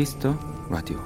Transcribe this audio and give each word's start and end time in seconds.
Kiss 0.00 0.19
the 0.19 0.34
Radio. 0.70 0.98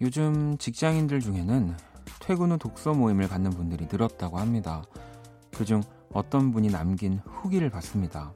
요즘 0.00 0.56
직장인들 0.58 1.18
중에는 1.18 1.76
퇴근 2.20 2.52
후 2.52 2.56
독서 2.56 2.94
모임을 2.94 3.26
갖는 3.26 3.50
분들이 3.50 3.88
늘었다고 3.90 4.38
합니다. 4.38 4.84
그중 5.50 5.82
어떤 6.12 6.52
분이 6.52 6.68
남긴 6.68 7.20
후기를 7.24 7.68
봤습니다. 7.70 8.32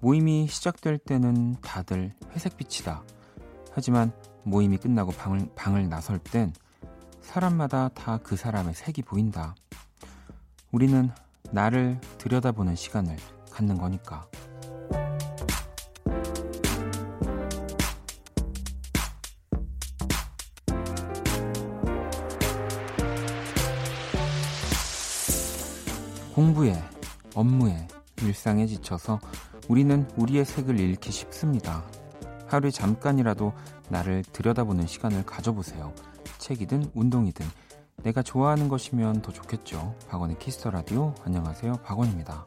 모임이 0.00 0.46
시작될 0.46 0.96
때는 0.96 1.56
다들 1.60 2.14
회색빛이다. 2.30 3.02
하지만 3.74 4.10
모임이 4.44 4.78
끝나고 4.78 5.12
방을, 5.12 5.50
방을 5.54 5.90
나설 5.90 6.18
땐 6.18 6.54
사람마다 7.20 7.90
다 7.90 8.16
그 8.22 8.36
사람의 8.36 8.72
색이 8.72 9.02
보인다. 9.02 9.54
우리는 10.72 11.10
나를 11.50 12.00
들여다보는 12.16 12.74
시간을 12.74 13.18
갖는 13.50 13.76
거니까. 13.76 14.26
공부에, 26.64 26.82
업무에, 27.34 27.88
일상에 28.22 28.66
지쳐서 28.66 29.20
우리는 29.68 30.08
우리의 30.16 30.46
색을 30.46 30.80
잃기 30.80 31.12
쉽습니다. 31.12 31.84
하루에 32.46 32.70
잠깐이라도 32.70 33.52
나를 33.90 34.24
들여다보는 34.32 34.86
시간을 34.86 35.26
가져보세요. 35.26 35.92
책이든 36.38 36.92
운동이든 36.94 37.44
내가 38.02 38.22
좋아하는 38.22 38.68
것이면 38.68 39.20
더 39.20 39.30
좋겠죠. 39.30 39.94
박원의 40.08 40.38
Kiss 40.38 40.56
the 40.56 40.70
Radio. 40.70 41.14
안녕하세요. 41.24 41.74
박원입니다. 41.84 42.46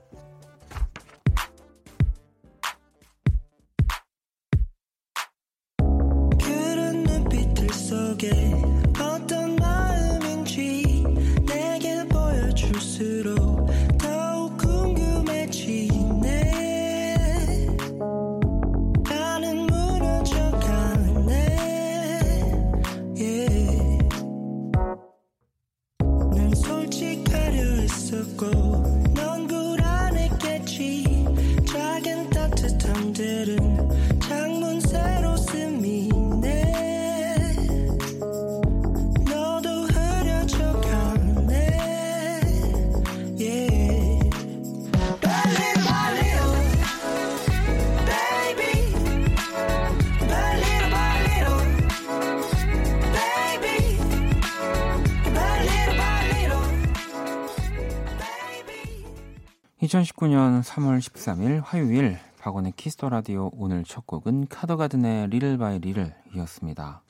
(2019년 59.88 60.64
3월 60.64 61.00
13일) 61.00 61.62
화요일 61.64 62.20
박원의 62.40 62.74
Kiss 62.76 62.94
the 62.94 63.08
Radio 63.08 63.50
오늘 63.54 63.86
첫 63.86 64.06
곡은 64.06 64.48
카더가든의 64.48 65.30
Little 65.30 65.58
by 65.58 65.80
Little이었습니다. 65.80 67.02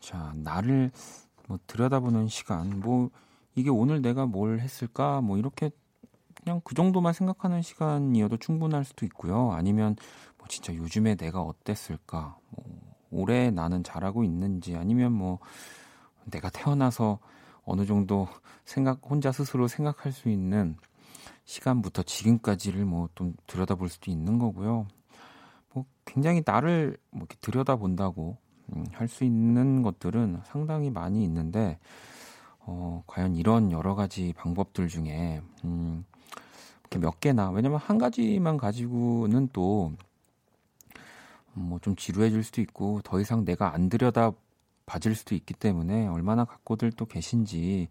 자 0.00 0.32
나를 0.34 0.90
뭐 1.46 1.58
들여다보는 1.68 2.26
시간 2.26 2.80
뭐 2.80 3.10
이게 3.54 3.70
오늘 3.70 4.02
내가 4.02 4.26
뭘 4.26 4.58
했을까 4.58 5.20
뭐 5.20 5.38
이렇게 5.38 5.70
그냥 6.34 6.60
그 6.64 6.74
정도만 6.74 7.12
생각하는 7.12 7.62
시간이어도 7.62 8.38
충분할 8.38 8.84
수도 8.84 9.06
있고요. 9.06 9.52
아니면 9.52 9.94
뭐 10.36 10.48
진짜 10.48 10.74
요즘에 10.74 11.14
내가 11.14 11.42
어땠을까 11.42 12.36
뭐 12.50 12.64
올해 13.12 13.52
나는 13.52 13.84
잘하고 13.84 14.24
있는지 14.24 14.74
아니면 14.74 15.12
뭐 15.12 15.38
내가 16.24 16.50
태어나서 16.50 17.20
어느 17.64 17.86
정도 17.86 18.26
생각 18.64 18.98
혼자 19.04 19.30
스스로 19.30 19.68
생각할 19.68 20.10
수 20.10 20.28
있는 20.28 20.76
시간부터 21.48 22.02
지금까지를 22.02 22.84
뭐 22.84 23.08
좀 23.14 23.34
들여다볼 23.46 23.88
수도 23.88 24.10
있는 24.10 24.38
거고요. 24.38 24.86
뭐 25.72 25.84
굉장히 26.04 26.42
나를 26.44 26.98
뭐 27.10 27.20
이렇게 27.22 27.36
들여다본다고 27.40 28.36
음, 28.76 28.84
할 28.92 29.08
수 29.08 29.24
있는 29.24 29.82
것들은 29.82 30.42
상당히 30.44 30.90
많이 30.90 31.24
있는데 31.24 31.78
어, 32.60 33.02
과연 33.06 33.34
이런 33.34 33.72
여러 33.72 33.94
가지 33.94 34.34
방법들 34.36 34.88
중에 34.88 35.40
음, 35.64 36.04
이렇게 36.82 36.98
몇 36.98 37.18
개나 37.20 37.50
왜냐면 37.50 37.78
한 37.78 37.98
가지만 37.98 38.56
가지고는 38.58 39.48
또 39.52 39.92
뭐 41.54 41.78
좀 41.80 41.96
지루해질 41.96 42.44
수도 42.44 42.60
있고 42.60 43.00
더 43.02 43.20
이상 43.20 43.44
내가 43.44 43.74
안 43.74 43.88
들여다 43.88 44.32
봐질 44.86 45.14
수도 45.16 45.34
있기 45.34 45.54
때문에 45.54 46.06
얼마나 46.06 46.44
갖고들 46.44 46.92
또 46.92 47.06
계신지 47.06 47.88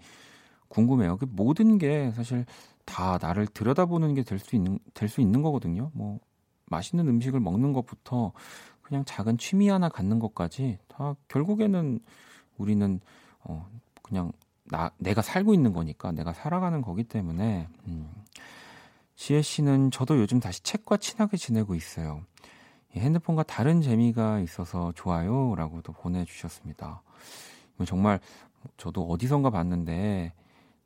궁금해요. 0.70 1.18
그 1.18 1.26
모든 1.30 1.78
게 1.78 2.12
사실 2.12 2.46
다 2.88 3.20
나를 3.22 3.46
들여다보는 3.48 4.16
게 4.16 4.24
될 4.24 4.40
수 4.40 4.56
있는 4.56 4.80
될 4.94 5.10
수 5.10 5.22
있는 5.22 5.42
거거든요. 5.44 5.92
뭐 5.94 6.20
맛있는 6.66 7.08
음식을 7.08 7.40
먹는 7.40 7.74
것부터 7.74 8.32
그냥 8.82 9.04
작은 9.06 9.38
취미 9.38 9.70
하나 9.70 9.90
갖는 9.90 10.20
것까지 10.20 10.80
다 10.88 11.16
결국에는 11.28 12.00
우리는 12.58 13.00
어 13.44 13.68
그냥 14.02 14.32
나 14.66 14.92
내가 14.98 15.22
살고 15.22 15.54
있는 15.54 15.74
거니까 15.74 16.12
내가 16.12 16.34
살아가는 16.34 16.82
거기 16.82 17.04
때문에 17.04 17.68
음. 17.88 18.10
지혜 19.16 19.42
씨는 19.42 19.92
저도 19.92 20.20
요즘 20.20 20.40
다시 20.40 20.62
책과 20.64 20.98
친하게 20.98 21.38
지내고 21.38 21.76
있어요. 21.76 22.22
핸드폰과 22.94 23.44
다른 23.44 23.82
재미가 23.82 24.40
있어서 24.42 24.92
좋아요라고도 24.96 25.94
보내주셨습니다. 25.94 27.02
정말 27.86 28.20
저도 28.78 29.08
어디선가 29.10 29.50
봤는데 29.50 30.34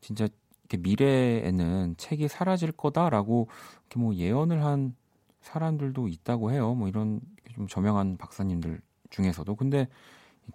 진짜 0.02 0.28
미래에는 0.78 1.96
책이 1.98 2.28
사라질 2.28 2.72
거다라고 2.72 3.48
이렇게 3.82 4.00
뭐 4.00 4.14
예언을 4.16 4.64
한 4.64 4.96
사람들도 5.42 6.08
있다고 6.08 6.52
해요. 6.52 6.74
뭐 6.74 6.88
이런 6.88 7.22
좀 7.54 7.68
저명한 7.68 8.18
박사님들 8.18 8.82
중에서도. 9.09 9.56
근데 9.56 9.88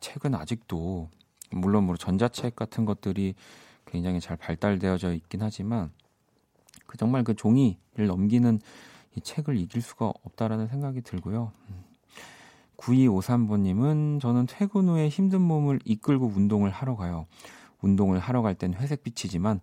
책은 0.01 0.35
아직도 0.35 1.11
물론 1.51 1.85
뭐 1.85 1.97
전자책 1.97 2.57
같은 2.57 2.85
것들이 2.85 3.35
굉장히 3.87 4.21
잘 4.21 4.37
발달되어져 4.37 5.15
있긴 5.15 5.43
하지만 5.43 5.91
그 6.87 6.97
정말 6.97 7.25
그 7.25 7.35
종이를 7.35 8.07
넘기는 8.07 8.61
이 9.17 9.21
책을 9.21 9.57
이길 9.57 9.83
수가 9.83 10.13
없다라는 10.23 10.69
생각이 10.69 11.03
들고요. 11.03 11.53
9253번님은 12.77 14.21
저는 14.21 14.47
퇴근 14.47 14.89
후에 14.89 15.09
힘든 15.09 15.41
몸을 15.41 15.81
이끌고 15.85 16.27
운동을 16.27 16.71
하러 16.71 16.97
가요. 16.97 17.27
운동을 17.81 18.19
하러 18.19 18.43
갈 18.43 18.55
땐 18.55 18.75
회색빛이지만 18.75 19.61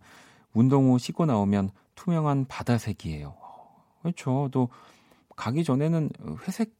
운동 0.53 0.91
후 0.91 0.97
씻고 0.97 1.25
나오면 1.25 1.71
투명한 1.95 2.45
바다색이에요. 2.47 3.35
그렇죠. 4.01 4.49
또 4.51 4.69
가기 5.35 5.63
전에는 5.63 6.09
회색 6.47 6.73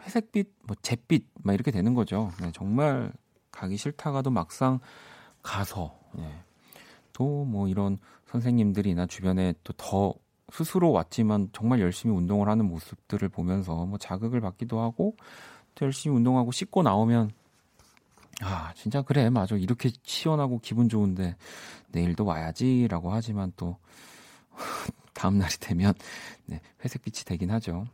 회색빛, 0.00 0.52
뭐 0.64 0.76
잿빛 0.80 1.26
막 1.42 1.52
이렇게 1.52 1.70
되는 1.70 1.92
거죠. 1.94 2.30
네, 2.40 2.52
정말 2.52 3.12
가기 3.50 3.76
싫다가도 3.76 4.30
막상 4.30 4.78
가서 5.42 5.98
네. 6.14 6.24
또뭐 7.12 7.68
이런 7.68 7.98
선생님들이나 8.26 9.06
주변에 9.06 9.54
또 9.64 9.72
더 9.76 10.14
스스로 10.50 10.92
왔지만 10.92 11.50
정말 11.52 11.80
열심히 11.80 12.14
운동을 12.14 12.48
하는 12.48 12.66
모습들을 12.66 13.28
보면서 13.28 13.86
뭐 13.86 13.98
자극을 13.98 14.40
받기도 14.40 14.80
하고 14.80 15.16
또 15.74 15.84
열심히 15.86 16.16
운동하고 16.16 16.52
씻고 16.52 16.82
나오면 16.82 17.30
아, 18.42 18.72
진짜 18.74 19.02
그래. 19.02 19.30
맞아. 19.30 19.56
이렇게 19.56 19.90
시원하고 20.02 20.60
기분 20.62 20.88
좋은데 20.88 21.36
내일도 21.88 22.24
와야지라고 22.24 23.12
하지만 23.12 23.52
또 23.56 23.76
다음 25.14 25.38
날이 25.38 25.52
되면 25.58 25.94
네, 26.46 26.60
회색빛이 26.84 27.24
되긴 27.24 27.50
하죠. 27.52 27.86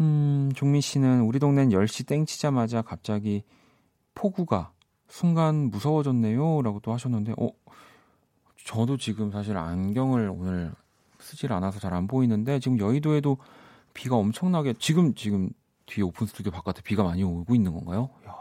음, 0.00 0.50
종민 0.54 0.80
씨는 0.80 1.22
우리 1.22 1.38
동네는 1.38 1.70
10시 1.70 2.06
땡 2.06 2.26
치자마자 2.26 2.82
갑자기 2.82 3.42
폭우가 4.14 4.72
순간 5.08 5.70
무서워졌네요. 5.70 6.62
라고 6.62 6.80
또 6.80 6.92
하셨는데, 6.92 7.34
어, 7.38 7.48
저도 8.64 8.96
지금 8.96 9.30
사실 9.30 9.56
안경을 9.56 10.28
오늘 10.30 10.72
쓰질 11.20 11.52
않아서 11.52 11.78
잘 11.78 11.92
안 11.94 12.06
보이는데, 12.06 12.58
지금 12.58 12.78
여의도에도 12.78 13.38
비가 13.94 14.16
엄청나게, 14.16 14.74
지금, 14.78 15.14
지금 15.14 15.50
뒤에 15.86 16.02
오픈 16.04 16.26
스튜디오 16.26 16.50
바깥에 16.52 16.82
비가 16.82 17.04
많이 17.04 17.22
오고 17.22 17.54
있는 17.54 17.72
건가요? 17.72 18.10
야, 18.26 18.34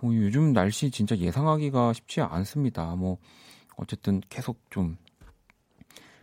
뭐 0.00 0.14
요즘 0.14 0.52
날씨 0.52 0.90
진짜 0.90 1.16
예상하기가 1.16 1.92
쉽지 1.92 2.20
않습니다. 2.20 2.94
뭐 2.96 3.18
어쨌든 3.76 4.20
계속 4.28 4.58
좀 4.70 4.96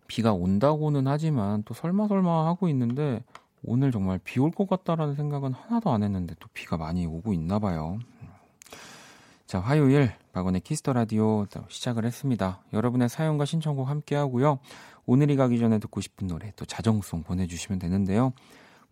비가 0.07 0.33
온다고는 0.33 1.07
하지만 1.07 1.63
또 1.63 1.73
설마 1.73 2.07
설마 2.07 2.45
하고 2.47 2.67
있는데 2.69 3.23
오늘 3.63 3.91
정말 3.91 4.19
비 4.23 4.39
올 4.39 4.51
것 4.51 4.67
같다라는 4.67 5.15
생각은 5.15 5.53
하나도 5.53 5.91
안 5.91 6.03
했는데 6.03 6.35
또 6.39 6.47
비가 6.53 6.77
많이 6.77 7.05
오고 7.05 7.33
있나 7.33 7.59
봐요. 7.59 7.97
자, 9.45 9.59
화요일 9.59 10.11
박원의 10.33 10.61
Kiss 10.61 10.80
the 10.80 10.93
Radio 10.93 11.45
시작을 11.67 12.05
했습니다. 12.05 12.61
여러분의 12.73 13.07
사연과 13.07 13.45
신청곡 13.45 13.87
함께 13.87 14.15
하고요. 14.15 14.59
오늘이 15.05 15.35
가기 15.35 15.59
전에 15.59 15.79
듣고 15.79 16.01
싶은 16.01 16.27
노래 16.27 16.51
또 16.55 16.65
자정송 16.65 17.23
보내주시면 17.23 17.79
되는데요. 17.79 18.33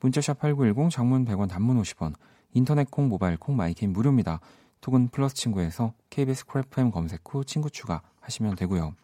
문자샵 0.01 0.39
8910 0.39 0.89
장문 0.91 1.25
100원 1.25 1.49
단문 1.49 1.81
50원 1.81 2.13
인터넷 2.53 2.89
콩 2.91 3.07
모바일 3.07 3.37
콩 3.37 3.55
my 3.55 3.79
K 3.79 3.91
무료입니다. 3.93 4.39
톡은 4.81 5.09
플러스 5.09 5.35
친구에서 5.35 5.93
KBS 6.09 6.45
Cool 6.47 6.77
FM 6.77 6.91
검색 6.91 7.21
후 7.23 7.45
친구 7.45 7.69
추가하시면 7.69 8.55
되고요. 8.55 8.95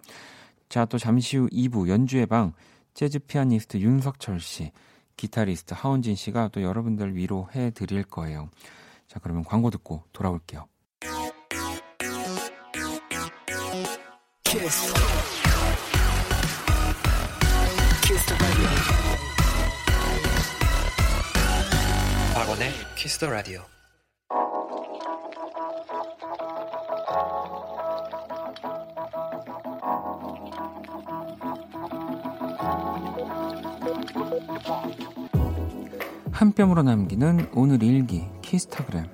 자, 0.70 0.86
또 0.86 0.98
잠시 0.98 1.38
후 1.38 1.48
2부 1.50 1.88
연주의 1.88 2.26
방 2.26 2.54
재즈 2.94 3.20
피아니스트 3.20 3.78
윤석철 3.78 4.40
씨, 4.40 4.72
기타리스트 5.16 5.74
하원진 5.76 6.16
씨가 6.16 6.50
또 6.50 6.62
여러분들 6.62 7.16
위로해 7.16 7.72
드릴 7.72 8.04
거예요. 8.04 8.50
자, 9.08 9.20
그러면 9.20 9.44
광고 9.44 9.70
듣고 9.70 10.04
돌아올게요. 10.14 10.68
키스. 14.44 14.94
키스 18.04 18.36
박원의 22.34 22.72
Kiss 22.96 23.20
the 23.20 23.30
Radio. 23.30 23.77
한 36.32 36.52
뼘으로 36.54 36.84
남기는 36.84 37.50
오늘 37.54 37.82
일기 37.82 38.28
키스타그램. 38.42 39.06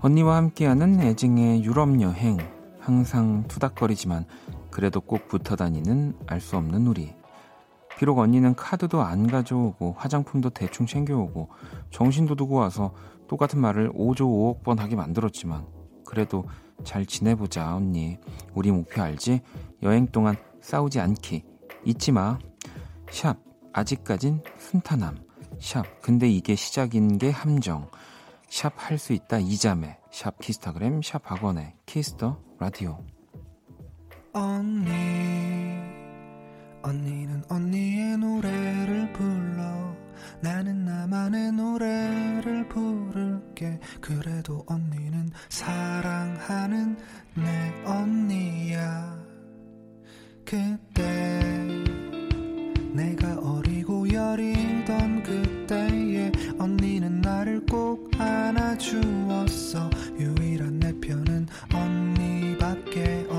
언니와 0.00 0.36
함께하는 0.36 1.00
애증의 1.00 1.64
유럽 1.64 2.00
여행. 2.00 2.38
항상 2.78 3.44
투닥거리지만 3.48 4.24
그래도 4.70 5.00
꼭 5.00 5.26
붙어 5.28 5.56
다니는 5.56 6.14
알 6.26 6.40
수 6.40 6.56
없는 6.56 6.86
우리. 6.86 7.14
비록 7.98 8.18
언니는 8.18 8.54
카드도 8.54 9.02
안 9.02 9.26
가져오고 9.26 9.94
화장품도 9.98 10.50
대충 10.50 10.86
챙겨오고 10.86 11.48
정신도 11.90 12.36
두고 12.36 12.54
와서 12.56 12.92
똑같은 13.26 13.58
말을 13.60 13.90
5조 13.92 14.20
5억 14.20 14.62
번 14.62 14.78
하게 14.78 14.96
만들었지만 14.96 15.66
그래도 16.06 16.44
잘 16.84 17.04
지내보자, 17.04 17.74
언니. 17.74 18.18
우리 18.54 18.70
목표 18.70 19.02
알지? 19.02 19.40
여행 19.82 20.06
동안 20.06 20.36
싸우지 20.60 21.00
않기. 21.00 21.44
잊지 21.84 22.12
마. 22.12 22.38
샵, 23.10 23.36
아직까진 23.72 24.42
순탄함. 24.58 25.18
샵, 25.60 25.84
근데 26.00 26.28
이게 26.28 26.54
시작인 26.54 27.18
게 27.18 27.30
함정. 27.30 27.90
샵, 28.48 28.72
할 28.76 28.98
수 28.98 29.12
있다, 29.12 29.38
이자매. 29.38 29.98
샵, 30.10 30.38
키스타그램, 30.38 31.02
샵, 31.02 31.22
박원의 31.24 31.74
Kiss 31.86 32.16
the 32.16 32.38
Radio. 32.58 32.98
언니, 34.32 34.90
언니는 36.82 37.42
언니의 37.48 38.18
노래를 38.18 39.12
불러. 39.12 40.05
나는 40.40 40.84
나만의 40.84 41.52
노래를 41.52 42.68
부를게. 42.68 43.80
그래도 44.00 44.64
언니는 44.66 45.30
사랑하는 45.48 46.96
내 47.34 47.84
언니야. 47.84 49.16
그때 50.44 51.74
내가 52.92 53.38
어리고 53.40 54.10
여리던 54.10 55.22
그때에 55.22 56.32
언니는 56.58 57.20
나를 57.20 57.66
꼭 57.66 58.10
안아주었어. 58.18 59.90
유일한 60.18 60.78
내 60.78 60.98
편은 60.98 61.46
언니밖에 61.74 63.26
없 63.28 63.35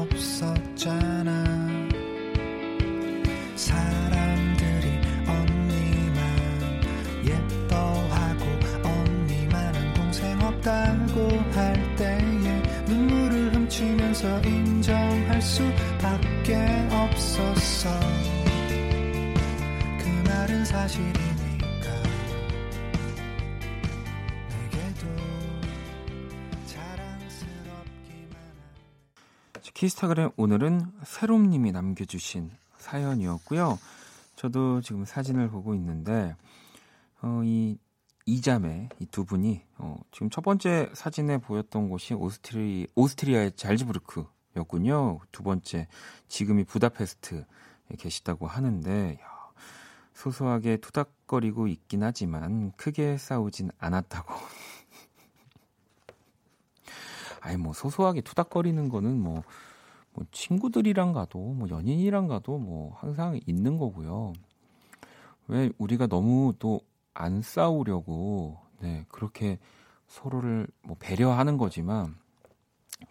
사실이니까 20.88 21.18
내게도 24.50 25.08
자랑스럽기만 26.66 28.38
키스타그램 29.74 30.30
오늘은 30.38 30.94
새롬님이 31.04 31.74
남겨주신 31.74 32.52
사연이었고요. 32.78 33.78
저도 34.38 34.80
지금 34.80 35.04
사진을 35.04 35.50
보고 35.50 35.76
있는데 35.76 36.38
어, 37.22 37.42
이 37.44 37.78
이자매 38.26 38.88
이 39.02 39.06
두 39.08 39.26
분이 39.26 39.64
어, 39.80 39.98
지금 40.12 40.30
첫 40.30 40.42
번째 40.42 40.90
사진에 40.94 41.40
보였던 41.40 41.90
곳이 41.90 42.14
오스트리 42.14 42.88
오스트리아의 42.96 43.52
잘즈부르크였군요. 43.58 45.20
두 45.34 45.44
번째 45.44 45.90
지금이 46.30 46.64
부다페스트에 46.64 47.44
계시다고 48.00 48.48
하는데 48.48 49.18
야, 49.22 49.37
소소하게 50.18 50.78
투닥거리고 50.78 51.68
있긴 51.68 52.04
하지만 52.04 52.72
크게 52.74 53.18
싸우진 53.18 53.70
않았다고. 53.78 54.34
아니 57.42 57.58
뭐 57.58 57.74
소소하게 57.74 58.22
투닥거리는 58.22 58.90
거는 58.90 59.20
뭐, 59.20 59.44
뭐 60.14 60.26
친구들이랑 60.32 61.14
가도 61.14 61.40
뭐 61.40 61.70
연인이랑 61.70 62.28
가도 62.28 62.58
뭐 62.58 62.96
항상 62.96 63.40
있는 63.46 63.78
거고요. 63.78 64.34
왜 65.48 65.70
우리가 65.78 66.08
너무 66.08 66.54
또 66.60 66.82
안 67.18 67.42
싸우려고 67.42 68.60
네, 68.80 69.04
그렇게 69.10 69.58
서로를 70.08 70.68
뭐 70.84 70.96
배려하는 71.00 71.58
거지만 71.58 72.16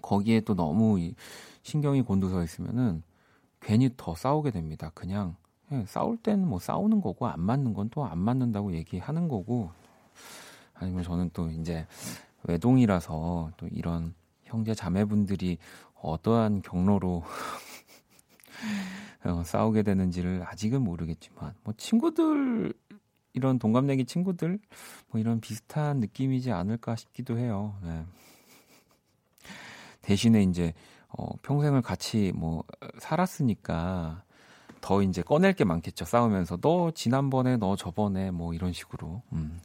거기에 0.00 0.40
또 0.42 0.54
너무 0.54 1.00
이 1.00 1.16
신경이 1.62 2.02
곤두서 2.02 2.44
있으면은 2.44 3.02
괜히 3.60 3.90
더 3.96 4.14
싸우게 4.14 4.52
됩니다. 4.52 4.92
그냥 4.94 5.36
예, 5.72 5.84
싸울 5.86 6.16
때는 6.18 6.46
뭐 6.48 6.58
싸우는 6.58 7.00
거고 7.00 7.26
안 7.26 7.40
맞는 7.40 7.74
건 7.74 7.88
또 7.90 8.04
안 8.04 8.18
맞는다고 8.18 8.72
얘기하는 8.74 9.28
거고 9.28 9.70
아니면 10.74 11.02
저는 11.02 11.30
또 11.32 11.50
이제 11.50 11.86
외동이라서 12.44 13.52
또 13.56 13.66
이런 13.68 14.14
형제 14.44 14.74
자매분들이 14.74 15.58
어떠한 16.00 16.62
경로로 16.62 17.24
어, 19.24 19.42
싸우게 19.44 19.82
되는지를 19.82 20.44
아직은 20.46 20.82
모르겠지만 20.82 21.54
뭐 21.64 21.74
친구들 21.76 22.72
이런 23.32 23.58
동갑내기 23.58 24.04
친구들 24.06 24.58
뭐 25.08 25.20
이런 25.20 25.40
비슷한 25.40 25.98
느낌이지 26.00 26.52
않을까 26.52 26.96
싶기도 26.96 27.38
해요. 27.38 27.76
네. 27.82 28.04
대신에 30.02 30.42
이제 30.42 30.72
어, 31.08 31.28
평생을 31.42 31.82
같이 31.82 32.32
뭐 32.34 32.64
살았으니까 32.98 34.22
더 34.86 35.02
이제 35.02 35.20
꺼낼 35.20 35.52
게 35.52 35.64
많겠죠. 35.64 36.04
싸우면서 36.04 36.58
너 36.58 36.92
지난번에 36.92 37.56
너 37.56 37.74
저번에 37.74 38.30
뭐 38.30 38.54
이런 38.54 38.72
식으로. 38.72 39.20
음. 39.32 39.58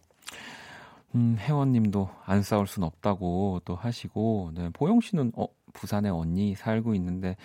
음, 1.14 1.38
혜원님도 1.40 2.10
안 2.26 2.42
싸울 2.42 2.66
순 2.66 2.82
없다고 2.84 3.62
또 3.64 3.76
하시고, 3.76 4.50
네, 4.56 4.70
보영 4.74 5.00
씨는 5.00 5.34
어 5.36 5.46
부산에 5.74 6.10
언니 6.10 6.56
살고 6.56 6.96
있는데 6.96 7.36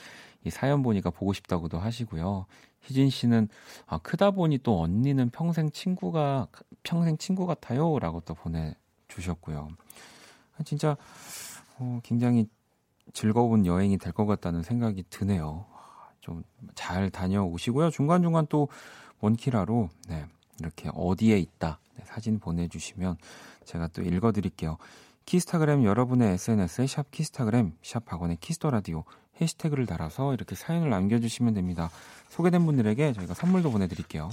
이 0.42 0.48
사연 0.48 0.82
보니까 0.82 1.10
보고 1.10 1.34
싶다고도 1.34 1.78
하시고요. 1.78 2.46
희진 2.80 3.10
씨는 3.10 3.48
아, 3.86 3.98
크다 3.98 4.30
보니 4.30 4.58
또 4.62 4.80
언니는 4.80 5.28
평생 5.28 5.70
친구가 5.70 6.48
평생 6.82 7.18
친구 7.18 7.44
같아요 7.46 7.98
라고 7.98 8.20
또 8.20 8.32
보내주셨고요. 8.32 9.68
진짜 10.64 10.96
어, 11.78 12.00
굉장히 12.02 12.48
즐거운 13.12 13.66
여행이 13.66 13.98
될 13.98 14.14
것 14.14 14.24
같다는 14.24 14.62
생각이 14.62 15.02
드네요. 15.10 15.66
좀 16.26 16.42
잘 16.76 17.10
다녀오시고요. 17.10 17.90
중간 17.90 18.22
중간 18.22 18.46
또 18.48 18.68
원키라로 19.20 19.88
네, 20.08 20.26
이렇게 20.60 20.90
어디에 20.94 21.38
있다 21.38 21.80
네, 21.96 22.04
사진 22.06 22.38
보내주시면 22.38 23.16
제가 23.64 23.88
또 23.88 24.02
읽어드릴게요. 24.02 24.76
키스타그램 25.24 25.84
여러분의 25.84 26.34
SNS에 26.34 26.86
샵 26.86 27.10
키스타그램 27.10 27.72
샵 27.82 28.04
박원의 28.04 28.36
Kiss 28.40 28.58
the 28.58 28.70
Radio 28.70 29.02
해시태그를 29.40 29.86
달아서 29.86 30.34
이렇게 30.34 30.54
사연을 30.54 30.88
남겨주시면 30.90 31.54
됩니다. 31.54 31.90
소개된 32.28 32.64
분들에게 32.64 33.12
저희가 33.12 33.34
선물도 33.34 33.70
보내드릴게요. 33.70 34.30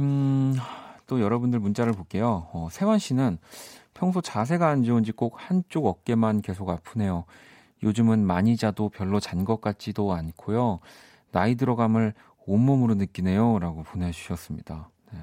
음, 0.00 0.56
또 1.06 1.20
여러분들 1.20 1.58
문자를 1.60 1.92
볼게요. 1.92 2.48
어, 2.52 2.68
세환 2.72 2.98
씨는 2.98 3.38
평소 3.94 4.20
자세가 4.20 4.68
안 4.68 4.82
좋은지 4.82 5.12
꼭 5.12 5.34
한쪽 5.36 5.86
어깨만 5.86 6.40
계속 6.40 6.70
아프네요. 6.70 7.24
요즘은 7.82 8.24
많이 8.24 8.56
자도 8.56 8.88
별로 8.88 9.20
잔 9.20 9.44
것 9.44 9.60
같지도 9.60 10.12
않고요. 10.12 10.80
나이 11.32 11.54
들어감을 11.56 12.14
온몸으로 12.46 12.94
느끼네요. 12.94 13.58
라고 13.58 13.82
보내주셨습니다. 13.82 14.90
네. 15.12 15.18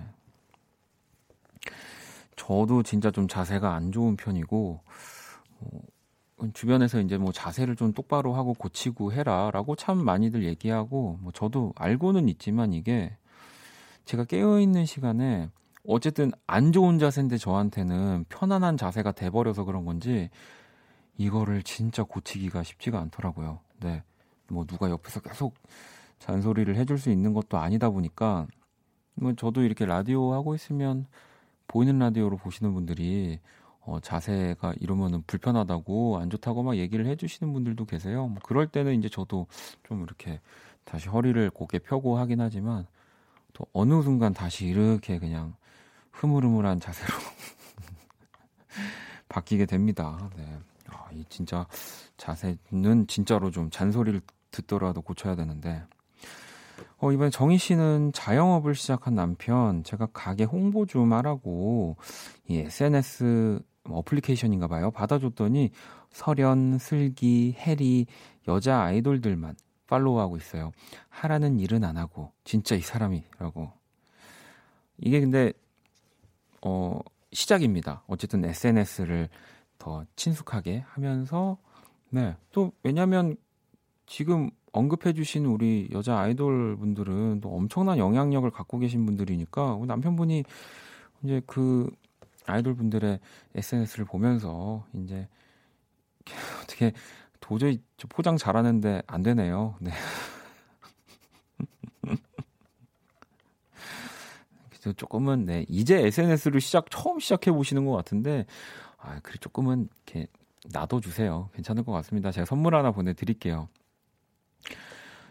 저도 2.35 2.83
진짜 2.83 3.11
좀 3.11 3.27
자세가 3.27 3.73
안 3.73 3.91
좋은 3.91 4.15
편이고, 4.15 4.79
어, 5.61 5.79
주변에서 6.53 7.01
이제 7.01 7.17
뭐 7.17 7.31
자세를 7.31 7.75
좀 7.75 7.93
똑바로 7.93 8.33
하고 8.33 8.53
고치고 8.53 9.11
해라 9.13 9.51
라고 9.51 9.75
참 9.75 9.97
많이들 9.97 10.43
얘기하고, 10.45 11.19
뭐 11.21 11.31
저도 11.31 11.73
알고는 11.75 12.29
있지만 12.29 12.73
이게 12.73 13.15
제가 14.05 14.23
깨어있는 14.23 14.85
시간에 14.85 15.49
어쨌든 15.85 16.31
안 16.47 16.71
좋은 16.71 16.99
자세인데 16.99 17.37
저한테는 17.37 18.25
편안한 18.29 18.77
자세가 18.77 19.11
돼버려서 19.13 19.65
그런 19.65 19.85
건지 19.85 20.29
이거를 21.19 21.63
진짜 21.63 22.03
고치기가 22.03 22.63
쉽지가 22.63 22.97
않더라고요. 22.97 23.59
네. 23.81 24.03
뭐 24.47 24.65
누가 24.65 24.89
옆에서 24.89 25.19
계속 25.19 25.53
잔소리를 26.17 26.73
해줄 26.75 26.97
수 26.97 27.11
있는 27.11 27.33
것도 27.33 27.57
아니다 27.57 27.89
보니까 27.89 28.47
뭐 29.15 29.33
저도 29.33 29.63
이렇게 29.63 29.85
라디오 29.85 30.33
하고 30.33 30.55
있으면 30.55 31.07
보이는 31.67 31.99
라디오로 31.99 32.37
보시는 32.37 32.73
분들이 32.73 33.39
어, 33.81 33.99
자세가 33.99 34.75
이러면은 34.79 35.23
불편하다고 35.27 36.19
안 36.19 36.29
좋다고 36.29 36.63
막 36.63 36.77
얘기를 36.77 37.05
해주시는 37.05 37.51
분들도 37.51 37.85
계세요. 37.85 38.27
뭐 38.27 38.37
그럴 38.41 38.67
때는 38.67 38.97
이제 38.97 39.09
저도 39.09 39.47
좀 39.83 40.03
이렇게 40.03 40.39
다시 40.85 41.09
허리를 41.09 41.49
곧게 41.49 41.79
펴고 41.79 42.17
하긴 42.17 42.39
하지만 42.39 42.87
또 43.51 43.65
어느 43.73 44.01
순간 44.03 44.33
다시 44.33 44.67
이렇게 44.67 45.19
그냥 45.19 45.53
흐물흐물한 46.11 46.79
자세로 46.79 47.09
바뀌게 49.27 49.65
됩니다. 49.65 50.29
네. 50.37 50.59
아, 50.93 51.09
이 51.11 51.23
진짜 51.29 51.65
자세는 52.17 53.07
진짜로 53.07 53.51
좀 53.51 53.69
잔소리를 53.69 54.21
듣더라도 54.51 55.01
고쳐야 55.01 55.35
되는데 55.35 55.83
어, 56.97 57.11
이번에 57.11 57.29
정희 57.29 57.57
씨는 57.57 58.11
자영업을 58.13 58.75
시작한 58.75 59.15
남편, 59.15 59.83
제가 59.83 60.07
가게 60.07 60.43
홍보 60.43 60.85
좀 60.85 61.13
하라고 61.13 61.95
이 62.47 62.57
SNS 62.57 63.61
어플리케이션인가 63.85 64.67
봐요. 64.67 64.91
받아줬더니 64.91 65.71
설현, 66.11 66.77
슬기, 66.77 67.55
해리, 67.57 68.05
여자 68.47 68.81
아이돌들만 68.81 69.55
팔로우하고 69.87 70.37
있어요. 70.37 70.71
하라는 71.09 71.59
일은 71.59 71.83
안 71.83 71.97
하고 71.97 72.31
진짜 72.43 72.75
이 72.75 72.81
사람이라고. 72.81 73.71
이게 74.97 75.21
근데 75.21 75.53
어 76.61 76.99
시작입니다. 77.31 78.03
어쨌든 78.07 78.43
SNS를 78.43 79.29
더 79.79 80.05
친숙하게 80.15 80.83
하면서 80.87 81.57
네. 82.11 82.35
또 82.51 82.71
왜냐면 82.83 83.35
지금 84.05 84.51
언급해 84.71 85.13
주신 85.13 85.45
우리 85.45 85.89
여자 85.91 86.19
아이돌 86.19 86.77
분들은 86.77 87.41
또 87.41 87.49
엄청난 87.49 87.97
영향력을 87.97 88.47
갖고 88.51 88.77
계신 88.77 89.05
분들이니까 89.05 89.79
남편분이 89.87 90.43
이제 91.23 91.41
그 91.47 91.89
아이돌 92.45 92.75
분들의 92.75 93.19
SNS를 93.55 94.05
보면서 94.05 94.85
이제 94.93 95.27
어떻게 96.63 96.93
도저히 97.39 97.81
포장 98.09 98.37
잘하는데 98.37 99.01
안 99.07 99.23
되네요. 99.23 99.75
네. 99.79 99.91
조금은 104.95 105.45
네 105.45 105.65
이제 105.67 106.05
SNS를 106.05 106.61
시작 106.61 106.89
처음 106.89 107.19
시작해 107.19 107.51
보시는 107.51 107.85
것 107.85 107.91
같은데 107.91 108.45
아 109.01 109.19
그래 109.23 109.37
조금은 109.39 109.87
이렇게 110.05 110.27
놔둬주세요. 110.71 111.49
괜찮을 111.53 111.83
것 111.83 111.91
같습니다. 111.93 112.31
제가 112.31 112.45
선물 112.45 112.75
하나 112.75 112.91
보내드릴게요. 112.91 113.67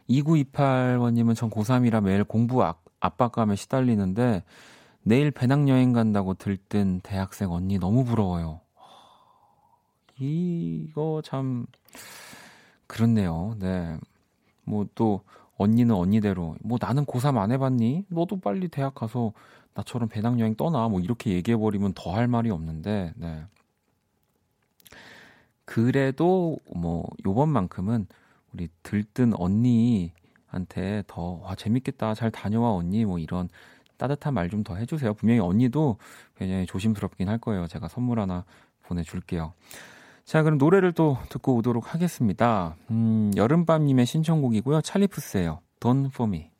2928원님은 0.08 1.34
전 1.36 1.50
고3이라 1.50 2.02
매일 2.02 2.24
공부 2.24 2.64
악, 2.64 2.82
압박감에 3.00 3.56
시달리는데 3.56 4.42
내일 5.02 5.30
배낭여행 5.30 5.92
간다고 5.92 6.34
들뜬 6.34 7.00
대학생 7.02 7.52
언니 7.52 7.78
너무 7.78 8.04
부러워요. 8.04 8.60
이거 10.18 11.22
참 11.24 11.66
그렇네요. 12.86 13.54
네. 13.58 13.96
뭐 14.64 14.86
또 14.94 15.22
언니는 15.58 15.94
언니대로 15.94 16.56
뭐 16.62 16.78
나는 16.80 17.04
고3 17.04 17.36
안 17.38 17.50
해봤니? 17.52 18.04
너도 18.08 18.40
빨리 18.40 18.68
대학 18.68 18.94
가서 18.94 19.32
나처럼 19.74 20.08
배낭여행 20.08 20.54
떠나 20.56 20.88
뭐 20.88 21.00
이렇게 21.00 21.32
얘기해버리면 21.32 21.94
더 21.94 22.12
할 22.14 22.28
말이 22.28 22.50
없는데 22.50 23.12
네. 23.16 23.44
그래도 25.68 26.58
뭐 26.74 27.06
요번만큼은 27.26 28.06
우리 28.54 28.68
들뜬 28.82 29.34
언니한테 29.34 31.04
더 31.06 31.40
와, 31.42 31.54
재밌겠다 31.54 32.14
잘 32.14 32.30
다녀와 32.30 32.72
언니 32.72 33.04
뭐 33.04 33.18
이런 33.18 33.50
따뜻한 33.98 34.32
말 34.32 34.48
좀 34.48 34.64
더 34.64 34.76
해주세요. 34.76 35.12
분명히 35.12 35.40
언니도 35.40 35.98
굉장히 36.38 36.64
조심스럽긴 36.64 37.28
할 37.28 37.36
거예요. 37.36 37.66
제가 37.66 37.88
선물 37.88 38.18
하나 38.18 38.46
보내줄게요. 38.84 39.52
자, 40.24 40.42
그럼 40.42 40.56
노래를 40.56 40.92
또 40.92 41.18
듣고 41.28 41.54
오도록 41.56 41.92
하겠습니다. 41.92 42.74
음, 42.90 43.30
여름밤님의 43.36 44.06
신청곡이고요. 44.06 44.80
찰리푸스예요. 44.80 45.60
Don't 45.80 46.06
for 46.14 46.30
me. 46.30 46.50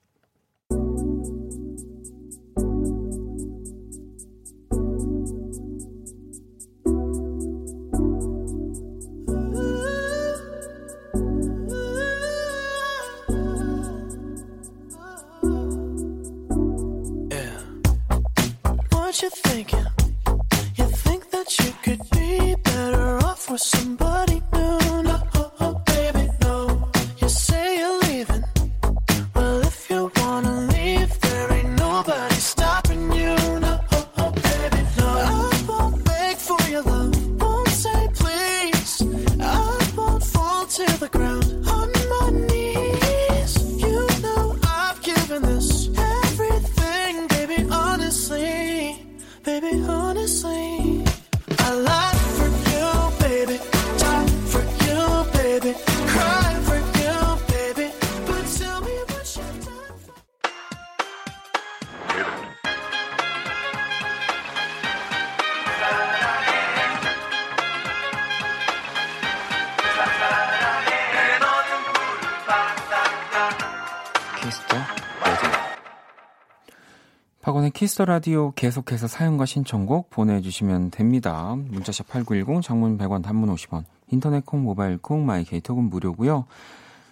Kiss 77.99 78.02
the 78.02 78.05
Radio 78.05 78.53
계속해서 78.53 79.09
사연과 79.09 79.45
신청곡 79.45 80.11
보내주시면 80.11 80.93
됩니다. 80.93 81.57
문자샵 81.57 82.07
8910, 82.07 82.63
장문 82.63 82.97
100원, 82.97 83.25
단문 83.25 83.53
50원, 83.53 83.83
인터넷 84.13 84.47
콩, 84.47 84.63
모바일 84.63 84.99
콩, 84.99 85.27
my 85.27 85.43
K, 85.43 85.55
톡은 85.55 85.91
무료고요. 85.91 86.45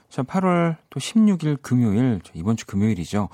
자, 0.08 0.22
8월 0.22 0.76
또 0.90 1.00
16일 1.00 1.60
금요일, 1.60 2.20
이번 2.34 2.56
주 2.56 2.66
금요일이죠. 2.66 3.28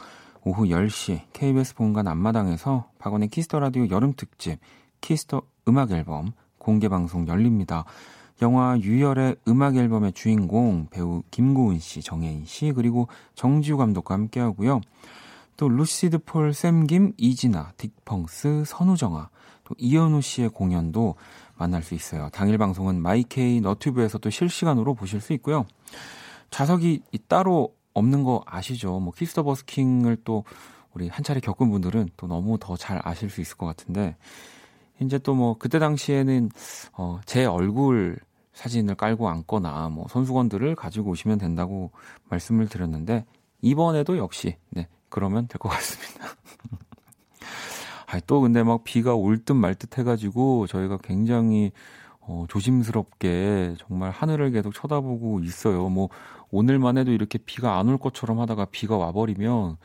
오후 0.44 0.64
10시 0.64 1.20
KBS 1.34 1.74
본관 1.74 2.08
앞마당에서 2.08 2.88
박원의 2.98 3.28
Kiss 3.28 3.47
the 3.47 3.60
Radio 3.60 3.86
여름 3.90 4.14
특집 4.16 4.58
Kiss 5.02 5.25
the 5.25 5.42
음악 5.68 5.90
앨범 5.90 6.32
공개 6.56 6.88
방송 6.88 7.28
열립니다. 7.28 7.84
영화 8.40 8.78
유열의 8.78 9.36
음악 9.48 9.76
앨범의 9.76 10.14
주인공 10.14 10.86
배우 10.90 11.22
김고은 11.30 11.80
씨, 11.80 12.00
정해인 12.00 12.46
씨 12.46 12.72
그리고 12.72 13.08
정지우 13.34 13.76
감독과 13.76 14.14
함께 14.14 14.40
하고요. 14.40 14.80
또 15.56 15.68
루시드 15.68 16.18
폴, 16.18 16.52
샘김, 16.54 17.12
이진아, 17.16 17.72
딕펑스, 17.76 18.64
선우정아, 18.64 19.30
또 19.64 19.74
이현우 19.78 20.20
씨의 20.20 20.48
공연도 20.50 21.14
만날 21.56 21.82
수 21.82 21.94
있어요. 21.94 22.28
당일 22.32 22.58
방송은 22.58 23.00
my 23.00 23.40
K 23.40 23.60
너튜브에서 23.60 24.18
또 24.18 24.30
실시간으로 24.30 24.94
보실 24.94 25.20
수 25.20 25.32
있고요. 25.34 25.66
좌석이 26.50 27.02
따로 27.28 27.74
없는 27.94 28.24
거 28.24 28.42
아시죠? 28.46 28.98
뭐 28.98 29.12
Kiss 29.12 29.30
the 29.30 29.42
버스킹을 29.42 30.18
또 30.24 30.44
우리 30.94 31.08
한 31.08 31.22
차례 31.24 31.40
겪은 31.40 31.70
분들은 31.70 32.10
또 32.16 32.26
너무 32.26 32.58
더 32.58 32.76
잘 32.76 33.00
아실 33.04 33.30
수 33.30 33.40
있을 33.40 33.56
것 33.56 33.66
같은데 33.66 34.16
이제 35.00 35.18
또 35.18 35.34
뭐 35.34 35.56
그때 35.58 35.78
당시에는 35.78 36.50
어, 36.94 37.20
제 37.26 37.44
얼굴 37.44 38.18
사진을 38.54 38.94
깔고 38.96 39.28
앉거나 39.28 39.88
뭐 39.88 40.06
손수건들을 40.08 40.74
가지고 40.74 41.10
오시면 41.10 41.38
된다고 41.38 41.90
말씀을 42.28 42.68
드렸는데 42.68 43.24
이번에도 43.62 44.18
역시 44.18 44.56
네 44.70 44.88
그러면 45.12 45.46
될 45.46 45.58
것 45.58 45.68
같습니다. 45.68 46.26
아, 48.06 48.20
또 48.26 48.40
근데 48.40 48.62
막 48.62 48.82
비가 48.84 49.14
올 49.14 49.44
듯 49.44 49.52
말 49.52 49.74
듯 49.74 49.98
해가지고 49.98 50.66
저희가 50.66 50.98
굉장히 51.02 51.72
어, 52.20 52.46
조심스럽게 52.48 53.76
정말 53.78 54.10
하늘을 54.10 54.50
계속 54.52 54.72
쳐다보고 54.74 55.40
있어요. 55.40 55.88
뭐 55.88 56.08
오늘만 56.50 56.98
해도 56.98 57.10
이렇게 57.12 57.38
비가 57.38 57.78
안 57.78 57.88
올 57.88 57.98
것처럼 57.98 58.40
하다가 58.40 58.66
비가 58.66 58.96
와버리면 58.96 59.76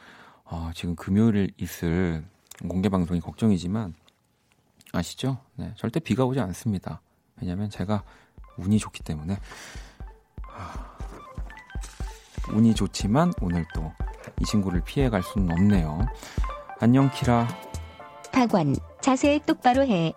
아, 0.45 0.71
지금 0.75 0.95
금요일 0.95 1.51
있을 1.57 2.25
공개 2.67 2.89
방송이 2.89 3.19
걱정이지만 3.21 3.93
아시죠? 4.93 5.39
네, 5.55 5.73
절대 5.75 5.99
비가 5.99 6.25
오지 6.25 6.39
않습니다. 6.39 7.01
왜냐면 7.41 7.69
제가 7.69 8.03
운이 8.57 8.79
좋기 8.79 9.03
때문에 9.03 9.37
아, 10.49 10.96
운이 12.53 12.75
좋지만 12.75 13.33
오늘 13.41 13.65
또 13.73 13.91
이 14.41 14.45
친구를 14.45 14.81
피해 14.81 15.09
갈 15.09 15.23
수는 15.23 15.51
없네요. 15.51 15.99
안녕 16.79 17.09
키라. 17.11 17.47
박원 18.31 18.75
자세 19.01 19.39
똑바로 19.45 19.83
해. 19.83 20.13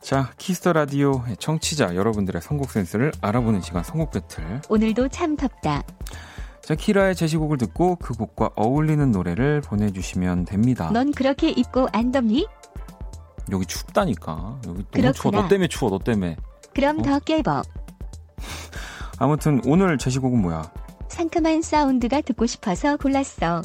자, 0.00 0.32
Kiss 0.38 0.57
the 0.57 0.72
Radio 0.72 1.24
청취자 1.38 1.96
여러분들의 1.96 2.40
선곡 2.42 2.70
센스를 2.70 3.12
알아보는 3.20 3.60
시간 3.60 3.82
선곡 3.82 4.10
배틀. 4.12 4.60
오늘도 4.68 5.08
참 5.08 5.36
덥다. 5.36 5.82
자, 6.60 6.74
키라의 6.74 7.14
제시곡을 7.14 7.58
듣고 7.58 7.96
그 7.96 8.14
곡과 8.14 8.50
어울리는 8.56 9.10
노래를 9.10 9.62
보내주시면 9.62 10.44
됩니다. 10.44 10.90
넌 10.92 11.12
그렇게 11.12 11.50
입고 11.50 11.88
안 11.92 12.12
덥니? 12.12 12.46
여기 13.52 13.64
춥다니까. 13.66 14.58
여기 14.66 14.66
너무 14.66 14.84
그렇구나. 14.90 15.12
추워. 15.12 15.30
너 15.32 15.48
때문에 15.48 15.68
추워. 15.68 15.90
너 15.90 15.98
때문에. 15.98 16.36
그럼 16.74 16.98
어? 17.00 17.02
더 17.02 17.18
깨버. 17.20 17.62
아무튼 19.18 19.60
오늘 19.66 19.98
제시곡은 19.98 20.40
뭐야? 20.42 20.70
상큼한 21.08 21.62
사운드가 21.62 22.20
듣고 22.20 22.46
싶어서 22.46 22.96
골랐어. 22.96 23.62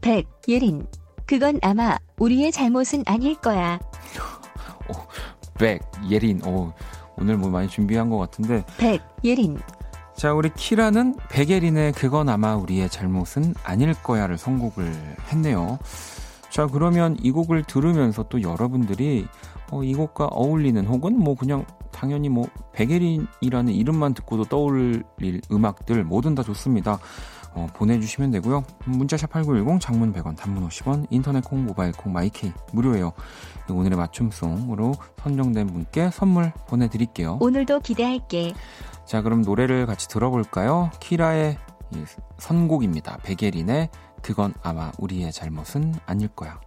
백, 0.00 0.26
예린. 0.48 0.86
그건 1.26 1.58
아마 1.62 1.96
우리의 2.18 2.52
잘못은 2.52 3.02
아닐 3.06 3.34
거야. 3.34 3.78
백, 5.54 5.82
예린. 6.08 6.40
어, 6.44 6.72
오늘 7.16 7.36
뭐 7.36 7.50
많이 7.50 7.68
준비한 7.68 8.08
것 8.08 8.18
같은데. 8.18 8.64
백, 8.78 9.02
예린. 9.24 9.58
자, 10.14 10.32
우리 10.32 10.50
키라는 10.54 11.16
백예린의 11.28 11.92
그건 11.92 12.28
아마 12.28 12.54
우리의 12.54 12.88
잘못은 12.88 13.54
아닐 13.64 13.92
거야를 13.94 14.38
선곡을 14.38 14.86
했네요. 15.30 15.78
자, 16.48 16.66
그러면 16.66 17.16
이 17.20 17.30
곡을 17.30 17.64
들으면서 17.64 18.22
또 18.30 18.40
여러분들이 18.40 19.26
어, 19.70 19.82
이 19.82 19.94
곡과 19.94 20.26
어울리는 20.26 20.86
혹은 20.86 21.18
뭐 21.18 21.34
그냥 21.34 21.66
당연히 21.96 22.28
뭐 22.28 22.46
백예린이라는 22.72 23.72
이름만 23.72 24.12
듣고도 24.12 24.44
떠올릴 24.44 25.02
음악들 25.50 26.04
뭐든 26.04 26.34
다 26.34 26.42
좋습니다. 26.42 26.98
어, 27.54 27.66
보내주시면 27.72 28.32
되고요. 28.32 28.64
문자샵 28.84 29.30
8910 29.30 29.80
장문 29.80 30.12
100원 30.12 30.36
단문 30.36 30.68
50원 30.68 31.06
인터넷 31.08 31.42
콩 31.42 31.64
모바일 31.64 31.92
콩 31.92 32.12
마이케이 32.12 32.52
무료예요. 32.72 33.12
오늘의 33.70 33.96
맞춤송으로 33.96 34.92
선정된 35.22 35.68
분께 35.68 36.10
선물 36.10 36.52
보내드릴게요. 36.68 37.38
오늘도 37.40 37.80
기대할게. 37.80 38.52
자, 39.06 39.22
그럼 39.22 39.40
노래를 39.40 39.86
같이 39.86 40.06
들어볼까요? 40.08 40.90
키라의 41.00 41.56
이 41.94 42.04
선곡입니다. 42.36 43.18
백예린의 43.22 43.88
그건 44.20 44.52
아마 44.62 44.92
우리의 44.98 45.32
잘못은 45.32 45.94
아닐 46.04 46.28
거야. 46.28 46.60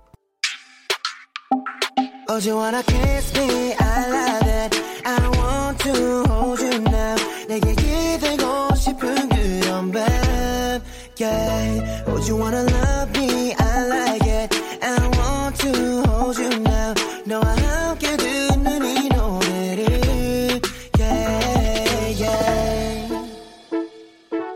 Oh, 2.28 2.40
do 2.40 2.48
you 2.48 2.56
wanna 2.56 2.82
kiss 2.82 3.32
me? 3.34 3.74
I 3.78 4.08
love 4.08 4.46
it. 4.46 4.82
I 5.04 5.28
want 5.38 5.78
to 5.80 6.24
hold 6.28 6.60
you 6.60 6.78
now. 6.80 7.16
내게 7.48 7.74
기대고 7.74 8.74
싶은 8.74 9.28
그런 9.28 9.92
밤. 9.92 10.82
Yeah. 11.16 12.04
Oh, 12.06 12.18
do 12.18 12.26
you 12.26 12.36
wanna 12.36 12.62
love 12.64 13.10
me? 13.16 13.54
I 13.54 13.86
like 13.86 14.26
it. 14.26 14.54
I 14.82 14.98
want 15.16 15.56
to 15.60 16.02
hold 16.08 16.38
you 16.38 16.58
now. 16.60 16.94
너와 17.24 17.44
함께 17.56 18.16
듣는 18.16 18.84
이 18.84 19.08
노래를. 19.08 20.60
Yeah, 20.98 22.08
yeah. 22.20 23.26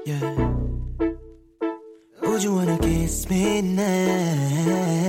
Yeah. 0.06 0.34
Would 2.22 2.42
you 2.42 2.54
wanna 2.54 2.78
kiss 2.78 3.28
me 3.30 3.62
now? 3.62 5.01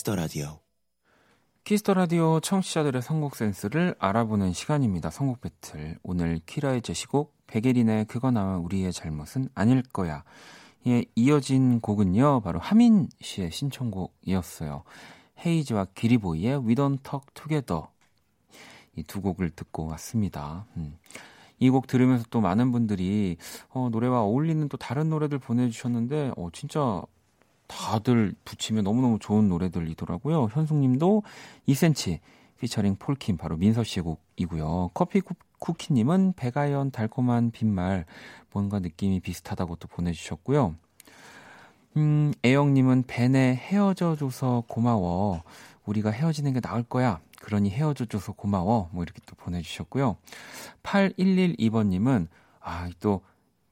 Kiss 0.00 0.09
the 0.09 0.16
Radio. 0.16 0.60
Kiss 1.64 1.80
the 1.80 1.92
Radio 1.92 2.40
청취자들의 2.40 3.02
선곡 3.02 3.36
센스를 3.36 3.94
알아보는 3.98 4.54
시간입니다. 4.54 5.10
선곡 5.10 5.42
배틀. 5.42 5.98
오늘 6.02 6.40
키라의 6.46 6.80
제시곡 6.80 7.36
백예린의 7.46 8.06
그건 8.06 8.38
아마 8.38 8.56
우리의 8.56 8.94
잘못은 8.94 9.50
아닐 9.54 9.82
거야. 9.82 10.24
예, 10.86 11.04
이어진 11.14 11.80
곡은요. 11.80 12.40
바로 12.40 12.58
하민 12.58 13.10
씨의 13.20 13.50
신청곡이었어요. 13.50 14.84
헤이즈와 15.44 15.88
기리보이의 15.94 16.64
We 16.64 16.74
Don't 16.76 17.02
Talk 17.02 17.26
Together. 17.34 17.82
이 18.96 19.02
두 19.02 19.20
곡을 19.20 19.50
듣고 19.50 19.84
왔습니다. 19.88 20.64
음. 20.78 20.96
이곡 21.58 21.86
들으면서 21.86 22.24
또 22.30 22.40
많은 22.40 22.72
분들이 22.72 23.36
어, 23.68 23.90
노래와 23.92 24.22
어울리는 24.22 24.66
또 24.70 24.78
다른 24.78 25.10
노래들 25.10 25.38
보내주셨는데 25.40 26.32
어, 26.38 26.48
진짜 26.54 27.02
다들 27.70 28.34
붙이면 28.44 28.82
너무너무 28.84 29.18
좋은 29.20 29.48
노래들이더라고요. 29.48 30.48
현숙님도 30.52 31.22
2cm 31.68 32.18
피처링 32.58 32.96
폴킴 32.96 33.36
바로 33.36 33.56
민서 33.56 33.84
씨의 33.84 34.02
곡이고요. 34.02 34.90
커피 34.92 35.20
쿠- 35.20 35.34
쿠키님은 35.60 36.32
백아연 36.36 36.90
달콤한 36.90 37.52
빈말 37.52 38.06
뭔가 38.52 38.80
느낌이 38.80 39.20
비슷하다고 39.20 39.76
또 39.76 39.86
보내주셨고요. 39.88 40.74
음, 41.96 42.32
애영님은 42.44 43.04
벤에 43.06 43.54
헤어져줘서 43.54 44.64
고마워. 44.68 45.42
우리가 45.86 46.10
헤어지는 46.10 46.52
게 46.52 46.60
나을 46.60 46.82
거야. 46.82 47.20
그러니 47.40 47.70
헤어져줘서 47.70 48.32
고마워. 48.32 48.90
뭐 48.92 49.02
이렇게 49.04 49.20
또 49.26 49.34
보내주셨고요. 49.36 50.16
8112번님은 50.82 52.26
아, 52.60 52.88
또 53.00 53.22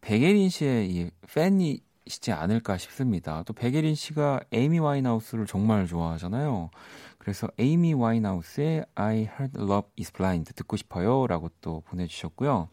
백예린 0.00 0.48
씨의 0.48 0.90
이 0.90 1.10
팬이 1.34 1.80
시지 2.08 2.32
않을까 2.32 2.78
싶습니다. 2.78 3.42
또 3.44 3.52
백예린 3.52 3.94
씨가 3.94 4.40
에이미 4.52 4.78
와인하우스를 4.78 5.46
정말 5.46 5.86
좋아하잖아요. 5.86 6.70
그래서 7.18 7.48
에이미 7.58 7.94
와인하우스의 7.94 8.86
I 8.94 9.16
Heard 9.18 9.58
Love 9.58 9.90
Is 9.98 10.12
Blind 10.12 10.52
듣고 10.54 10.76
싶어요라고 10.76 11.50
또 11.60 11.82
보내주셨고요. 11.86 12.68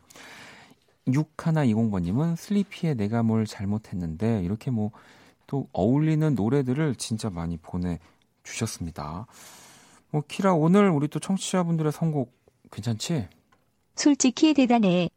6120번님은 1.08 2.36
슬리피의 2.36 2.96
내가 2.96 3.22
뭘 3.22 3.46
잘못했는데 3.46 4.42
이렇게 4.44 4.72
뭐 4.72 4.92
또 5.48 5.68
어울리는 5.74 6.36
노래들을 6.36 6.96
진짜 6.96 7.30
많이 7.30 7.58
보내주셨습니다. 7.58 9.28
뭐 10.10 10.24
키라 10.28 10.54
오늘 10.54 10.90
우리 10.90 11.08
또 11.08 11.20
청취자분들의 11.20 11.92
선곡 11.92 12.34
괜찮지? 12.72 13.28
솔직히 13.96 14.54
대단해. 14.54 15.10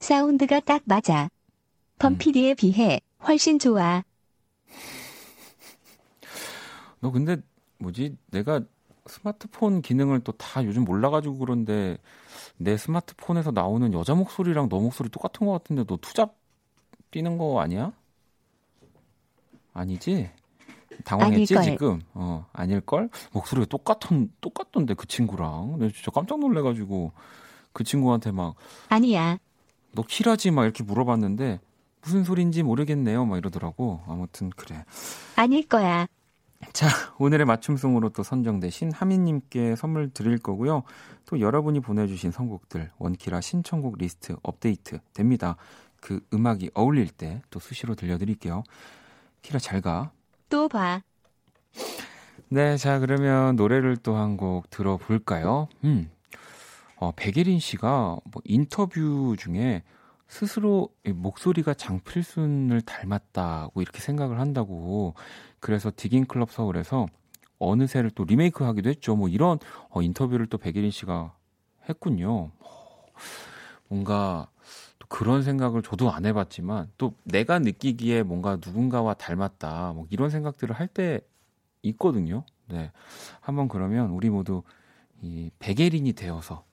사운드가 0.00 0.60
딱 0.60 0.82
맞아. 0.84 1.28
범피디에 1.98 2.54
비해 2.54 3.00
훨씬 3.26 3.58
좋아. 3.58 4.02
너 7.00 7.10
근데 7.10 7.36
뭐지? 7.78 8.16
내가 8.30 8.60
스마트폰 9.06 9.80
기능을 9.82 10.20
또 10.20 10.32
다 10.32 10.64
요즘 10.64 10.84
몰라가지고 10.84 11.38
그런데 11.38 11.96
내 12.56 12.76
스마트폰에서 12.76 13.52
나오는 13.52 13.92
여자 13.94 14.14
목소리랑 14.14 14.68
너 14.68 14.80
목소리 14.80 15.08
똑같은 15.08 15.46
것 15.46 15.52
같은데 15.52 15.84
너 15.86 15.96
투잡 15.96 16.36
뛰는 17.10 17.38
거 17.38 17.60
아니야? 17.60 17.92
아니지? 19.72 20.30
당황했지 21.04 21.56
아닐걸. 21.56 21.72
지금? 21.78 22.00
어 22.14 22.46
아닐 22.52 22.80
걸? 22.80 23.08
목소리가 23.32 23.66
똑같은 23.66 24.30
똑같던데 24.40 24.94
그 24.94 25.06
친구랑 25.06 25.78
내가 25.78 25.92
진짜 25.92 26.10
깜짝 26.10 26.40
놀래가지고 26.40 27.12
그 27.72 27.84
친구한테 27.84 28.32
막 28.32 28.56
아니야. 28.88 29.38
너 29.92 30.02
키라지 30.02 30.50
막 30.50 30.64
이렇게 30.64 30.82
물어봤는데 30.82 31.60
무슨 32.08 32.24
소린지 32.24 32.62
모르겠네요 32.62 33.26
막 33.26 33.36
이러더라고 33.36 34.00
아무튼 34.06 34.48
그래 34.56 34.82
아닐 35.36 35.68
거야. 35.68 36.06
자, 36.72 36.88
오늘의 37.18 37.44
맞춤송으로 37.46 38.08
또 38.08 38.22
선정되신 38.24 38.90
하민님께 38.92 39.76
선물 39.76 40.08
드릴 40.10 40.38
거고요. 40.38 40.82
또 41.26 41.38
여러분이 41.38 41.78
보내주신 41.80 42.32
선곡들, 42.32 42.90
원키라 42.98 43.40
신청곡 43.42 43.98
리스트 43.98 44.34
업데이트 44.42 44.98
됩니다. 45.12 45.54
그 46.00 46.20
음악이 46.32 46.70
어울릴 46.74 47.08
때 47.10 47.42
또 47.50 47.60
수시로 47.60 47.94
들려드릴게요. 47.94 48.64
키라 49.42 49.60
잘 49.60 49.80
가. 49.82 50.10
또 50.48 50.66
봐. 50.68 51.02
네, 52.48 52.76
자, 52.76 52.98
그러면 52.98 53.54
노래를 53.54 53.98
또 53.98 54.16
한 54.16 54.36
곡 54.36 54.68
들어볼까요? 54.70 55.68
음. 55.84 56.10
어, 56.96 57.12
백예린 57.14 57.60
씨가 57.60 58.16
뭐 58.24 58.42
인터뷰 58.44 59.36
중에 59.38 59.84
스스로 60.28 60.90
목소리가 61.06 61.74
장필순을 61.74 62.82
닮았다고 62.82 63.80
이렇게 63.82 64.00
생각을 64.00 64.38
한다고 64.40 65.14
그래서 65.60 65.90
Digging 65.94 66.26
Club 66.26 66.50
서울에서 66.52 67.06
어느새를 67.58 68.10
또 68.10 68.24
리메이크 68.24 68.62
하기도 68.64 68.90
했죠. 68.90 69.16
뭐 69.16 69.28
이런 69.28 69.58
어, 69.90 70.02
인터뷰를 70.02 70.46
또 70.46 70.58
백예린 70.58 70.90
씨가 70.90 71.34
했군요. 71.88 72.50
뭔가 73.88 74.48
또 74.98 75.06
그런 75.08 75.42
생각을 75.42 75.82
저도 75.82 76.12
안 76.12 76.26
해봤지만 76.26 76.90
또 76.98 77.14
내가 77.24 77.58
느끼기에 77.58 78.22
뭔가 78.22 78.56
누군가와 78.56 79.14
닮았다 79.14 79.92
뭐 79.94 80.06
이런 80.10 80.30
생각들을 80.30 80.74
할 80.74 80.88
때 80.88 81.20
있거든요. 81.82 82.44
네, 82.66 82.90
한번 83.40 83.68
그러면 83.68 84.10
우리 84.10 84.30
모두 84.30 84.62
이 85.22 85.50
백예린이 85.58 86.12
되어서 86.12 86.64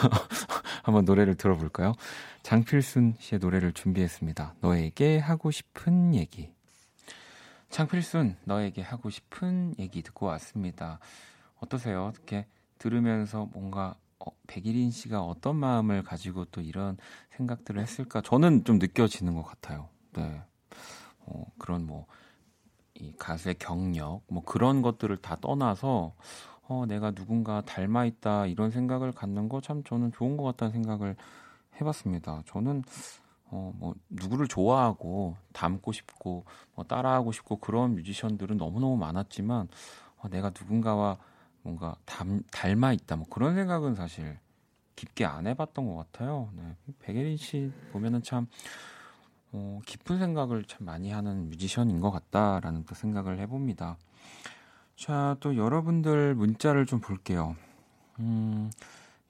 한번 0.82 1.04
노래를 1.04 1.34
들어볼까요? 1.34 1.94
장필순 2.42 3.16
씨의 3.18 3.38
노래를 3.40 3.72
준비했습니다. 3.72 4.54
너에게 4.60 5.18
하고 5.18 5.50
싶은 5.50 6.14
얘기. 6.14 6.50
장필순, 7.68 8.36
너에게 8.44 8.82
하고 8.82 9.10
싶은 9.10 9.74
얘기 9.78 10.02
듣고 10.02 10.26
왔습니다. 10.26 10.98
어떠세요? 11.60 12.12
이렇게 12.14 12.46
들으면서 12.78 13.46
뭔가 13.52 13.94
어, 14.18 14.30
백일인 14.46 14.90
씨가 14.90 15.22
어떤 15.22 15.56
마음을 15.56 16.02
가지고 16.02 16.44
또 16.46 16.60
이런 16.60 16.98
생각들을 17.36 17.80
했을까? 17.80 18.20
저는 18.20 18.64
좀 18.64 18.78
느껴지는 18.78 19.34
것 19.34 19.42
같아요. 19.44 19.88
네. 20.12 20.42
어, 21.20 21.44
그런 21.58 21.86
뭐, 21.86 22.06
이 22.94 23.12
가수의 23.16 23.54
경력, 23.58 24.22
뭐 24.28 24.44
그런 24.44 24.82
것들을 24.82 25.16
다 25.18 25.36
떠나서, 25.40 26.14
어, 26.70 26.86
내가 26.86 27.10
누군가 27.10 27.60
닮아 27.62 28.04
있다, 28.04 28.46
이런 28.46 28.70
생각을 28.70 29.10
갖는 29.12 29.48
거 29.48 29.60
참 29.60 29.82
저는 29.82 30.12
좋은 30.12 30.36
것 30.36 30.44
같다는 30.44 30.72
생각을 30.72 31.16
해봤습니다. 31.80 32.42
저는, 32.46 32.84
어, 33.46 33.72
뭐, 33.76 33.94
누구를 34.08 34.46
좋아하고, 34.46 35.36
닮고 35.52 35.90
싶고, 35.92 36.44
뭐, 36.76 36.84
따라하고 36.84 37.32
싶고, 37.32 37.56
그런 37.56 37.96
뮤지션들은 37.96 38.56
너무너무 38.56 38.96
많았지만, 38.98 39.68
어, 40.18 40.28
내가 40.28 40.50
누군가와 40.50 41.18
뭔가 41.62 41.96
닮, 42.06 42.40
닮아 42.52 42.92
있다 42.92 43.16
뭐 43.16 43.26
그런 43.28 43.54
생각은 43.54 43.94
사실 43.94 44.38
깊게 44.96 45.24
안 45.26 45.46
해봤던 45.46 45.86
것 45.86 45.96
같아요. 45.96 46.50
네. 46.56 46.76
백예린 47.00 47.36
씨 47.36 47.70
보면은 47.92 48.22
참 48.22 48.46
어, 49.52 49.80
깊은 49.84 50.18
생각을 50.18 50.64
참 50.64 50.86
많이 50.86 51.10
하는 51.10 51.48
뮤지션인 51.50 52.00
것 52.00 52.10
같다라는 52.10 52.84
또 52.84 52.94
생각을 52.94 53.38
해봅니다. 53.40 53.98
자, 55.00 55.34
또 55.40 55.56
여러분들 55.56 56.34
문자를 56.34 56.84
좀 56.84 57.00
볼게요. 57.00 57.56
음, 58.18 58.70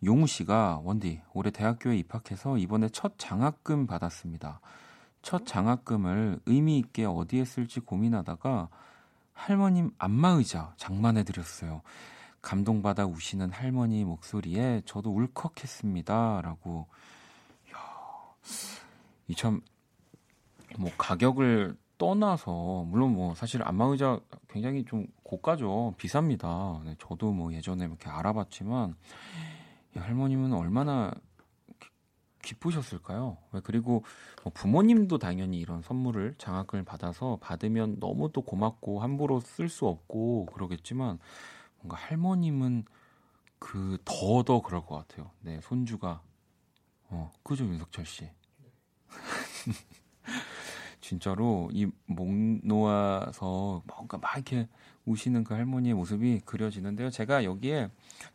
용우 0.04 0.26
씨가 0.26 0.80
원디 0.82 1.20
올해 1.32 1.52
대학교에 1.52 1.96
입학해서 1.96 2.58
이번에 2.58 2.88
첫 2.88 3.12
장학금 3.18 3.86
받았습니다. 3.86 4.60
첫 5.22 5.46
장학금을 5.46 6.40
의미 6.46 6.76
있게 6.80 7.04
어디에 7.04 7.44
쓸지 7.44 7.78
고민하다가 7.78 8.68
할머님 9.32 9.92
안마의자 9.96 10.74
장만해 10.76 11.22
드렸어요. 11.22 11.82
감동받아 12.42 13.06
우시는 13.06 13.52
할머니 13.52 14.04
목소리에 14.04 14.82
저도 14.86 15.14
울컥했습니다라고 15.14 16.88
이참 19.28 19.60
뭐 20.76 20.90
가격을 20.98 21.76
떠나서 22.00 22.86
물론 22.88 23.12
뭐 23.12 23.34
사실 23.34 23.62
안마의자 23.62 24.18
굉장히 24.48 24.86
좀 24.86 25.06
고가죠 25.22 25.94
비쌉니다. 25.98 26.82
네, 26.84 26.96
저도 26.98 27.30
뭐 27.30 27.52
예전에 27.52 27.84
이렇게 27.84 28.08
알아봤지만 28.08 28.96
이 29.94 29.98
할머님은 29.98 30.54
얼마나 30.54 31.12
기쁘셨을까요? 32.42 33.36
그리고 33.64 34.02
뭐 34.42 34.50
부모님도 34.54 35.18
당연히 35.18 35.58
이런 35.58 35.82
선물을 35.82 36.36
장학금을 36.38 36.86
받아서 36.86 37.36
받으면 37.42 38.00
너무 38.00 38.32
또 38.32 38.40
고맙고 38.40 39.00
함부로 39.00 39.40
쓸 39.40 39.68
수 39.68 39.86
없고 39.86 40.46
그러겠지만 40.46 41.18
뭔가 41.80 41.98
할머님은 41.98 42.86
그 43.58 43.98
더더 44.06 44.62
그럴 44.62 44.86
것 44.86 44.96
같아요. 44.96 45.30
네, 45.40 45.60
손주가 45.60 46.22
어 47.10 47.30
그죠 47.42 47.66
윤석철 47.66 48.06
씨. 48.06 48.30
진짜로 51.10 51.68
이 51.72 51.88
목 52.06 52.30
놓아서 52.62 53.82
뭔가 53.86 54.16
막 54.18 54.34
이렇게 54.36 54.68
우시는 55.06 55.42
그 55.42 55.54
할머니의 55.54 55.94
모습이 55.94 56.40
그려지는데요. 56.44 57.10
제가 57.10 57.42
여기에 57.42 57.88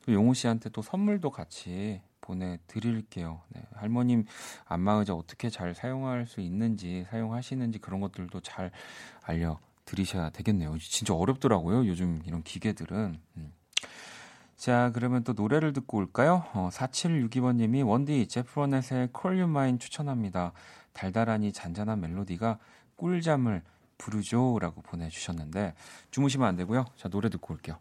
또 0.05 0.11
용호 0.13 0.33
씨한테 0.33 0.69
또 0.71 0.81
선물도 0.81 1.29
같이 1.29 2.01
보내드릴게요. 2.19 3.41
네, 3.49 3.61
할머님 3.75 4.25
안마의자 4.65 5.13
어떻게 5.13 5.49
잘 5.49 5.73
사용할 5.73 6.25
수 6.25 6.41
있는지 6.41 7.05
사용하시는지 7.11 7.79
그런 7.79 8.01
것들도 8.01 8.41
잘 8.41 8.71
알려 9.23 9.57
드리셔야 9.85 10.31
되겠네요. 10.31 10.77
진짜 10.79 11.13
어렵더라고요. 11.13 11.87
요즘 11.87 12.21
이런 12.25 12.43
기계들은. 12.43 13.19
음. 13.37 13.53
자, 14.57 14.91
그러면 14.93 15.23
또 15.23 15.33
노래를 15.33 15.73
듣고 15.73 15.97
올까요? 15.97 16.45
어, 16.53 16.69
4762번님이 16.73 17.85
원디 17.87 18.25
제프로넷의 18.27 19.09
Call 19.17 19.41
You 19.41 19.77
추천합니다. 19.77 20.53
달달하니 20.95 21.53
잔잔한 21.53 22.01
멜로디가 22.01 22.57
꿀잠을 22.95 23.61
부르죠. 23.99 24.57
라고 24.59 24.81
보내주셨는데, 24.81 25.75
주무시면 26.09 26.47
안 26.47 26.55
되고요. 26.55 26.85
자, 26.95 27.07
노래 27.09 27.29
듣고 27.29 27.53
올게요. 27.53 27.77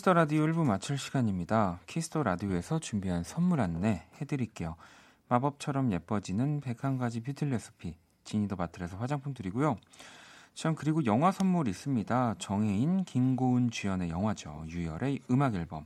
Kiss 0.00 0.08
the 0.08 0.14
Radio 0.14 0.46
1부 0.46 0.64
마칠 0.64 0.96
시간입니다. 0.96 1.78
Kiss 1.86 2.07
the 2.07 2.22
Radio에서 2.22 2.78
준비한 2.78 3.22
선물 3.22 3.60
안내 3.60 4.06
해드릴게요. 4.18 4.76
마법처럼 5.28 5.92
예뻐지는 5.92 6.62
101가지 6.62 7.22
뷰티 7.22 7.44
레시피 7.44 7.94
Genie 8.24 8.44
the 8.44 8.56
Bottle에서 8.56 8.96
화장품 8.96 9.34
드리고요. 9.34 9.76
참 10.54 10.74
그리고 10.74 11.04
영화 11.04 11.30
선물 11.30 11.68
있습니다. 11.68 12.36
정해인, 12.38 13.04
김고은 13.04 13.70
주연의 13.70 14.08
영화죠. 14.08 14.64
유열의 14.68 15.20
음악 15.30 15.54
앨범 15.54 15.84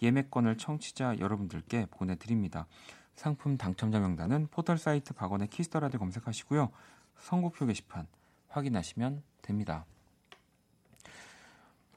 예매권을 0.00 0.58
청취자 0.58 1.18
여러분들께 1.18 1.86
보내드립니다. 1.90 2.68
상품 3.16 3.58
당첨자 3.58 3.98
명단은 3.98 4.46
포털 4.52 4.78
사이트 4.78 5.12
박원의 5.12 5.48
Kiss 5.48 5.66
the 5.66 5.80
Radio 5.80 5.98
검색하시고요. 5.98 6.70
선곡표 7.18 7.66
게시판 7.66 8.06
확인하시면 8.46 9.24
됩니다. 9.42 9.86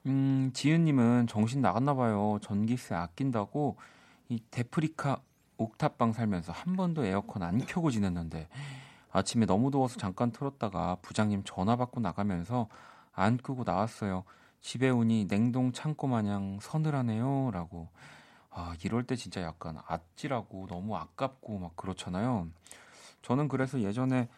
음, 0.05 0.51
지은님은 0.53 1.27
정신 1.27 1.61
나갔나 1.61 1.93
봐요. 1.93 2.39
전기세 2.41 2.95
아낀다고 2.95 3.77
이 4.29 4.41
데프리카 4.51 5.21
옥탑방 5.57 6.13
살면서 6.13 6.53
한 6.53 6.75
번도 6.75 7.05
에어컨 7.05 7.43
안 7.43 7.59
켜고 7.65 7.91
지냈는데 7.91 8.47
아침에 9.11 9.45
너무 9.45 9.71
더워서 9.71 9.97
잠깐 9.97 10.31
틀었다가 10.31 10.97
부장님 11.01 11.43
전화 11.45 11.75
받고 11.75 11.99
나가면서 11.99 12.67
안 13.11 13.37
끄고 13.37 13.63
나왔어요. 13.65 14.23
집에 14.61 14.89
오니 14.89 15.27
냉동 15.27 15.71
창고 15.73 16.07
마냥 16.07 16.59
서늘하네요. 16.61 17.51
라고. 17.51 17.89
아, 18.51 18.75
이럴 18.83 19.03
때 19.03 19.15
진짜 19.15 19.41
약간 19.41 19.77
아찔하고 19.87 20.67
너무 20.67 20.95
아깝고 20.95 21.59
막 21.59 21.75
그렇잖아요. 21.75 22.47
저는 23.21 23.47
그래서 23.47 23.81
예전에 23.81 24.29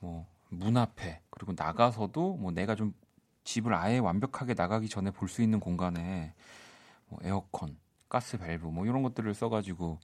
뭐 0.00 0.26
문 0.50 0.76
앞에 0.76 1.20
그리고 1.30 1.54
나가서도 1.56 2.36
뭐 2.36 2.52
내가 2.52 2.74
좀 2.74 2.92
집을 3.44 3.74
아예 3.74 3.98
완벽하게 3.98 4.54
나가기 4.54 4.88
전에 4.88 5.10
볼 5.10 5.28
수 5.28 5.42
있는 5.42 5.60
공간에 5.60 6.34
뭐 7.08 7.18
에어컨, 7.22 7.76
가스 8.08 8.38
밸브 8.38 8.66
뭐 8.66 8.86
이런 8.86 9.02
것들을 9.02 9.32
써가지고 9.34 9.98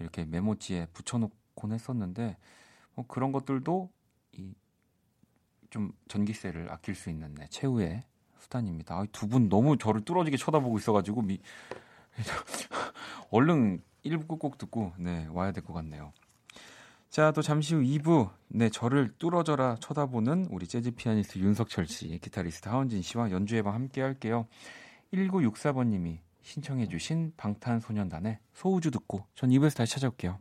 이렇게 0.00 0.24
메모지에 0.24 0.86
붙여놓곤 0.92 1.72
했었는데 1.72 2.36
뭐 2.94 3.06
그런 3.06 3.32
것들도 3.32 3.90
이 4.32 4.54
좀 5.70 5.92
전기세를 6.08 6.70
아낄 6.70 6.94
수 6.94 7.10
있는 7.10 7.34
네, 7.34 7.46
최후의 7.48 8.02
수단입니다. 8.38 8.96
아, 8.96 9.06
두분 9.12 9.48
너무 9.48 9.78
저를 9.78 10.00
뚫어지게 10.04 10.36
쳐다보고 10.36 10.78
있어가지고 10.78 11.22
미... 11.22 11.40
얼른 13.30 13.82
1부 14.04 14.26
끝곡 14.28 14.58
듣고 14.58 14.92
네 14.98 15.26
와야 15.30 15.52
될 15.52 15.62
것 15.64 15.72
같네요. 15.72 16.12
자, 17.10 17.32
또 17.32 17.42
잠시 17.42 17.74
후 17.74 17.80
2부, 17.80 18.30
네, 18.46 18.68
저를 18.68 19.10
뚫어져라 19.18 19.78
쳐다보는 19.80 20.46
우리 20.48 20.68
재즈 20.68 20.92
피아니스트 20.92 21.40
윤석철 21.40 21.88
씨, 21.88 22.20
기타리스트 22.22 22.68
하헌진 22.68 23.02
씨와 23.02 23.32
연주의 23.32 23.56
방 23.56 23.74
함께 23.74 24.00
할게요. 24.00 24.46
1964번 25.12 25.88
님이 25.88 26.20
신청해 26.42 26.86
주신 26.86 27.32
방탄소년단의 27.36 28.38
소우주 28.54 28.92
듣고 28.92 29.26
전 29.34 29.50
2부에서 29.50 29.78
다시 29.78 29.94
찾아올게요. 29.94 30.38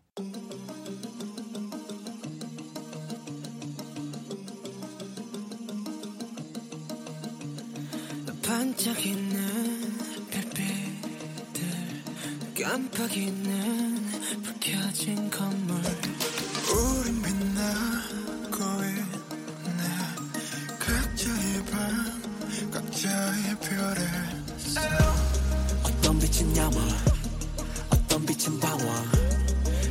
반짝이는 8.46 9.38
별빛들 10.30 11.64
깜빡이는 12.64 13.96
불 14.44 14.54
켜진 14.60 15.32
건물 15.32 15.82
어떤 25.84 26.20
빛은 26.20 26.58
야망 26.58 26.76
어떤 27.90 28.26
빛은 28.26 28.60
방황 28.60 29.06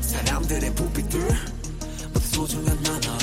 사람들의 0.01 0.75
부빛들 0.75 1.21
모두 2.13 2.21
소중한 2.29 2.83
나눠 2.83 3.19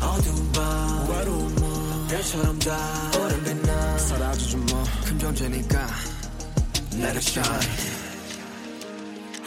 어두운 0.00 0.52
밤 0.52 1.10
외로운 1.10 1.54
밤 1.56 2.08
별처럼 2.08 2.58
다 2.58 3.10
오랜 3.18 3.44
빛 3.44 3.66
나. 3.66 3.98
사라져준 3.98 4.66
뭐큰 4.66 5.18
존재니까 5.18 5.86
Let 6.94 7.16
it 7.16 7.30
shine. 7.30 7.68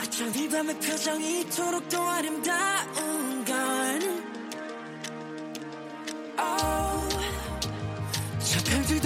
어쩜 0.01 0.33
이 0.35 0.49
밤의 0.49 0.79
표정이 0.79 1.41
이토록 1.41 1.87
더 1.89 2.09
아름다운 2.09 3.14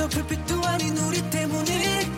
불빛도 0.10 0.66
아닌 0.66 0.98
우리 0.98 1.22
때문일 1.30 2.09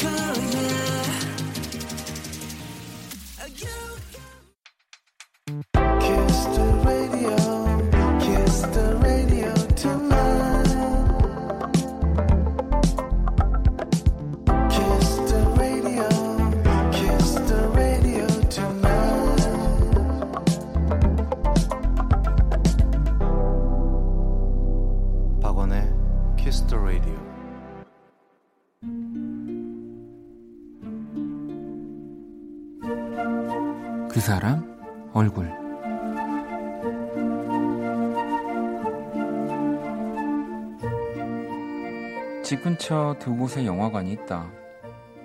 두 43.22 43.36
곳의 43.36 43.68
영화관이 43.68 44.12
있다. 44.14 44.52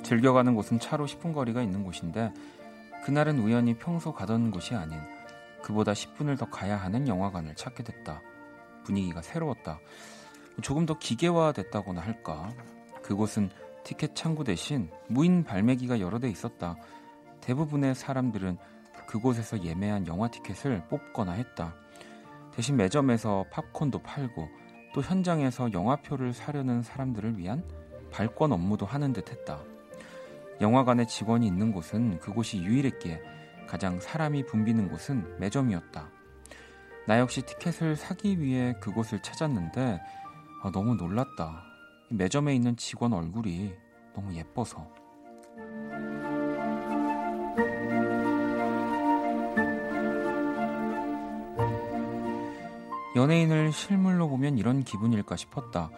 즐겨가는 0.03 0.55
곳은 0.55 0.79
차로 0.79 1.07
10분 1.07 1.33
거리가 1.33 1.63
있는 1.63 1.83
곳인데 1.83 2.31
그날은 3.07 3.39
우연히 3.39 3.73
평소 3.73 4.13
가던 4.13 4.51
곳이 4.51 4.75
아닌 4.75 5.01
그보다 5.63 5.93
10분을 5.93 6.39
더 6.39 6.45
가야 6.45 6.77
하는 6.77 7.09
영화관을 7.09 7.55
찾게 7.55 7.85
됐다. 7.85 8.21
분위기가 8.85 9.23
새로웠다. 9.23 9.81
조금 10.61 10.85
더 10.85 10.99
기계화됐다고나 10.99 12.03
할까. 12.03 12.51
그곳은 13.03 13.49
티켓 13.83 14.15
창구 14.15 14.45
대신 14.45 14.91
무인 15.09 15.43
발매기가 15.43 15.99
여러 15.99 16.19
대 16.19 16.29
있었다. 16.29 16.77
대부분의 17.41 17.95
사람들은 17.95 18.59
그곳에서 19.09 19.65
예매한 19.65 20.07
영화 20.07 20.29
티켓을 20.29 20.87
뽑거나 20.89 21.33
했다. 21.33 21.75
대신 22.53 22.77
매점에서 22.77 23.47
팝콘도 23.51 24.03
팔고 24.03 24.51
또 24.93 25.01
현장에서 25.01 25.73
영화표를 25.73 26.35
사려는 26.35 26.83
사람들을 26.83 27.39
위한 27.39 27.65
발권 28.17 28.51
업무도 28.51 28.87
하는 28.87 29.13
듯 29.13 29.31
했다. 29.31 29.61
영화관에 30.63 31.07
직원이 31.07 31.47
있는 31.47 31.71
곳은 31.71 32.19
그곳이 32.19 32.57
유일했기에 32.63 33.21
가장 33.69 34.01
사람이 34.01 34.47
붐비는 34.47 34.89
곳은 34.89 35.39
매점이었다. 35.39 36.09
나 37.07 37.19
역시 37.19 37.43
티켓을 37.43 37.95
사기 37.95 38.41
위해 38.41 38.75
그곳을 38.81 39.21
찾았는데 39.21 40.01
아, 40.63 40.71
너무 40.73 40.95
놀랐다. 40.95 41.63
매점에 42.09 42.55
있는 42.55 42.75
직원 42.79 43.13
얼굴이 43.13 43.75
너무 44.15 44.35
예뻐서. 44.35 44.91
연예인을 53.15 53.73
실물로 53.73 54.27
보면 54.31 54.57
이런 54.57 54.85
기분일까 54.85 55.37
싶었다. 55.37 55.91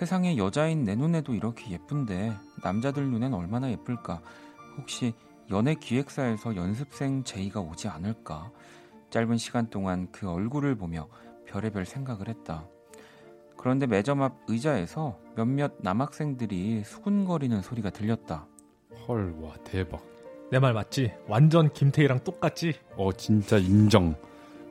세상에 0.00 0.38
여자인 0.38 0.84
내 0.84 0.94
눈에도 0.94 1.34
이렇게 1.34 1.70
예쁜데 1.72 2.32
남자들 2.64 3.04
눈엔 3.10 3.34
얼마나 3.34 3.70
예쁠까? 3.70 4.22
혹시 4.78 5.12
연예 5.50 5.74
기획사에서 5.74 6.56
연습생 6.56 7.22
제의가 7.22 7.60
오지 7.60 7.86
않을까? 7.88 8.50
짧은 9.10 9.36
시간 9.36 9.68
동안 9.68 10.08
그 10.10 10.26
얼굴을 10.26 10.76
보며 10.76 11.06
별의별 11.46 11.84
생각을 11.84 12.28
했다. 12.28 12.66
그런데 13.58 13.86
매점 13.86 14.22
앞 14.22 14.38
의자에서 14.48 15.18
몇몇 15.36 15.74
남학생들이 15.82 16.82
수군거리는 16.82 17.60
소리가 17.60 17.90
들렸다. 17.90 18.46
헐, 19.06 19.34
와, 19.42 19.52
대박. 19.64 20.02
내 20.50 20.58
말 20.58 20.72
맞지? 20.72 21.12
완전 21.28 21.70
김태희랑 21.74 22.24
똑같지? 22.24 22.72
어, 22.96 23.12
진짜 23.12 23.58
인정. 23.58 24.14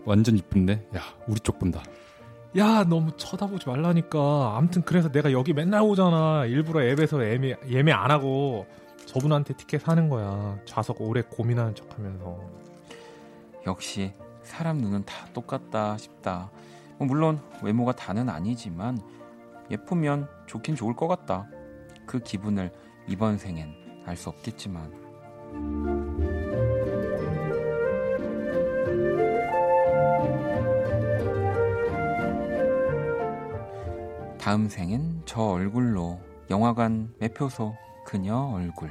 완전 0.05 0.37
이쁜데? 0.37 0.89
야, 0.95 1.01
우리 1.27 1.39
쪽 1.39 1.59
본다. 1.59 1.83
야, 2.57 2.83
너무 2.83 3.15
쳐다보지 3.15 3.69
말라니까. 3.69 4.55
암튼 4.57 4.81
그래서 4.81 5.11
내가 5.11 5.31
여기 5.31 5.53
맨날 5.53 5.81
오잖아. 5.81 6.45
일부러 6.45 6.83
앱에서 6.83 7.23
예매, 7.23 7.55
예매 7.69 7.91
안 7.91 8.09
하고 8.09 8.65
저분한테 9.05 9.53
티켓 9.55 9.81
사는 9.81 10.09
거야. 10.09 10.57
좌석 10.65 11.01
오래 11.01 11.21
고민하는 11.21 11.75
척 11.75 11.95
하면서. 11.97 12.39
역시 13.67 14.13
사람 14.41 14.77
눈은 14.77 15.05
다 15.05 15.27
똑같다 15.33 15.97
싶다. 15.97 16.49
뭐 16.97 17.07
물론 17.07 17.39
외모가 17.61 17.91
다는 17.91 18.29
아니지만 18.29 18.99
예쁘면 19.69 20.27
좋긴 20.47 20.75
좋을 20.75 20.95
것 20.95 21.07
같다. 21.07 21.47
그 22.07 22.19
기분을 22.19 22.71
이번 23.07 23.37
생엔 23.37 23.75
알 24.05 24.15
수 24.15 24.29
없겠지만. 24.29 26.38
다음 34.49 34.67
생엔 34.67 35.21
저 35.25 35.43
얼굴로 35.43 36.19
영화관 36.49 37.13
매표소 37.19 37.75
그녀 38.03 38.35
얼굴. 38.35 38.89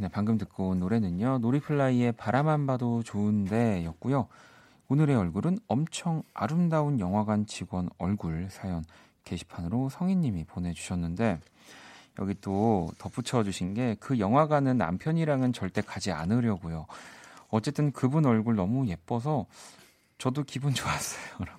네, 0.00 0.08
방금 0.08 0.38
듣고 0.38 0.68
온 0.68 0.78
노래는요. 0.80 1.38
놀이플라이의 1.38 2.12
바라만 2.12 2.66
봐도 2.66 3.02
좋은데 3.02 3.84
였고요. 3.84 4.28
오늘의 4.88 5.16
얼굴은 5.16 5.58
엄청 5.66 6.22
아름다운 6.34 7.00
영화관 7.00 7.46
직원 7.46 7.90
얼굴 7.98 8.48
사연 8.50 8.84
게시판으로 9.24 9.88
성인님이 9.88 10.44
보내주셨는데 10.44 11.40
여기 12.20 12.34
또 12.40 12.90
덧붙여 12.98 13.42
주신 13.44 13.74
게 13.74 13.96
그 14.00 14.18
영화관은 14.18 14.78
남편이랑은 14.78 15.52
절대 15.52 15.82
가지 15.82 16.10
않으려고요. 16.12 16.86
어쨌든 17.50 17.92
그분 17.92 18.24
얼굴 18.24 18.54
너무 18.56 18.86
예뻐서 18.88 19.46
저도 20.18 20.44
기분 20.44 20.72
좋았어요. 20.74 21.44
라고. 21.44 21.58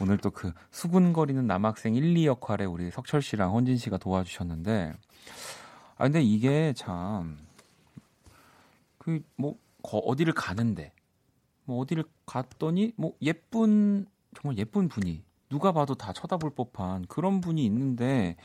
오늘 0.00 0.16
또 0.18 0.30
그 0.30 0.52
수군거리는 0.70 1.44
남학생 1.46 1.96
1, 1.96 2.16
2 2.16 2.26
역할에 2.26 2.64
우리 2.64 2.90
석철 2.92 3.20
씨랑 3.20 3.52
헌진 3.52 3.76
씨가 3.78 3.96
도와주셨는데 3.98 4.94
아 5.98 6.04
근데 6.04 6.22
이게 6.22 6.72
참 6.76 7.36
그 9.08 9.22
뭐 9.36 9.56
어디를 9.82 10.34
가는데 10.34 10.92
뭐 11.64 11.80
어디를 11.80 12.04
갔더니 12.26 12.92
뭐 12.96 13.14
예쁜 13.22 14.06
정말 14.34 14.58
예쁜 14.58 14.88
분이 14.88 15.24
누가 15.48 15.72
봐도 15.72 15.94
다 15.94 16.12
쳐다볼 16.12 16.50
법한 16.50 17.06
그런 17.06 17.40
분이 17.40 17.64
있는데 17.64 18.36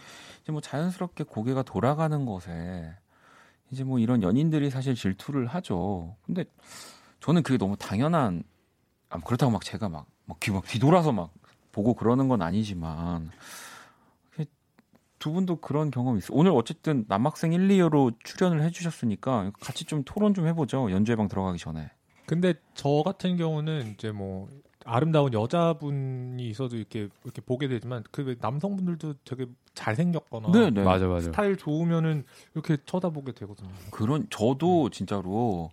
이제 0.42 0.52
뭐 0.52 0.62
자연스럽게 0.62 1.26
고개가 1.26 1.64
돌아가는 1.64 2.26
것에 2.26 2.96
이제 3.72 3.84
뭐 3.84 4.00
이런 4.00 4.22
연인들이 4.24 4.70
사실 4.70 4.96
질투를 4.96 5.48
하죠. 5.48 6.16
근데 6.22 6.46
저는 7.20 7.44
그게 7.44 7.58
너무 7.58 7.76
당연한 7.76 8.44
아, 9.10 9.20
그렇다고 9.20 9.52
막 9.52 9.64
제가 9.64 9.90
막, 9.90 10.08
막, 10.26 10.40
뒤, 10.40 10.52
막 10.52 10.66
뒤돌아서 10.66 11.12
막 11.12 11.34
보고 11.72 11.94
그러는 11.94 12.28
건 12.28 12.42
아니지만 12.42 13.32
두 15.24 15.32
분도 15.32 15.56
그런 15.56 15.90
경험이 15.90 16.18
있어요. 16.18 16.38
오늘 16.38 16.52
어쨌든 16.52 17.06
남학생 17.08 17.54
1, 17.54 17.70
2호로 17.70 18.14
출연을 18.26 18.62
해주셨으니까 18.62 19.54
같이 19.62 19.86
좀 19.86 20.04
토론 20.04 20.34
좀 20.34 20.48
해보죠. 20.48 20.92
연주회방 20.92 21.30
들어가기 21.30 21.58
전에. 21.60 21.90
근데 22.26 22.56
저 22.74 23.04
같은 23.06 23.38
경우는 23.38 23.94
이제 23.94 24.12
뭐 24.12 24.50
아름다운 24.84 25.32
여자분이 25.32 26.46
있어도 26.50 26.76
이렇게 26.76 27.08
이렇게 27.24 27.42
보게 27.42 27.70
되지만 27.70 28.04
그 28.12 28.36
남성분들도 28.42 29.14
되게 29.24 29.46
잘생겼거나 29.76 30.52
네, 30.52 30.70
네. 30.72 30.84
맞아 30.84 31.08
맞아 31.08 31.28
스타일 31.28 31.56
좋으면은 31.56 32.26
이렇게 32.54 32.76
쳐다보게 32.86 33.32
되거든요. 33.32 33.70
그런 33.92 34.28
저도 34.30 34.90
진짜로 34.90 35.72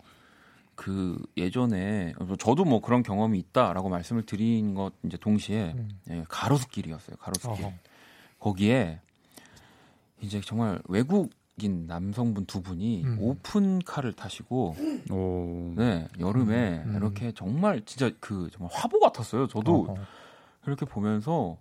그 0.76 1.20
예전에 1.36 2.14
저도 2.38 2.64
뭐 2.64 2.80
그런 2.80 3.02
경험이 3.02 3.40
있다라고 3.40 3.88
말씀을 3.88 4.22
드린 4.22 4.74
것 4.74 4.92
이제 5.04 5.16
동시에 5.16 5.72
음. 5.76 5.88
예, 6.08 6.24
가로수길이었어요. 6.28 7.16
가로수길. 7.16 7.64
어허. 7.64 7.74
거기에 8.38 9.00
이제 10.20 10.40
정말 10.40 10.80
외국인 10.88 11.86
남성분 11.86 12.46
두 12.46 12.62
분이 12.62 13.04
음. 13.04 13.18
오픈카를 13.20 14.12
타시고 14.12 14.76
오. 15.10 15.74
네 15.76 16.08
여름에 16.18 16.82
음. 16.86 16.96
이렇게 16.96 17.32
정말 17.32 17.82
진짜 17.84 18.10
그 18.20 18.48
정말 18.52 18.70
화보 18.72 19.00
같았어요. 19.00 19.46
저도 19.46 19.86
어허. 19.88 19.94
이렇게 20.66 20.86
보면서 20.86 21.58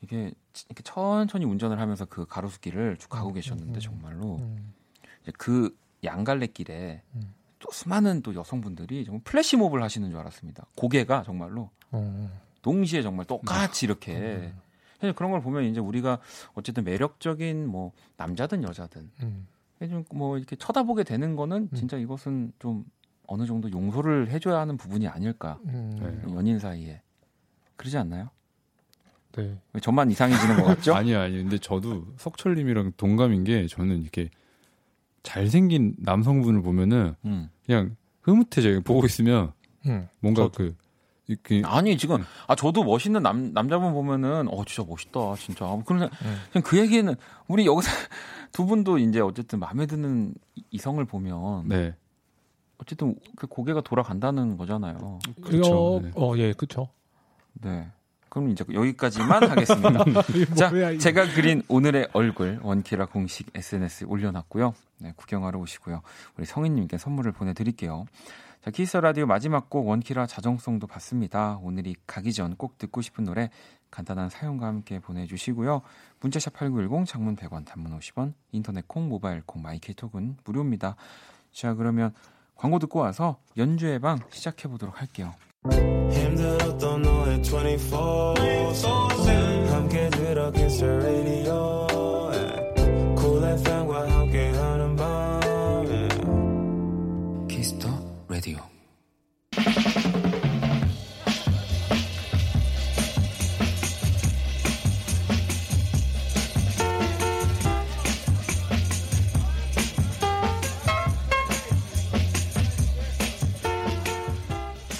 이게 0.00 0.32
이렇게 0.68 0.82
천천히 0.84 1.44
운전을 1.44 1.80
하면서 1.80 2.04
그 2.04 2.26
가로수길을 2.26 2.96
쭉 2.98 3.08
가고 3.08 3.30
음, 3.30 3.34
계셨는데 3.34 3.78
음, 3.78 3.80
정말로 3.80 4.36
음. 4.36 4.74
이제 5.22 5.32
그 5.36 5.76
양갈래길에 6.04 7.02
음. 7.14 7.34
또 7.58 7.70
수많은 7.72 8.22
또 8.22 8.34
여성분들이 8.34 9.04
정말 9.04 9.22
플래시몹을 9.24 9.82
하시는 9.82 10.08
줄 10.08 10.18
알았습니다. 10.18 10.66
고개가 10.76 11.24
정말로 11.24 11.70
어. 11.90 12.30
동시에 12.62 13.02
정말 13.02 13.26
똑같이 13.26 13.86
이렇게 13.86 14.14
음. 14.16 14.60
사실 15.00 15.14
그런 15.14 15.30
걸 15.30 15.40
보면 15.40 15.64
이제 15.64 15.80
우리가 15.80 16.18
어쨌든 16.54 16.84
매력적인 16.84 17.66
뭐 17.66 17.92
남자든 18.16 18.64
여자든 18.64 19.10
음. 19.22 19.46
좀뭐 20.10 20.38
이렇게 20.38 20.56
쳐다보게 20.56 21.04
되는 21.04 21.36
거는 21.36 21.68
음. 21.72 21.76
진짜 21.76 21.96
이것은 21.96 22.52
좀 22.58 22.84
어느 23.26 23.46
정도 23.46 23.70
용서를 23.70 24.30
해줘야 24.30 24.58
하는 24.58 24.76
부분이 24.76 25.06
아닐까 25.06 25.58
음. 25.66 25.98
네. 26.00 26.34
연인 26.34 26.58
사이에 26.58 27.02
그러지 27.76 27.96
않나요? 27.96 28.30
네. 29.32 29.56
왜 29.72 29.80
저만 29.80 30.10
이상해지는 30.10 30.56
것 30.56 30.64
같죠? 30.64 30.94
아니요, 30.96 31.20
아니요. 31.20 31.42
근데 31.42 31.58
저도 31.58 32.06
석철님이랑 32.16 32.92
동감인 32.96 33.44
게 33.44 33.66
저는 33.68 34.02
이렇게 34.02 34.30
잘생긴 35.22 35.94
남성분을 35.98 36.62
보면은 36.62 37.14
음. 37.24 37.50
그냥 37.64 37.96
흐뭇해져요. 38.22 38.80
보고 38.80 39.06
있으면 39.06 39.52
음. 39.86 40.08
뭔가 40.20 40.44
저도. 40.44 40.52
그 40.52 40.76
이렇게 41.28 41.62
아니 41.64 41.96
지금 41.96 42.24
아 42.46 42.56
저도 42.56 42.82
멋있는 42.84 43.22
남 43.22 43.52
남자분 43.52 43.92
보면은 43.92 44.48
어 44.48 44.64
진짜 44.64 44.88
멋있다 44.88 45.34
진짜 45.36 45.66
아, 45.66 45.80
그런 45.86 46.02
음. 46.04 46.08
그냥 46.52 46.62
그 46.64 46.78
얘기는 46.78 47.14
우리 47.46 47.66
여기서 47.66 47.90
두 48.52 48.64
분도 48.66 48.98
이제 48.98 49.20
어쨌든 49.20 49.60
마음에 49.60 49.86
드는 49.86 50.34
이- 50.56 50.64
이성을 50.70 51.04
보면 51.04 51.68
네. 51.68 51.94
어쨌든 52.78 53.14
그 53.36 53.46
고개가 53.46 53.82
돌아간다는 53.82 54.56
거잖아요. 54.56 55.18
그렇죠. 55.42 56.00
네. 56.02 56.10
어, 56.14 56.32
예, 56.38 56.52
그렇죠. 56.54 56.88
네. 57.52 57.88
그럼 58.30 58.50
이제 58.50 58.64
여기까지만 58.72 59.42
하겠습니다. 59.50 60.04
자, 60.54 60.70
제가 60.98 61.28
그린 61.34 61.62
오늘의 61.68 62.08
얼굴 62.12 62.60
원키라 62.62 63.06
공식 63.06 63.48
SNS에 63.54 64.06
올려놨고요. 64.06 64.74
네, 64.98 65.12
구경하러 65.16 65.58
오시고요. 65.58 66.02
우리 66.36 66.46
성인님께 66.46 66.98
선물을 66.98 67.32
보내드릴게요. 67.32 68.04
자, 68.60 68.70
Kiss 68.72 68.96
Radio 68.96 69.24
마지막 69.26 69.70
곡 69.70 69.86
원키라 69.86 70.26
자정송도 70.26 70.86
받습니다. 70.88 71.58
오늘이 71.62 71.94
가기 72.06 72.32
전 72.32 72.56
꼭 72.56 72.76
듣고 72.76 73.02
싶은 73.02 73.24
노래 73.24 73.50
간단한 73.90 74.28
사연과 74.30 74.66
함께 74.66 74.98
보내주시고요. 74.98 75.80
문자샵 76.20 76.54
8910 76.54 77.06
장문 77.06 77.36
100원 77.36 77.64
단문 77.64 77.96
50원 77.98 78.34
인터넷 78.52 78.86
콩 78.88 79.08
모바일 79.08 79.42
콩 79.46 79.62
My 79.62 79.79
K톡은 79.79 80.38
무료입니다. 80.44 80.96
자 81.52 81.74
그러면 81.74 82.12
광고 82.56 82.78
듣고 82.80 82.98
와서 82.98 83.38
연주의 83.56 83.98
방 84.00 84.18
시작해 84.30 84.68
보도록 84.68 85.00
할게요. 85.00 85.32
힘들었던 86.10 87.02
너의 87.02 87.40
24 87.40 88.34
함께 89.72 90.10
들어 90.10 90.50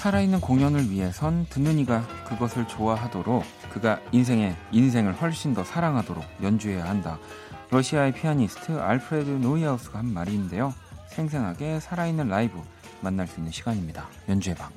살아있는 0.09 0.41
공연을 0.41 0.89
위해선 0.89 1.45
듣는 1.51 1.77
이가 1.77 2.01
그것을 2.25 2.67
좋아하도록 2.67 3.43
그가 3.69 3.99
인생의 4.11 4.55
인생을 4.71 5.13
훨씬 5.13 5.53
더 5.53 5.63
사랑하도록 5.63 6.23
연주해야 6.41 6.89
한다. 6.89 7.19
러시아의 7.69 8.13
피아니스트 8.13 8.79
알프레드 8.79 9.29
노이하우스가 9.29 9.99
한 9.99 10.11
말인데요. 10.11 10.73
생생하게 11.09 11.79
살아있는 11.79 12.27
라이브 12.27 12.59
만날 13.01 13.27
수 13.27 13.39
있는 13.39 13.51
시간입니다. 13.51 14.07
연주의 14.27 14.55
방. 14.55 14.71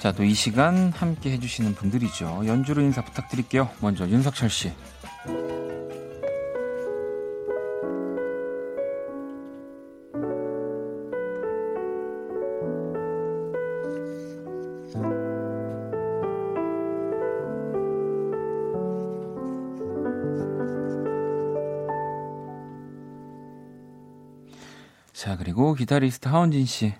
자, 0.00 0.12
또 0.12 0.22
이 0.22 0.32
시간 0.32 0.92
함께 0.92 1.32
해주시는 1.32 1.74
분들이죠. 1.74 2.44
연주로 2.46 2.82
인사 2.82 3.02
부탁드릴게요. 3.02 3.68
먼저 3.80 4.06
윤석철 4.06 4.48
씨. 4.48 4.70
그리고 25.54 25.74
기타리스트 25.74 26.26
하원진 26.26 26.66
씨. 26.66 26.92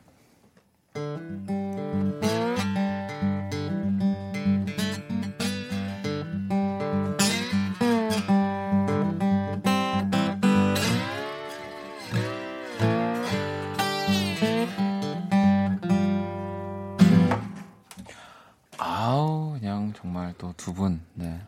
아우, 18.78 19.54
그냥 19.58 19.92
정말 19.96 20.32
또두 20.38 20.72
분, 20.74 21.00
네. 21.14 21.40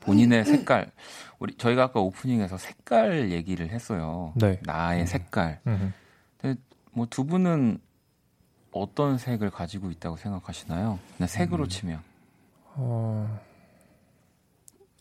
본인의 0.00 0.46
색깔. 0.46 0.90
우리, 1.38 1.54
저희가 1.58 1.82
아까 1.82 2.00
오프닝에서 2.00 2.56
색깔 2.56 3.32
얘기를 3.32 3.68
했어요. 3.68 4.32
네. 4.36 4.58
나의 4.64 5.06
색깔. 5.06 5.60
음. 5.66 5.92
뭐 6.94 7.06
두 7.10 7.24
분은 7.26 7.78
어떤 8.72 9.18
색을 9.18 9.50
가지고 9.50 9.90
있다고 9.90 10.16
생각하시나요? 10.16 10.98
그냥 11.16 11.28
색으로 11.28 11.68
치면. 11.68 12.00
어, 12.76 13.40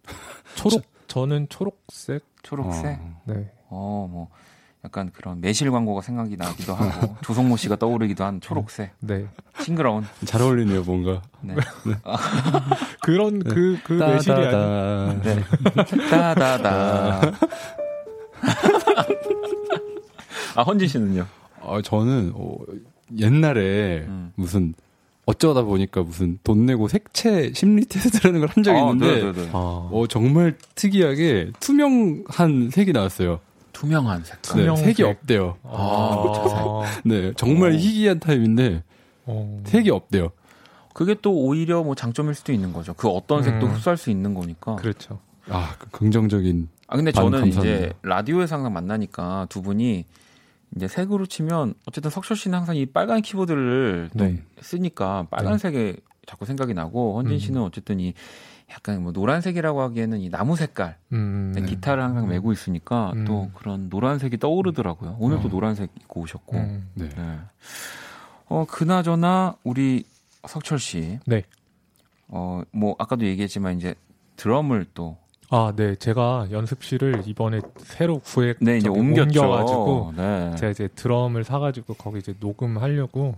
초록 0.55 0.83
저는 1.07 1.47
초록색. 1.49 2.23
초록색. 2.43 2.99
어. 2.99 3.21
네. 3.25 3.51
어, 3.69 4.07
뭐 4.11 4.29
약간 4.85 5.11
그런 5.11 5.39
매실 5.41 5.71
광고가 5.71 6.01
생각이 6.01 6.35
나기도 6.37 6.75
하고 6.75 7.15
조성모 7.23 7.57
씨가 7.57 7.77
떠오르기도 7.77 8.23
한 8.23 8.41
초록색 8.41 8.93
네. 8.99 9.27
싱그러운. 9.63 10.05
잘 10.25 10.41
어울리네요, 10.41 10.83
뭔가. 10.83 11.21
네. 11.41 11.55
그런 13.01 13.39
그그 13.39 13.93
매실이 13.93 14.35
아니. 14.35 15.21
네. 15.21 15.43
따다다. 16.11 17.21
아 20.55 20.61
헌진 20.61 20.87
씨는요? 20.87 21.25
아, 21.65 21.81
저는 21.81 22.31
어, 22.35 22.55
옛날에 23.17 24.05
음. 24.07 24.31
무슨 24.35 24.73
어쩌다 25.25 25.61
보니까 25.61 26.03
무슨 26.03 26.37
돈 26.43 26.65
내고 26.65 26.87
색채 26.87 27.53
심리 27.53 27.85
테스트라는 27.85 28.39
걸 28.41 28.49
한 28.49 28.63
적이 28.63 28.77
아, 28.77 28.81
있는데 28.91 29.23
네네네. 29.23 29.49
아. 29.53 29.89
어, 29.91 30.05
정말 30.09 30.57
특이하게 30.75 31.51
투명한 31.59 32.69
색이 32.71 32.91
나왔어요. 32.91 33.39
투명한 33.71 34.23
색. 34.23 34.35
네, 34.35 34.41
투명색. 34.41 34.85
색이 34.85 35.03
없대요. 35.03 35.57
아. 35.63 36.81
네, 37.05 37.31
정말 37.37 37.71
오. 37.71 37.75
희귀한 37.75 38.19
타입인데 38.19 38.83
어. 39.25 39.61
색이 39.65 39.89
없대요. 39.89 40.29
그게 40.93 41.15
또 41.21 41.33
오히려 41.33 41.81
뭐 41.83 41.95
장점일 41.95 42.35
수도 42.35 42.51
있는 42.53 42.71
거죠. 42.71 42.93
그 42.93 43.07
어떤 43.07 43.41
색도 43.43 43.65
음. 43.65 43.71
흡수할 43.71 43.97
수 43.97 44.09
있는 44.11 44.33
거니까. 44.35 44.75
그렇죠. 44.75 45.19
아, 45.49 45.73
그 45.79 45.89
긍정적인. 45.89 46.69
아 46.87 46.95
근데 46.95 47.11
반 47.11 47.31
저는 47.31 47.47
이제 47.47 47.55
감사합니다. 47.59 47.95
라디오에서 48.03 48.55
항상 48.55 48.73
만나니까 48.73 49.47
두 49.49 49.61
분이 49.63 50.05
이제 50.75 50.87
색으로 50.87 51.25
치면 51.25 51.73
어쨌든 51.87 52.09
석철 52.09 52.35
씨는 52.37 52.57
항상 52.57 52.75
이 52.75 52.85
빨간 52.85 53.21
키보드를 53.21 54.09
또 54.17 54.23
네. 54.23 54.41
쓰니까 54.61 55.27
빨간색에 55.29 55.97
자꾸 56.25 56.45
생각이 56.45 56.73
나고 56.73 57.17
헌진 57.17 57.33
음. 57.33 57.39
씨는 57.39 57.61
어쨌든 57.61 57.99
이 57.99 58.13
약간 58.71 59.03
뭐 59.03 59.11
노란색이라고 59.11 59.81
하기에는 59.81 60.21
이 60.21 60.29
나무 60.29 60.55
색깔 60.55 60.97
음. 61.11 61.51
네, 61.53 61.61
기타를 61.61 62.01
항상 62.01 62.27
메고 62.27 62.51
있으니까 62.51 63.11
음. 63.13 63.25
또 63.25 63.51
그런 63.53 63.89
노란색이 63.89 64.37
떠오르더라고요. 64.37 65.17
오늘 65.19 65.39
또 65.41 65.47
어. 65.47 65.51
노란색 65.51 65.91
입고 66.01 66.21
오셨고. 66.21 66.57
음. 66.57 66.89
네. 66.95 67.09
네. 67.09 67.39
어 68.47 68.65
그나저나 68.67 69.57
우리 69.63 70.05
석철 70.47 70.79
씨. 70.79 71.19
네. 71.25 71.43
어뭐 72.29 72.95
아까도 72.97 73.25
얘기했지만 73.25 73.77
이제 73.77 73.95
드럼을 74.37 74.87
또 74.93 75.17
아, 75.55 75.71
네. 75.75 75.95
제가 75.95 76.47
연습실을 76.49 77.21
이번에 77.27 77.61
새로 77.77 78.17
구해 78.19 78.55
네, 78.59 78.77
이제 78.77 78.89
옮겼죠. 78.89 79.21
옮겨가지고 79.41 80.13
네. 80.17 80.55
제가 80.55 80.71
이제 80.71 80.87
드럼을 80.95 81.43
사 81.43 81.59
가지고 81.59 81.93
거기 81.93 82.17
이제 82.17 82.33
녹음하려고 82.39 83.35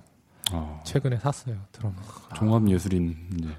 아, 0.54 0.80
최근에 0.86 1.18
샀어요 1.18 1.58
드럼. 1.74 1.94
종합 2.36 2.70
예술인 2.70 3.18
이제. 3.38 3.50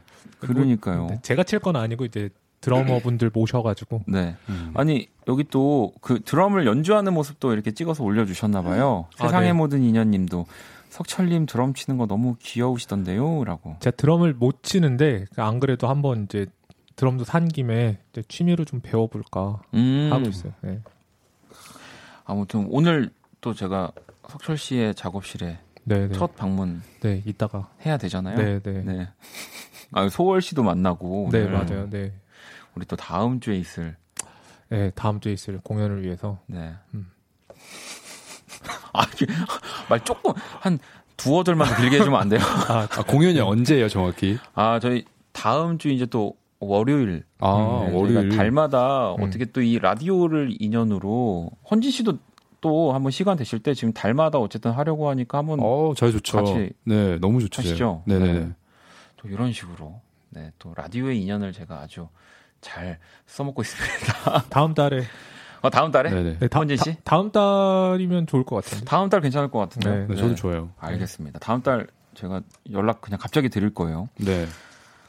그러니까요. 0.40 1.07
네, 1.11 1.18
제가 1.20 1.42
칠 1.42 1.59
건 1.59 1.76
아니고 1.76 2.07
이제 2.07 2.30
드러머분들 2.62 3.30
모셔가지고 3.34 4.04
네. 4.09 4.36
음. 4.48 4.72
아니 4.74 5.07
여기 5.28 5.44
또 5.44 5.92
그 6.00 6.20
드럼을 6.20 6.64
연주하는 6.66 7.12
모습도 7.12 7.52
이렇게 7.52 7.72
찍어서 7.72 8.04
올려주셨나 8.04 8.62
봐요. 8.62 9.07
아, 9.18 9.24
세상의 9.26 9.48
네. 9.48 9.52
모든 9.52 9.82
인연님도 9.82 10.46
석철님 10.88 11.44
드럼 11.44 11.74
치는 11.74 11.98
거 11.98 12.07
너무 12.07 12.36
귀여우시던데요라고. 12.40 13.76
제가 13.80 13.96
드럼을 13.96 14.32
못 14.32 14.62
치는데 14.62 15.26
안 15.36 15.61
그래도 15.61 15.88
한번 15.88 16.24
이제 16.24 16.46
드럼도 16.97 17.24
산 17.24 17.49
김에 17.49 17.99
이제 18.11 18.22
취미로 18.26 18.64
좀 18.64 18.80
배워볼까 18.80 19.62
음. 19.74 20.09
하고 20.11 20.26
있어요. 20.28 20.53
네. 20.62 20.80
아무튼 22.24 22.66
오늘 22.70 23.11
또 23.40 23.55
제가 23.55 23.92
석철 24.28 24.57
씨의 24.59 24.94
작업실에 24.94 25.59
네, 25.84 26.09
네. 26.09 26.12
첫 26.12 26.34
방문 26.34 26.82
네, 27.01 27.22
이따가. 27.24 27.70
해야 27.84 27.97
되잖아요. 27.97 28.36
네, 28.36 28.61
네. 28.61 28.72
네, 28.72 28.82
네. 28.82 29.09
아, 29.92 30.09
소월 30.09 30.42
씨도 30.42 30.64
만나고 30.64 31.26
오늘 31.26 31.51
맞아요. 31.51 31.88
네. 31.88 32.12
우리 32.74 32.84
또 32.86 32.97
다음 32.97 33.38
주에 33.38 33.57
있을 33.57 33.97
네, 34.68 34.90
다음 34.97 35.20
주에 35.20 35.32
있을 35.32 35.61
공연을 35.62 36.03
위해서. 36.03 36.38
네. 36.47 36.74
음. 36.94 37.09
아, 38.92 39.03
이게 39.14 39.26
말 39.88 40.03
조금 40.05 40.32
한 40.61 40.78
두어 41.16 41.44
절만 41.44 41.68
더 41.68 41.76
길게 41.76 42.01
해주면 42.01 42.20
안 42.20 42.28
돼요? 42.28 42.40
아, 42.68 42.88
아, 42.90 43.03
공연이 43.05 43.38
언제예요, 43.38 43.88
정확히? 43.88 44.38
아, 44.55 44.80
저희 44.80 45.05
다음 45.32 45.78
주 45.78 45.88
이제 45.90 46.05
또 46.07 46.36
월요일. 46.61 47.24
아, 47.40 47.84
네, 47.88 47.94
월요일. 47.94 48.30
달마다 48.30 49.14
음. 49.14 49.22
어떻게 49.22 49.44
또 49.46 49.61
이 49.61 49.78
라디오를 49.78 50.57
인연으로 50.59 51.50
헌진 51.70 51.90
씨도 51.90 52.18
또 52.61 52.92
한번 52.92 53.12
시간 53.12 53.36
되실 53.36 53.59
때 53.59 53.74
지금 53.74 53.92
달마다 53.92 54.38
어쨌든 54.38 54.70
하려고 54.70 55.09
하니까 55.11 55.38
한번 55.38 55.59
어, 55.61 55.92
잘 55.96 56.11
좋죠. 56.12 56.38
같이 56.38 56.70
네, 56.84 57.18
너무 57.18 57.40
좋죠. 57.40 57.61
하시죠. 57.62 58.02
네네네. 58.07 58.32
네. 58.40 58.50
또 59.16 59.28
이런 59.28 59.52
식으로 59.52 60.00
네, 60.30 60.52
또 60.59 60.72
라디오의 60.74 61.20
인연을 61.22 61.52
제가 61.52 61.80
아주 61.80 62.09
잘 62.61 62.98
써먹고 63.26 63.62
있습니다. 63.62 64.44
다음 64.50 64.74
달에. 64.74 65.02
어, 65.62 65.70
다음 65.70 65.90
달에? 65.90 66.11
네네. 66.11 66.38
네, 66.38 66.48
다, 66.48 66.59
헌진 66.61 66.76
씨? 66.78 66.94
다, 67.04 67.16
음 67.16 67.30
달이면 67.30 68.26
좋을 68.26 68.44
것 68.44 68.57
같은데. 68.57 68.84
다음 68.84 69.09
달 69.11 69.20
괜찮을 69.20 69.50
것 69.50 69.59
같은데. 69.59 69.90
네. 69.90 70.07
네, 70.09 70.16
저도 70.16 70.34
좋아요. 70.34 70.70
알겠습니다. 70.78 71.38
다음 71.38 71.62
달 71.62 71.86
제가 72.14 72.40
연락 72.72 73.00
그냥 73.02 73.18
갑자기 73.20 73.48
드릴 73.50 73.72
거예요. 73.74 74.09
네. 74.16 74.46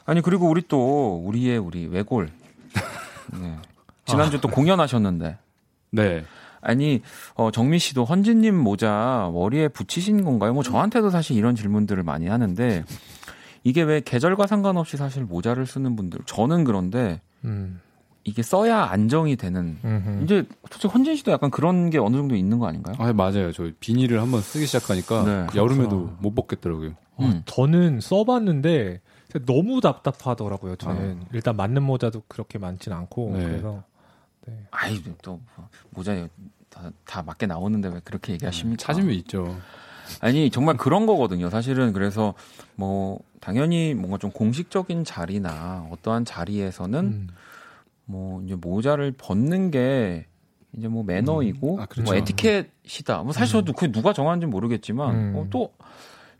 아니 0.08 0.22
그리고 0.22 0.48
우리 0.48 0.62
또 0.66 1.22
우리의 1.26 1.58
우리 1.58 1.86
외골. 1.86 2.30
네. 3.38 3.54
지난주 4.06 4.40
또 4.40 4.48
공연하셨는데 4.48 5.36
네. 5.90 6.24
아니 6.62 7.02
어, 7.34 7.50
정민 7.50 7.78
씨도 7.78 8.06
헌진님 8.06 8.56
모자 8.56 9.30
머리에 9.34 9.68
붙이신 9.68 10.24
건가요? 10.24 10.54
뭐 10.54 10.62
저한테도 10.62 11.10
사실 11.10 11.36
이런 11.36 11.54
질문들을 11.54 12.02
많이 12.04 12.26
하는데 12.26 12.84
이게 13.64 13.82
왜 13.82 14.00
계절과 14.00 14.46
상관없이 14.46 14.96
사실 14.96 15.24
모자를 15.24 15.66
쓰는 15.66 15.94
분들 15.94 16.20
저는 16.24 16.64
그런데 16.64 17.20
음. 17.44 17.78
이게 18.24 18.42
써야 18.42 18.84
안정이 18.84 19.36
되는 19.36 19.76
음흠. 19.84 20.24
이제 20.24 20.46
솔직히 20.70 20.90
헌진 20.90 21.16
씨도 21.16 21.32
약간 21.32 21.50
그런 21.50 21.90
게 21.90 21.98
어느 21.98 22.16
정도 22.16 22.34
있는 22.34 22.58
거 22.58 22.66
아닌가요? 22.66 22.96
아, 22.98 23.12
맞아요. 23.12 23.52
저 23.52 23.70
비닐을 23.78 24.22
한번 24.22 24.40
쓰기 24.40 24.64
시작하니까 24.64 25.24
네. 25.24 25.46
여름에도 25.54 25.88
그렇구나. 25.90 26.16
못 26.20 26.34
벗겠더라고요. 26.34 26.92
음. 27.20 27.42
저는 27.44 28.00
써봤는데 28.00 29.00
너무 29.44 29.80
답답하더라고요. 29.80 30.76
저는 30.76 31.20
아. 31.22 31.26
일단 31.32 31.56
맞는 31.56 31.82
모자도 31.82 32.22
그렇게 32.28 32.58
많진 32.58 32.92
않고 32.92 33.32
네. 33.34 33.44
그래서 33.44 33.82
네. 34.46 34.66
아이 34.70 35.02
또 35.22 35.40
모자 35.90 36.28
다, 36.70 36.90
다 37.04 37.22
맞게 37.22 37.46
나오는데 37.46 37.88
왜 37.88 38.00
그렇게 38.04 38.32
얘기하십니까? 38.32 38.82
찾으면 38.82 39.14
있죠. 39.16 39.56
아니 40.20 40.50
정말 40.50 40.76
그런 40.76 41.06
거거든요. 41.06 41.50
사실은 41.50 41.92
그래서 41.92 42.34
뭐 42.74 43.20
당연히 43.40 43.94
뭔가 43.94 44.16
좀 44.18 44.30
공식적인 44.30 45.04
자리나 45.04 45.88
어떠한 45.90 46.24
자리에서는 46.24 46.98
음. 46.98 47.28
뭐 48.06 48.42
이제 48.42 48.54
모자를 48.54 49.12
벗는 49.12 49.70
게 49.70 50.26
이제 50.72 50.88
뭐 50.88 51.04
매너이고 51.04 51.76
음. 51.76 51.80
아, 51.80 51.86
그렇죠. 51.86 52.10
뭐 52.10 52.14
에티켓이다. 52.14 53.22
뭐 53.22 53.32
사실 53.32 53.52
저도 53.52 53.74
그 53.74 53.92
누가 53.92 54.12
정하는지 54.12 54.46
모르겠지만 54.46 55.14
음. 55.14 55.36
어, 55.36 55.46
또 55.50 55.72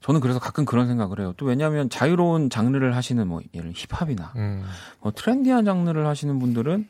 저는 0.00 0.20
그래서 0.20 0.38
가끔 0.38 0.64
그런 0.64 0.86
생각을 0.86 1.20
해요. 1.20 1.34
또 1.36 1.46
왜냐하면 1.46 1.90
자유로운 1.90 2.50
장르를 2.50 2.94
하시는 2.94 3.26
뭐 3.26 3.40
예를 3.54 3.72
힙합이나 3.74 4.32
음. 4.36 4.62
뭐 5.00 5.12
트렌디한 5.12 5.64
장르를 5.64 6.06
하시는 6.06 6.38
분들은 6.38 6.88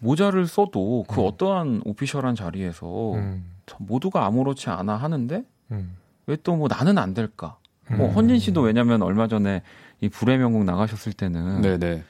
모자를 0.00 0.46
써도 0.46 1.04
그 1.08 1.20
음. 1.20 1.26
어떠한 1.26 1.82
오피셜한 1.84 2.34
자리에서 2.34 3.14
음. 3.14 3.44
모두가 3.78 4.26
아무렇지 4.26 4.68
않아 4.70 4.96
하는데 4.96 5.44
음. 5.70 5.96
왜또 6.26 6.56
뭐 6.56 6.68
나는 6.68 6.98
안 6.98 7.14
될까? 7.14 7.56
뭐 7.88 8.08
음. 8.08 8.14
헌진 8.14 8.38
씨도 8.38 8.62
왜냐면 8.62 9.02
얼마 9.02 9.28
전에 9.28 9.62
이 10.00 10.08
불의 10.08 10.38
명곡 10.38 10.64
나가셨을 10.64 11.12
때는 11.12 11.60
네네. 11.60 12.04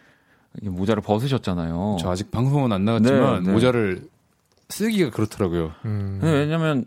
이 0.63 0.69
모자를 0.69 1.03
벗으셨잖아요. 1.03 1.97
저 2.01 2.11
아직 2.11 2.31
방송은 2.31 2.73
안 2.73 2.85
나갔지만 2.85 3.23
어. 3.23 3.39
네, 3.41 3.47
네. 3.47 3.53
모자를 3.53 4.09
쓰기가 4.69 5.11
그렇더라고요. 5.11 5.73
음. 5.85 6.19
근데 6.21 6.39
왜냐면 6.39 6.85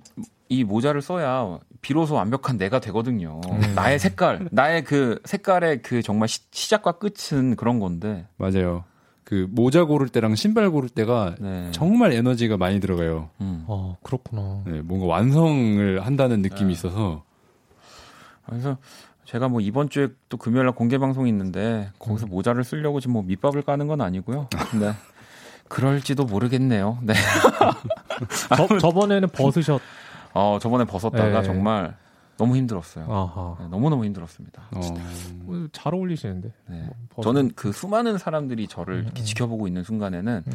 이 0.54 0.64
모자를 0.64 1.01
써야 1.01 1.58
비로소 1.82 2.14
완벽한 2.14 2.58
내가 2.58 2.80
되거든요. 2.80 3.41
음. 3.49 3.74
나의 3.76 3.97
색깔, 3.97 4.47
나의 4.51 4.84
그 4.84 5.20
색깔의 5.26 5.82
그 5.82 6.04
정말 6.04 6.28
시, 6.28 6.41
시작과 6.51 6.93
끝은 6.93 7.56
그런 7.56 7.80
건데. 7.80 8.28
맞아요. 8.38 8.84
그 9.24 9.47
모자 9.49 9.86
고를 9.86 10.10
때랑 10.10 10.36
신발 10.36 10.70
고를 10.70 10.89
때가 10.89 11.36
네. 11.39 11.70
정말 11.72 12.14
에너지가 12.14 12.58
많이 12.58 12.80
들어가요. 12.80 13.32
음. 13.41 13.64
어 13.68 13.97
그렇구나. 14.04 14.62
네, 14.66 14.82
뭔가 14.82 15.08
완성을 15.08 16.06
한다는 16.06 16.43
느낌이 16.43 16.68
네. 16.68 16.74
있어서 16.74 17.24
그래서 18.45 18.78
제가 19.26 19.47
뭐 19.47 19.60
이번 19.60 19.89
주에 19.89 20.10
또 20.30 20.38
금요일 20.38 20.66
날 20.66 20.76
공개 20.76 20.99
방송이 20.99 21.30
있는데 21.30 21.89
거기서 21.97 22.28
모자를 22.28 22.64
쓰려고 22.64 22.99
지금 22.99 23.14
뭐 23.14 23.24
밑밥을 23.24 23.64
까는 23.64 23.88
건 23.88 24.01
아니고요. 24.01 24.49
네. 24.80 24.91
그럴지도 25.68 26.26
모르겠네요. 26.26 26.99
네. 27.01 27.14
저, 28.56 28.78
저번에는 28.78 29.30
벗으셨. 29.30 29.82
어, 30.34 30.57
저번에 30.61 30.86
벗었다가 30.86 31.41
네. 31.41 31.43
정말 31.43 31.95
너무 32.38 32.55
힘들었어요. 32.55 33.05
네, 33.59 33.67
너무 33.69 33.89
너무 33.89 34.05
힘들었습니다. 34.05 34.63
어, 34.75 34.79
어, 34.79 35.67
잘 35.71 35.93
어울리시는데. 35.93 36.51
네. 36.67 36.89
벗- 37.09 37.21
저는 37.21 37.51
그 37.55 37.71
수많은 37.71 38.17
사람들이 38.17 38.67
저를 38.67 38.95
음, 38.95 39.03
이렇게 39.03 39.21
음. 39.21 39.25
지켜보고 39.25 39.67
있는 39.67 39.84
순간에는 39.84 40.43
음. 40.47 40.53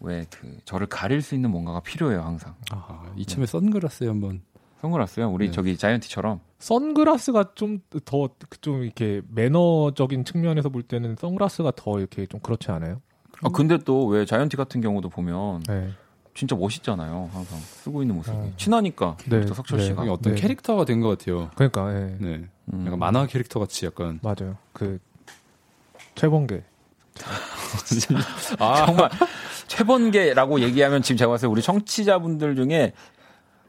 왜그 0.00 0.58
저를 0.64 0.86
가릴 0.86 1.20
수 1.22 1.34
있는 1.34 1.50
뭔가가 1.50 1.80
필요해요 1.80 2.22
항상. 2.22 2.54
아, 2.70 3.12
이참에 3.16 3.46
선글라스 3.46 4.04
한번 4.04 4.42
선글라스요. 4.80 5.28
우리 5.30 5.46
네. 5.48 5.52
저기 5.52 5.76
자이언티처럼. 5.76 6.40
선글라스가 6.58 7.52
좀더좀 7.54 8.84
이렇게 8.84 9.20
매너적인 9.28 10.24
측면에서 10.24 10.70
볼 10.70 10.82
때는 10.82 11.16
선글라스가 11.18 11.72
더 11.76 11.98
이렇게 11.98 12.24
좀 12.26 12.40
그렇지 12.40 12.70
않아요? 12.70 13.02
아 13.42 13.48
근데 13.50 13.76
또 13.78 14.06
왜 14.06 14.24
자이언티 14.24 14.56
같은 14.56 14.80
경우도 14.80 15.10
보면 15.10 15.62
네. 15.68 15.90
진짜 16.40 16.56
멋있잖아요. 16.56 17.28
항상 17.34 17.58
쓰고 17.60 18.00
있는 18.00 18.16
모습이 18.16 18.34
어. 18.34 18.50
친하니까 18.56 19.18
네, 19.26 19.44
또 19.44 19.52
석철 19.52 19.76
네. 19.78 19.84
씨가 19.84 20.00
어떤 20.04 20.34
네. 20.34 20.40
캐릭터가 20.40 20.86
된 20.86 21.02
것 21.02 21.18
같아요. 21.18 21.50
그러니까 21.54 21.94
예. 21.94 22.16
네. 22.18 22.40
음. 22.72 22.84
약간 22.86 22.98
만화 22.98 23.26
캐릭터 23.26 23.60
같이 23.60 23.84
약간. 23.84 24.18
맞아요. 24.22 24.56
그 24.72 24.98
최범계. 26.14 26.64
아, 28.58 28.86
정말 28.86 29.10
최번개라고 29.66 30.60
얘기하면 30.60 31.02
지금 31.02 31.18
제가 31.18 31.30
봤을 31.30 31.46
때 31.46 31.50
우리 31.52 31.60
청취자분들 31.60 32.56
중에 32.56 32.94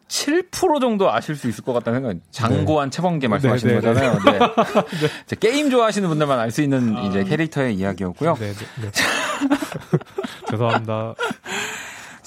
7% 0.08 0.80
정도 0.80 1.12
아실 1.12 1.36
수 1.36 1.50
있을 1.50 1.66
것 1.66 1.74
같다는 1.74 2.00
생각이 2.00 2.20
장고한 2.32 2.90
최번개 2.90 3.28
말씀하시는 3.28 3.74
네, 3.76 3.82
네, 3.82 3.88
거잖아요. 3.88 4.20
네. 4.24 5.08
이제 5.26 5.36
게임 5.38 5.70
좋아하시는 5.70 6.08
분들만 6.08 6.40
알 6.40 6.52
수 6.52 6.62
있는 6.62 7.04
이제 7.06 7.26
캐릭터의 7.26 7.76
이야기였고요. 7.76 8.36
네, 8.36 8.54
네, 8.54 8.66
네. 8.82 8.92
죄송합니다. 10.50 11.16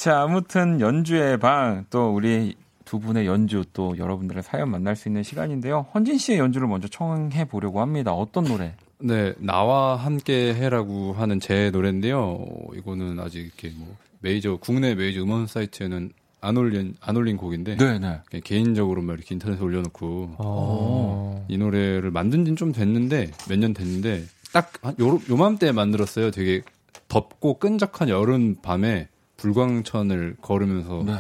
자, 0.05 0.21
아무튼 0.21 0.83
연주의 0.83 1.39
방 1.39 1.87
또 1.89 2.15
우리 2.15 2.57
두 2.85 3.01
분의 3.01 3.25
연주 3.25 3.65
또 3.73 3.97
여러분들의 3.97 4.43
사연 4.43 4.71
만날 4.71 4.97
수 4.97 5.09
있는 5.09 5.23
시간인데요. 5.23 5.87
헌진 5.95 6.19
씨의 6.19 6.39
연주를 6.41 6.69
먼저 6.69 6.89
청해 6.89 7.47
보려고 7.47 7.81
합니다. 7.81 8.13
어떤 8.13 8.45
노래? 8.45 8.75
네, 8.99 9.33
나와 9.39 9.97
함께 9.97 10.55
해라고 10.55 11.15
하는 11.15 11.41
제 11.41 11.71
노래인데요. 11.71 12.21
어, 12.21 12.75
이거는 12.77 13.19
아직 13.19 13.41
이렇게 13.47 13.73
뭐 13.75 13.97
메이저 14.21 14.59
국내 14.61 14.95
메이저 14.95 15.23
음원 15.23 15.47
사이트에는 15.47 16.13
안 16.43 16.57
올린 16.59 16.95
안 17.01 17.17
올린 17.17 17.39
곡인데 17.39 17.77
네, 17.79 17.99
네. 17.99 18.21
그냥 18.27 18.43
개인적으로만 18.45 19.17
이렇게 19.17 19.35
인터넷에 19.35 19.63
올려놓고 19.65 20.35
어. 20.37 21.47
이 21.49 21.57
노래를 21.57 22.11
만든 22.11 22.45
지는 22.45 22.57
좀 22.57 22.73
됐는데 22.73 23.31
몇 23.49 23.57
년 23.59 23.73
됐는데 23.73 24.25
딱한 24.53 24.97
요, 25.01 25.19
요맘때 25.31 25.73
만들었어요. 25.73 26.31
되게 26.31 26.61
덥고 27.09 27.59
끈적한 27.59 28.11
여름 28.11 28.57
밤에 28.61 29.09
불광천을 29.45 30.37
걸으면서 30.41 31.03
네. 31.05 31.13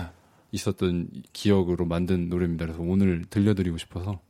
있었던 0.51 1.09
기억으로 1.35 1.85
만든 1.85 2.31
노래입니다. 2.31 2.64
그래서 2.64 2.81
오늘 2.81 3.25
들려드리고 3.29 3.77
싶어서 3.77 4.20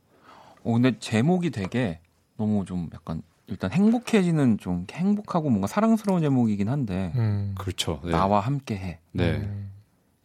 어, 0.63 0.73
근데 0.73 0.99
제목이 0.99 1.51
되게 1.51 2.01
너무 2.35 2.65
좀 2.65 2.89
약간 2.93 3.21
일단 3.47 3.71
행복해지는 3.71 4.57
좀 4.57 4.85
행복하고 4.91 5.49
뭔가 5.49 5.67
사랑스러운 5.67 6.21
제목이긴 6.21 6.67
한데 6.67 7.13
음. 7.15 7.55
그렇죠. 7.57 8.01
네. 8.03 8.11
나와 8.11 8.41
함께 8.41 8.75
해. 8.75 8.99
네. 9.13 9.37
음. 9.37 9.71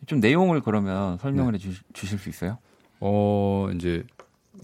좀 0.07 0.19
내용을 0.19 0.63
그러면 0.63 1.19
설명을 1.19 1.55
해 1.55 1.59
주, 1.59 1.73
주실 1.93 2.19
수 2.19 2.29
있어요? 2.29 2.59
어 2.99 3.69
이제 3.75 4.05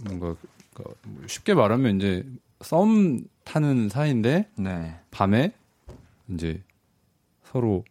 뭔가 0.04 0.34
그, 0.74 0.82
뭐 1.04 1.22
쉽게 1.28 1.54
말하면 1.54 1.96
이제 1.96 2.26
썸 2.60 3.24
타는 3.44 3.88
사이인데 3.88 4.48
네. 4.56 4.96
밤에 5.12 5.52
이제 6.28 6.60
서로 7.44 7.84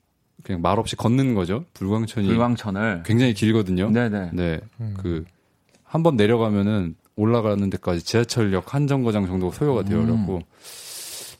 그냥 0.46 0.62
말 0.62 0.78
없이 0.78 0.96
걷는 0.96 1.34
거죠. 1.34 1.66
불광천이 1.74 2.28
불광천을. 2.28 3.02
굉장히 3.04 3.34
길거든요. 3.34 3.90
네네. 3.90 4.30
네. 4.34 4.62
음. 4.80 4.96
그한 4.96 6.04
번 6.04 6.16
내려가면은 6.16 6.96
올라가는 7.16 7.68
데까지 7.72 8.04
지하철역 8.06 8.76
한 8.76 8.86
정거장 8.86 9.26
정도가 9.26 9.56
소요가 9.56 9.84
돼요. 9.84 10.02
음. 10.02 10.06
그래갖고 10.06 10.42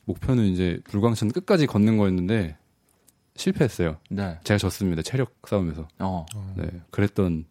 목표는 0.06 0.46
이제 0.46 0.80
불광천 0.86 1.32
끝까지 1.32 1.68
걷는 1.68 1.98
거였는데 1.98 2.58
실패했어요. 3.36 3.98
네. 4.10 4.40
제가 4.44 4.58
졌습니다. 4.58 5.04
체력 5.04 5.36
싸움에서. 5.48 5.88
어. 6.00 6.26
네. 6.56 6.66
그랬던 6.90 7.46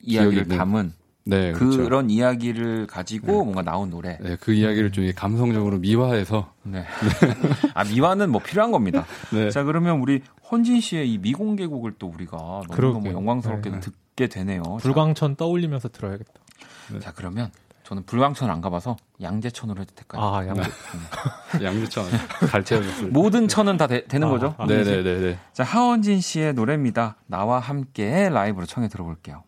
이야기를 0.00 0.46
담은 0.46 0.92
네, 1.24 1.52
그렇죠. 1.52 1.84
그런 1.84 2.10
이야기를 2.10 2.86
가지고 2.86 3.44
뭔가 3.44 3.62
나온 3.62 3.90
노래. 3.90 4.18
네, 4.20 4.36
그 4.40 4.52
이야기를 4.52 4.90
좀 4.92 5.10
감성적으로 5.14 5.78
미화해서 5.78 6.52
네. 6.64 6.84
아 7.74 7.84
미화는 7.84 8.30
뭐 8.30 8.40
필요한 8.40 8.72
겁니다. 8.72 9.06
네. 9.32 9.50
자 9.50 9.62
그러면 9.62 10.00
우리 10.00 10.22
헌진 10.50 10.80
씨의 10.80 11.12
이 11.12 11.18
미공개곡을 11.18 11.94
또 11.98 12.08
우리가 12.08 12.62
너무. 12.68 13.08
영광스럽게 13.08 13.70
네. 13.70 13.80
듣게 13.80 14.26
되네요. 14.26 14.62
불광천 14.80 15.36
떠올리면서 15.36 15.88
들어야겠다. 15.88 16.32
자, 16.92 16.98
자, 17.00 17.12
그러면 17.12 17.50
저는 17.84 18.04
불광천 18.04 18.50
안 18.50 18.60
가봐서 18.60 18.96
양재천으로 19.20 19.80
해도 19.80 19.94
될까요? 19.94 20.22
아, 20.22 20.46
양. 20.46 20.56
양주천 21.62 22.04
갈채였어요. 22.48 23.08
모든 23.10 23.48
천은 23.48 23.76
다 23.76 23.86
되, 23.86 24.04
는 24.08 24.24
아, 24.24 24.30
거죠? 24.30 24.54
아. 24.58 24.66
네네네네. 24.66 25.38
자 25.52 25.62
하원진 25.62 26.20
씨의 26.20 26.54
노래입니다. 26.54 27.16
나와 27.26 27.60
함께 27.60 28.28
라이브로 28.28 28.66
청해 28.66 28.88
들어볼게요. 28.88 29.44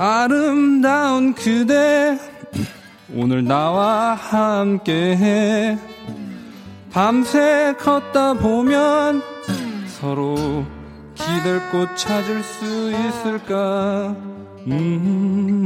아름다운 0.00 1.34
그대 1.34 2.16
오늘 3.12 3.42
나와 3.42 4.14
함께해. 4.14 5.76
밤새 6.92 7.74
걷다 7.80 8.34
보면 8.34 9.20
서로 9.88 10.36
기댈 11.16 11.60
곳 11.72 11.96
찾을 11.96 12.44
수 12.44 12.92
있을까? 12.92 14.14
음, 14.68 15.64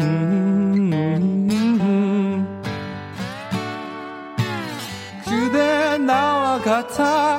그대 5.27 5.99
나와 5.99 6.59
같아. 6.59 7.39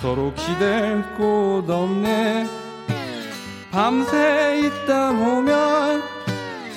서로 0.00 0.32
기댈 0.34 1.02
곳 1.16 1.68
없네 1.68 2.67
밤새 3.70 4.62
있다 4.64 5.12
보면 5.12 6.02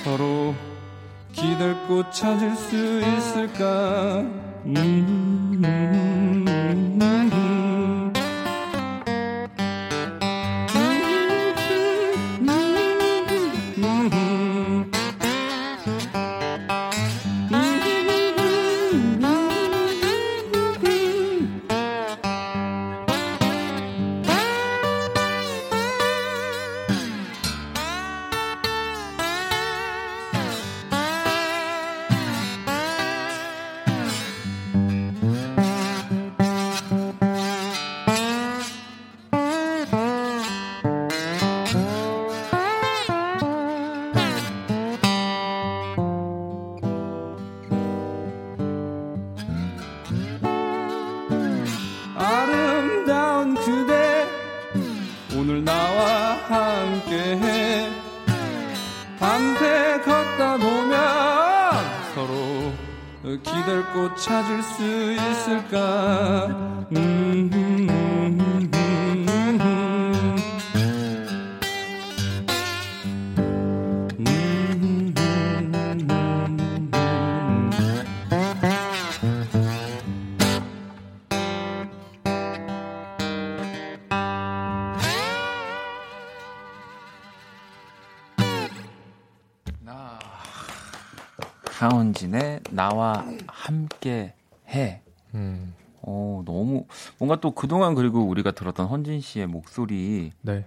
서로 0.04 0.54
기댈 1.32 1.74
곳 1.88 2.12
찾을 2.12 2.54
수 2.54 3.00
있을까? 3.00 4.24
음, 4.66 5.62
아름 5.64 7.51
하원진의 91.82 92.60
나와 92.70 93.24
함께 93.48 94.34
해. 94.68 95.00
음. 95.34 95.74
어, 96.02 96.42
너무 96.44 96.86
뭔가 97.18 97.36
또 97.40 97.50
그동안 97.52 97.94
그리고 97.94 98.20
우리가 98.22 98.52
들었던 98.52 98.86
헌진 98.86 99.20
씨의 99.20 99.46
목소리 99.46 100.32
네. 100.42 100.64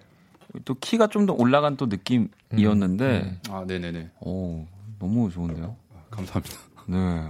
또 0.64 0.74
키가 0.76 1.08
좀 1.08 1.26
더 1.26 1.34
올라간 1.34 1.76
또 1.78 1.88
느낌이었는데 1.88 3.20
음, 3.22 3.40
아, 3.50 3.64
네 3.68 3.80
네 3.80 3.92
네. 3.92 4.10
어, 4.22 4.66
너무 5.00 5.30
좋은데요. 5.30 5.76
감사합니다. 6.12 6.56
네. 6.88 7.30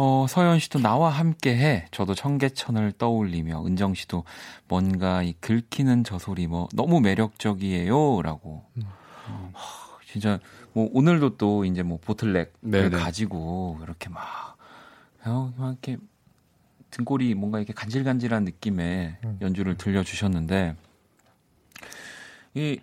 어, 0.00 0.26
서현 0.28 0.60
씨도 0.60 0.78
나와 0.78 1.10
함께 1.10 1.56
해. 1.56 1.86
저도 1.90 2.14
청계천을 2.14 2.92
떠올리며 2.92 3.64
은정 3.66 3.94
씨도 3.94 4.22
뭔가 4.68 5.22
이 5.24 5.34
긁히는 5.40 6.04
저 6.04 6.18
소리 6.20 6.46
뭐 6.46 6.68
너무 6.74 7.00
매력적이에요. 7.00 8.22
라고. 8.22 8.64
음. 8.76 8.82
하, 9.52 9.87
진짜 10.10 10.40
뭐 10.72 10.88
오늘도 10.92 11.36
또 11.36 11.66
이제 11.66 11.82
뭐 11.82 11.98
보틀렉을 12.00 12.50
네네. 12.62 12.96
가지고 12.96 13.78
이렇게 13.82 14.08
막, 14.08 14.56
어, 15.26 15.52
막 15.58 15.68
이렇게 15.68 15.98
등골이 16.90 17.34
뭔가 17.34 17.58
이렇게 17.58 17.74
간질간질한 17.74 18.44
느낌의 18.44 19.18
음. 19.24 19.38
연주를 19.42 19.76
들려주셨는데 19.76 20.76
이 22.54 22.80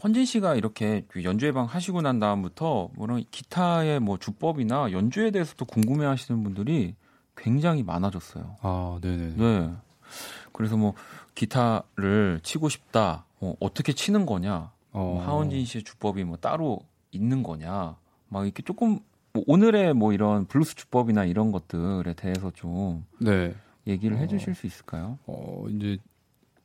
헌진 0.00 0.24
씨가 0.24 0.54
이렇게 0.54 1.04
그 1.08 1.24
연주회 1.24 1.50
방 1.50 1.64
하시고 1.64 2.00
난 2.02 2.20
다음부터 2.20 2.90
뭐런 2.94 3.24
기타의 3.32 3.98
뭐 3.98 4.16
주법이나 4.16 4.92
연주에 4.92 5.32
대해서도 5.32 5.64
궁금해 5.64 6.06
하시는 6.06 6.44
분들이 6.44 6.94
굉장히 7.36 7.82
많아졌어요. 7.82 8.56
아, 8.62 8.98
네네네. 9.02 9.34
네. 9.34 9.72
그래서 10.52 10.76
뭐 10.76 10.94
기타를 11.34 12.38
치고 12.44 12.68
싶다. 12.68 13.24
어, 13.40 13.54
어떻게 13.58 13.92
치는 13.92 14.26
거냐? 14.26 14.70
뭐 14.98 15.18
어. 15.18 15.24
하헌진 15.24 15.64
씨의 15.64 15.84
주법이 15.84 16.24
뭐 16.24 16.36
따로 16.36 16.80
있는 17.12 17.42
거냐? 17.42 17.96
막 18.28 18.44
이렇게 18.44 18.62
조금 18.62 18.98
뭐 19.32 19.44
오늘의 19.46 19.94
뭐 19.94 20.12
이런 20.12 20.46
블루스 20.46 20.74
주법이나 20.74 21.24
이런 21.24 21.52
것들에 21.52 22.14
대해서 22.14 22.50
좀 22.50 23.04
네. 23.20 23.54
얘기를 23.86 24.16
어. 24.16 24.20
해주실 24.20 24.54
수 24.54 24.66
있을까요? 24.66 25.18
어, 25.26 25.66
이제 25.70 25.98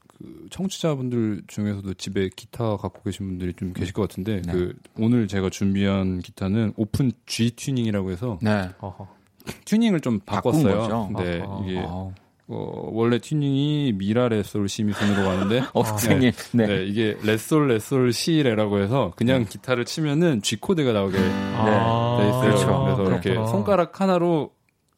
그 0.08 0.48
청취자분들 0.50 1.44
중에서도 1.48 1.94
집에 1.94 2.30
기타 2.36 2.78
갖고 2.78 3.04
계신 3.04 3.28
분들이 3.28 3.54
좀 3.54 3.74
계실 3.74 3.94
것 3.94 4.02
같은데 4.04 4.42
네. 4.42 4.52
그 4.52 4.76
오늘 4.98 5.28
제가 5.28 5.50
준비한 5.50 6.20
기타는 6.20 6.74
오픈 6.76 7.12
G 7.26 7.52
튜닝이라고 7.56 8.12
해서 8.12 8.40
네. 8.42 8.70
튜닝을 9.66 10.00
좀 10.00 10.20
바꿨어요. 10.20 11.12
네, 11.18 11.42
아하. 11.42 11.64
이게 11.64 11.80
아우. 11.80 12.14
어, 12.48 12.90
원래 12.92 13.20
튜닝이 13.20 13.94
미라 13.98 14.28
레솔 14.28 14.68
시 14.68 14.84
미순으로 14.84 15.24
가는데 15.24 15.64
어, 15.74 15.84
선생님. 15.84 16.32
네. 16.52 16.66
네, 16.68 16.86
이게 16.86 17.18
레솔 17.24 17.70
레솔 17.70 18.12
시레라고 18.12 18.80
해서 18.80 19.14
그냥 19.16 19.46
기타를 19.46 19.86
치면은 19.86 20.42
G 20.42 20.58
코드가 20.58 20.92
나오게 20.92 21.18
아, 21.56 22.18
돼 22.20 22.28
있어요. 22.28 22.42
그렇죠. 22.42 22.84
그래서 22.84 23.04
이렇게 23.12 23.30
그렇구나. 23.32 23.48
손가락 23.52 24.02
하나로 24.02 24.52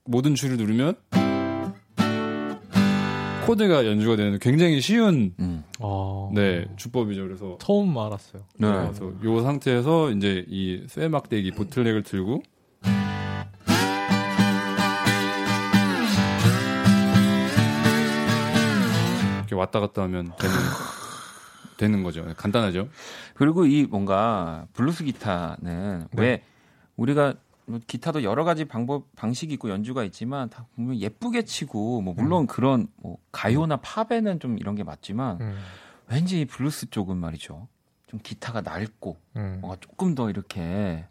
모든 0.05 0.33
줄을 0.35 0.57
누르면 0.57 0.95
코드가 3.45 3.85
연주가 3.85 4.15
되는 4.15 4.39
굉장히 4.39 4.81
쉬운 4.81 5.33
음. 5.39 5.63
아, 5.79 6.29
네 6.33 6.65
주법이죠. 6.77 7.21
그래서 7.23 7.57
처음 7.61 7.95
알았어요. 7.95 8.41
네. 8.57 8.67
그래서 8.67 9.11
요 9.23 9.41
상태에서 9.43 10.09
이제 10.11 10.43
이 10.47 10.81
쇠막대기 10.87 11.51
bottleneck을 11.51 12.01
들고 12.01 12.41
이렇게 19.55 19.59
왔다 19.59 19.79
갔다 19.79 20.03
하면 20.03 20.31
되는 20.37 20.55
되는 21.77 22.03
거죠. 22.03 22.25
간단하죠. 22.37 22.89
그리고 23.33 23.65
이 23.65 23.85
뭔가 23.85 24.67
블루스 24.73 25.05
기타는 25.05 26.07
네. 26.11 26.21
왜 26.21 26.43
우리가 26.95 27.33
뭐 27.65 27.79
기타도 27.85 28.23
여러 28.23 28.43
가지 28.43 28.65
방법 28.65 29.13
방식이 29.15 29.53
있고 29.55 29.69
연주가 29.69 30.03
있지만 30.03 30.49
다 30.49 30.67
보면 30.75 30.99
예쁘게 30.99 31.43
치고 31.43 32.01
뭐 32.01 32.13
물론 32.13 32.45
그런 32.47 32.87
뭐 32.97 33.17
가요나 33.31 33.77
팝에는 33.77 34.39
좀 34.39 34.57
이런 34.59 34.75
게 34.75 34.83
맞지만 34.83 35.41
음, 35.41 35.57
왠지 36.07 36.41
이 36.41 36.45
블루스 36.45 36.91
쪽은 36.91 37.17
말이죠. 37.17 37.67
좀 38.07 38.19
기타가 38.21 38.61
낡고 38.61 39.17
음. 39.37 39.57
뭔가 39.61 39.77
조금 39.81 40.13
더 40.15 40.29
이렇게 40.29 41.05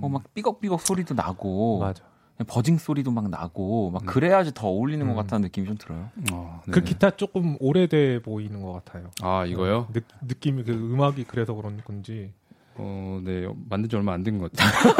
어, 0.00 0.08
막 0.08 0.32
삐걱삐걱 0.32 0.80
소리도 0.80 1.14
나고 1.14 1.80
맞아. 1.80 2.02
buzzing 2.44 2.78
소리도 2.78 3.10
막 3.10 3.28
나고 3.28 3.90
막 3.90 4.02
음. 4.02 4.06
그래야지 4.06 4.52
더 4.54 4.68
어울리는 4.68 5.04
것 5.06 5.12
음. 5.12 5.16
같다는 5.16 5.42
느낌이 5.42 5.66
좀 5.66 5.76
들어요. 5.76 6.08
어, 6.32 6.60
그. 6.70 6.80
기타 6.82 7.10
조금 7.10 7.56
오래돼 7.60 8.22
보이는 8.22 8.60
것 8.62 8.72
같아요. 8.72 9.10
아 9.22 9.44
이거요? 9.46 9.88
느, 9.92 10.00
느낌이 10.26 10.64
그 10.64 10.72
음악이 10.72 11.24
그래서 11.24 11.54
그런 11.54 11.80
건지. 11.84 12.32
어, 12.74 13.20
네 13.22 13.46
만든 13.68 13.90
지 13.90 13.96
얼마 13.96 14.14
안 14.14 14.24
된 14.24 14.38
것 14.38 14.50
같아요. 14.50 14.94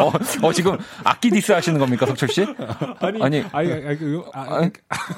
어, 0.00 0.12
어, 0.48 0.52
지금 0.54 0.78
악기 1.04 1.28
디스 1.28 1.52
하시는 1.52 1.78
겁니까, 1.78 2.06
석철 2.06 2.28
씨? 2.30 2.42
아니, 3.00 3.22
아니, 3.22 3.40
아니, 3.52 3.70
아니, 3.72 3.98
그, 3.98 4.16
음- 4.16 4.22
아, 4.32 4.56
아니, 4.56 4.70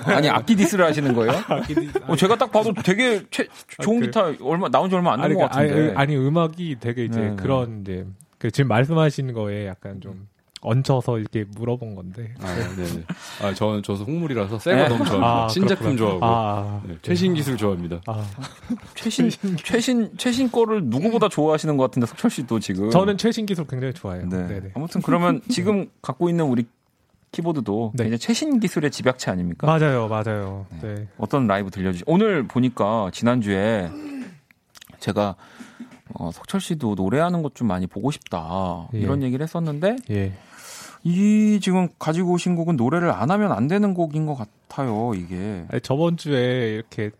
아니 0.06 0.28
악기 0.28 0.56
diss를 0.56 0.84
하시는 0.84 1.14
거예요? 1.14 1.30
아니, 1.46 1.64
어, 2.08 2.16
제가 2.16 2.34
딱 2.36 2.50
봐도 2.50 2.72
되게 2.74 3.22
최, 3.30 3.46
좋은 3.80 4.00
그래. 4.00 4.06
기타 4.08 4.44
얼마 4.44 4.68
나온 4.68 4.90
지 4.90 4.96
얼마 4.96 5.12
안된 5.12 5.24
아니, 5.24 5.34
것 5.34 5.48
그, 5.48 5.56
아니, 5.56 5.68
같은데. 5.68 5.94
아니, 5.94 6.16
음악이 6.16 6.76
되게 6.80 7.04
이제 7.04 7.20
네, 7.20 7.30
네. 7.30 7.36
그런 7.36 7.82
이제 7.82 8.04
그 8.38 8.50
지금 8.50 8.66
말씀하시는 8.68 9.32
거에 9.32 9.68
약간 9.68 10.00
좀 10.00 10.26
얹혀서 10.64 11.18
이렇게 11.18 11.44
물어본 11.56 11.94
건데. 11.94 12.34
아, 12.40 12.46
네네. 12.76 13.04
아 13.42 13.54
저는 13.54 13.82
저도 13.82 14.04
홍물이라서 14.04 14.58
새거 14.58 14.76
네. 14.76 14.88
너무 14.88 15.04
좋아합니다. 15.04 15.44
아, 15.44 15.48
신제품 15.48 15.94
그렇구나. 15.96 16.18
좋아하고 16.20 16.24
아, 16.24 16.82
네, 16.86 16.96
최신 17.02 17.34
기술 17.34 17.56
좋아합니다. 17.56 18.00
아, 18.06 18.24
최신 18.94 19.30
최신 19.62 20.10
최신 20.16 20.50
거를 20.50 20.84
누구보다 20.86 21.28
좋아하시는 21.28 21.76
것 21.76 21.84
같은데 21.84 22.06
석철 22.06 22.30
씨도 22.30 22.58
지금. 22.60 22.90
저는 22.90 23.18
최신 23.18 23.46
기술 23.46 23.66
굉장히 23.66 23.92
좋아해요. 23.94 24.26
네. 24.28 24.46
네. 24.48 24.60
네. 24.60 24.70
아무튼 24.74 25.02
그러면 25.02 25.40
지금 25.50 25.86
갖고 26.02 26.28
있는 26.28 26.44
우리 26.46 26.64
키보드도 27.32 27.92
네. 27.96 28.06
이제 28.06 28.16
최신 28.16 28.60
기술의 28.60 28.90
집약체 28.90 29.30
아닙니까? 29.30 29.66
맞아요, 29.66 30.08
맞아요. 30.08 30.66
네. 30.80 31.08
어떤 31.18 31.46
라이브 31.46 31.70
들려주시? 31.70 32.04
오늘 32.06 32.46
보니까 32.46 33.10
지난주에 33.12 33.90
제가 35.00 35.34
어, 36.14 36.30
석철 36.32 36.60
씨도 36.60 36.94
노래하는 36.94 37.42
것 37.42 37.54
좀 37.54 37.66
많이 37.68 37.86
보고 37.86 38.10
싶다 38.10 38.88
예. 38.94 38.98
이런 38.98 39.22
얘기를 39.22 39.42
했었는데 39.42 39.96
예. 40.10 40.32
이 41.04 41.60
지금 41.62 41.88
가지고 41.98 42.32
오신 42.32 42.56
곡은 42.56 42.76
노래를 42.76 43.10
안 43.10 43.30
하면 43.30 43.52
안 43.52 43.68
되는 43.68 43.92
곡인 43.94 44.24
것 44.26 44.34
같아요. 44.36 45.12
이게 45.14 45.66
아니, 45.70 45.80
저번 45.82 46.16
주에 46.16 46.74
이렇게 46.74 47.10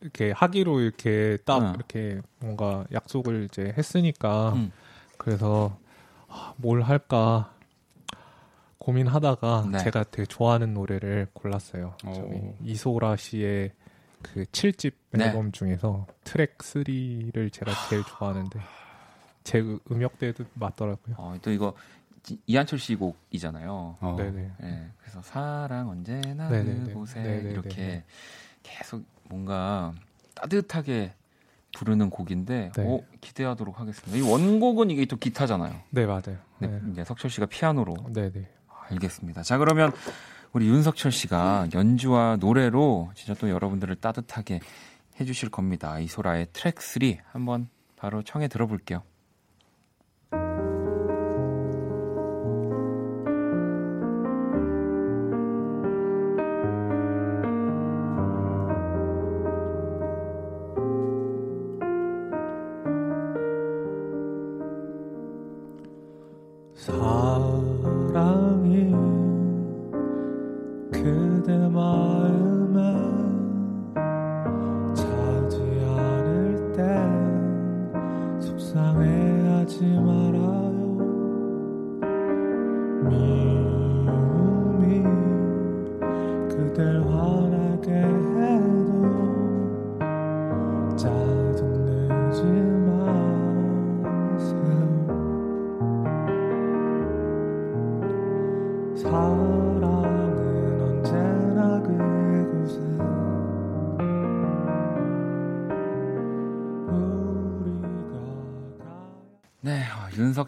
이렇게 0.00 0.32
하기로 0.32 0.80
이렇게 0.80 1.36
딱 1.44 1.62
네. 1.62 1.72
이렇게 1.76 2.20
뭔가 2.40 2.84
약속을 2.92 3.44
이제 3.44 3.74
했으니까 3.76 4.52
음. 4.54 4.72
그래서 5.18 5.76
아, 6.28 6.54
뭘 6.56 6.80
할까 6.82 7.52
고민하다가 8.78 9.68
네. 9.70 9.78
제가 9.78 10.04
되게 10.10 10.26
좋아하는 10.26 10.74
노래를 10.74 11.28
골랐어요. 11.34 11.94
이소라 12.64 13.16
씨의 13.16 13.70
그 14.22 14.44
7집 14.46 14.92
네. 15.12 15.26
앨범 15.26 15.52
중에서 15.52 16.06
트랙 16.24 16.58
3를 16.58 17.52
제가 17.52 17.70
제일 17.88 18.02
좋아하는데 18.04 18.58
제 19.44 19.60
음- 19.60 19.78
음역대도 19.90 20.44
맞더라고요. 20.54 21.14
어, 21.18 21.36
또 21.42 21.50
이거 21.52 21.74
지- 21.74 22.01
이한철 22.46 22.78
씨 22.78 22.94
곡이잖아요. 22.94 23.96
어. 24.00 24.16
네네. 24.16 24.50
예, 24.62 24.90
그래서 24.98 25.22
사랑 25.22 25.88
언제나 25.88 26.48
네네네. 26.48 26.84
그곳에 26.92 27.20
네네네. 27.20 27.50
이렇게 27.50 28.04
계속 28.62 29.04
뭔가 29.28 29.92
따뜻하게 30.34 31.14
부르는 31.74 32.10
곡인데 32.10 32.72
네. 32.76 32.84
오, 32.84 33.04
기대하도록 33.20 33.80
하겠습니다. 33.80 34.16
이 34.16 34.20
원곡은 34.30 34.90
이게 34.90 35.04
또 35.06 35.16
기타잖아요. 35.16 35.74
네 35.90 36.06
맞아요. 36.06 36.36
네, 36.58 36.68
네. 36.68 36.80
이제 36.92 37.04
석철 37.04 37.30
씨가 37.30 37.46
피아노로 37.46 37.94
네네. 38.12 38.48
알겠습니다. 38.90 39.42
자 39.42 39.58
그러면 39.58 39.92
우리 40.52 40.68
윤석철 40.68 41.12
씨가 41.12 41.68
연주와 41.74 42.36
노래로 42.36 43.10
진짜 43.14 43.34
또 43.34 43.48
여러분들을 43.48 43.96
따뜻하게 43.96 44.60
해주실 45.18 45.50
겁니다. 45.50 45.98
이소라의 45.98 46.48
트랙 46.52 46.80
3 46.80 47.02
한번 47.32 47.68
바로 47.96 48.22
청해 48.22 48.48
들어볼게요. 48.48 49.02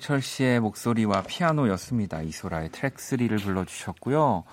윤석철 0.04 0.20
씨의 0.20 0.60
목소리와 0.60 1.22
피아노였습니다. 1.22 2.20
이소라의 2.20 2.68
트랙 2.72 2.96
3를 2.96 3.42
불러주셨고요. 3.42 4.44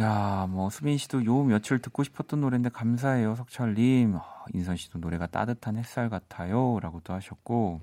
야, 0.00 0.46
뭐 0.48 0.70
수빈 0.70 0.96
씨도 0.96 1.26
요 1.26 1.42
며칠 1.42 1.78
듣고 1.78 2.02
싶었던 2.02 2.40
노래인데 2.40 2.70
감사해요, 2.70 3.34
석철님. 3.34 4.16
아, 4.16 4.22
인선 4.54 4.78
씨도 4.78 4.98
노래가 4.98 5.26
따뜻한 5.26 5.76
햇살 5.76 6.08
같아요.라고 6.08 7.00
도 7.00 7.12
하셨고 7.12 7.82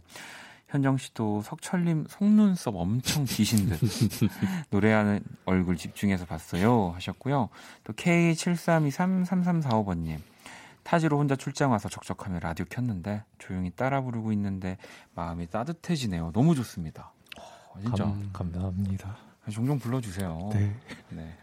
현정 0.67 0.97
씨도 0.97 1.43
석철님 1.43 2.07
속눈썹 2.09 2.75
엄청 2.75 3.23
기신 3.25 3.69
듯 3.69 3.79
노래하는 4.71 5.19
얼굴 5.45 5.77
집중해서 5.77 6.25
봤어요 6.25 6.93
하셨고요. 6.95 7.49
또 7.83 7.93
K73233345번님 7.93 10.17
타지로 10.89 11.19
혼자 11.19 11.35
출장 11.35 11.69
와서 11.69 11.87
적적하며 11.87 12.39
라디오 12.39 12.65
켰는데 12.67 13.23
조용히 13.37 13.69
따라 13.69 14.01
부르고 14.01 14.31
있는데 14.31 14.79
마음이 15.13 15.45
따뜻해지네요. 15.45 16.31
너무 16.33 16.55
좋습니다. 16.55 17.13
어, 17.37 17.79
진짜 17.79 18.05
감, 18.05 18.29
감사합니다. 18.33 19.15
종종 19.51 19.77
불러주세요. 19.77 20.49
네. 20.51 20.75
네. 21.09 21.37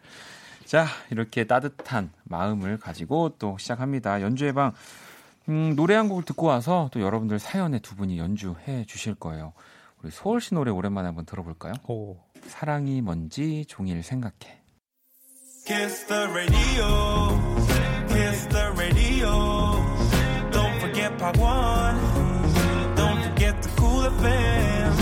자, 0.64 0.86
이렇게 1.10 1.44
따뜻한 1.46 2.10
마음을 2.24 2.76
가지고 2.76 3.36
또 3.38 3.56
시작합니다. 3.56 4.20
연주의 4.20 4.52
방. 4.52 4.72
음, 5.48 5.76
노래 5.76 5.94
한 5.94 6.08
곡을 6.08 6.24
듣고 6.24 6.48
와서 6.48 6.90
또 6.92 7.00
여러분들 7.00 7.38
사연에 7.38 7.78
두 7.78 7.94
분이 7.94 8.18
연주해 8.18 8.84
주실 8.86 9.14
거예요. 9.14 9.52
우리 10.02 10.10
소울씨 10.10 10.54
노래 10.54 10.72
오랜만에 10.72 11.06
한번 11.06 11.24
들어볼까요? 11.24 11.74
오. 11.86 12.16
사랑이 12.48 13.00
뭔지 13.00 13.64
종일 13.68 14.02
생각해. 14.02 14.60
Kiss 18.16 18.46
the 18.46 18.46
radio. 18.46 18.46
Kiss 18.46 18.46
the 18.48 18.72
radio. 18.72 20.50
Don't 20.50 20.80
forget 20.80 21.18
Part 21.18 21.36
1. 21.36 22.96
Don't 22.96 23.22
forget 23.22 23.60
the 23.60 23.70
cool 23.76 24.06
FM. 24.06 24.92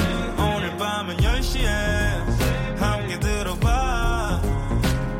오늘 0.40 0.76
밤은 0.76 1.16
10시에 1.18 1.66
함께 2.76 3.20
들어봐. 3.20 4.42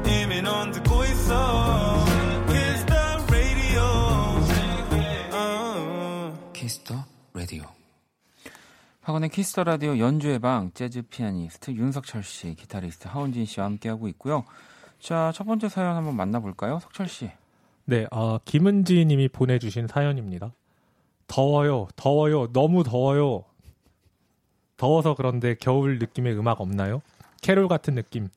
이미 0.07 0.43
넌 0.43 0.73
듣고 0.73 1.05
있어. 1.05 2.05
Kiss 2.49 2.85
the 2.87 3.03
radio. 3.29 3.83
어. 5.33 6.51
Kiss 6.53 6.82
the 6.82 7.05
Radio. 7.33 7.63
박원의 9.03 9.29
Kiss 9.29 9.48
the 9.48 9.63
Radio 9.63 9.99
연주의 9.99 10.41
방 10.41 10.73
재즈 10.73 11.03
피아니스트 11.03 11.71
윤석철 11.71 12.25
씨, 12.25 12.57
기타리스트 12.57 13.07
하헌진 13.07 13.45
씨와 13.45 13.67
함께하고 13.67 14.09
있고요. 14.09 14.45
자, 14.99 15.31
첫 15.35 15.45
번째 15.45 15.69
사연 15.69 15.95
한번 15.95 16.17
만나볼까요? 16.17 16.81
석철 16.81 17.07
씨. 17.09 17.31
네, 17.87 18.07
아, 18.11 18.39
김은지 18.45 19.05
님이 19.05 19.29
보내주신 19.29 19.87
사연입니다. 19.87 20.55
더워요, 21.27 21.89
더워요, 21.97 22.53
너무 22.53 22.83
더워요. 22.83 23.45
더워서 24.77 25.15
그런데 25.15 25.55
겨울 25.55 25.99
느낌의 25.99 26.37
음악 26.39 26.61
없나요? 26.61 27.03
캐롤 27.43 27.69
같은 27.69 27.95
느낌. 27.95 28.29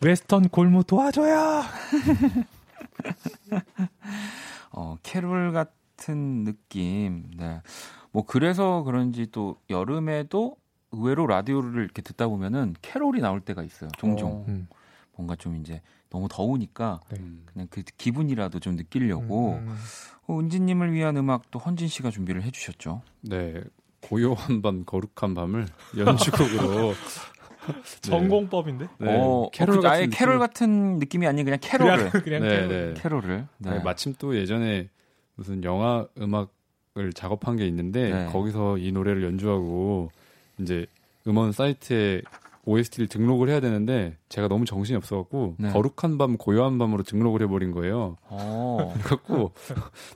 웨스턴 0.00 0.48
골무 0.48 0.84
도와줘요! 0.84 1.62
어, 4.72 4.96
캐롤 5.02 5.52
같은 5.52 6.44
느낌. 6.44 7.24
네. 7.36 7.60
뭐 8.10 8.24
그래서 8.26 8.82
그런지 8.82 9.26
또 9.30 9.56
여름에도 9.70 10.56
의외로 10.92 11.26
라디오를 11.26 11.82
이렇게 11.82 12.02
듣다 12.02 12.28
보면은 12.28 12.74
캐롤이 12.82 13.20
나올 13.20 13.40
때가 13.40 13.62
있어요. 13.62 13.90
종종. 13.98 14.32
어. 14.32 14.44
음, 14.48 14.68
뭔가 15.16 15.36
좀 15.36 15.56
이제 15.56 15.80
너무 16.14 16.28
더우니까 16.30 17.00
네. 17.10 17.18
그냥 17.52 17.66
그 17.70 17.82
기분이라도 17.82 18.60
좀 18.60 18.76
느끼려고 18.76 19.54
음, 19.54 19.76
어, 20.28 20.38
은지님을 20.38 20.92
위한 20.92 21.16
음악 21.16 21.50
또 21.50 21.58
헌진 21.58 21.88
씨가 21.88 22.12
준비를 22.12 22.44
해주셨죠. 22.44 23.02
네. 23.22 23.60
고요한 24.00 24.62
밤, 24.62 24.84
거룩한 24.84 25.34
밤을 25.34 25.66
연주곡으로. 25.98 26.94
정공법인데? 28.02 28.86
네. 28.98 29.16
어, 29.18 29.48
캐롤 29.52 29.78
어, 29.78 29.80
그 29.80 29.88
아예 29.88 30.02
같은 30.02 30.10
캐롤 30.10 30.34
느낌. 30.34 30.40
같은 30.46 30.98
느낌이 30.98 31.26
아닌 31.26 31.44
그냥 31.44 31.58
캐롤을. 31.60 32.10
그냥, 32.10 32.22
그냥 32.22 32.42
네, 32.42 32.48
캐롤. 32.48 32.68
네. 32.68 32.94
캐롤을. 33.00 33.46
네. 33.58 33.70
네, 33.70 33.78
마침 33.80 34.14
또 34.16 34.36
예전에 34.36 34.88
무슨 35.34 35.64
영화 35.64 36.06
음악을 36.16 37.12
작업한 37.12 37.56
게 37.56 37.66
있는데 37.66 38.10
네. 38.10 38.26
거기서 38.26 38.78
이 38.78 38.92
노래를 38.92 39.24
연주하고 39.24 40.12
이제 40.60 40.86
음원 41.26 41.50
사이트에 41.50 42.22
OST를 42.66 43.08
등록을 43.08 43.48
해야 43.48 43.60
되는데 43.60 44.16
제가 44.28 44.48
너무 44.48 44.64
정신이 44.64 44.96
없어갖고 44.96 45.56
네. 45.58 45.70
거룩한 45.70 46.18
밤 46.18 46.36
고요한 46.36 46.78
밤으로 46.78 47.02
등록을 47.02 47.42
해버린 47.42 47.70
거예요. 47.72 48.16
어, 48.28 48.92
그래갖고 49.02 49.52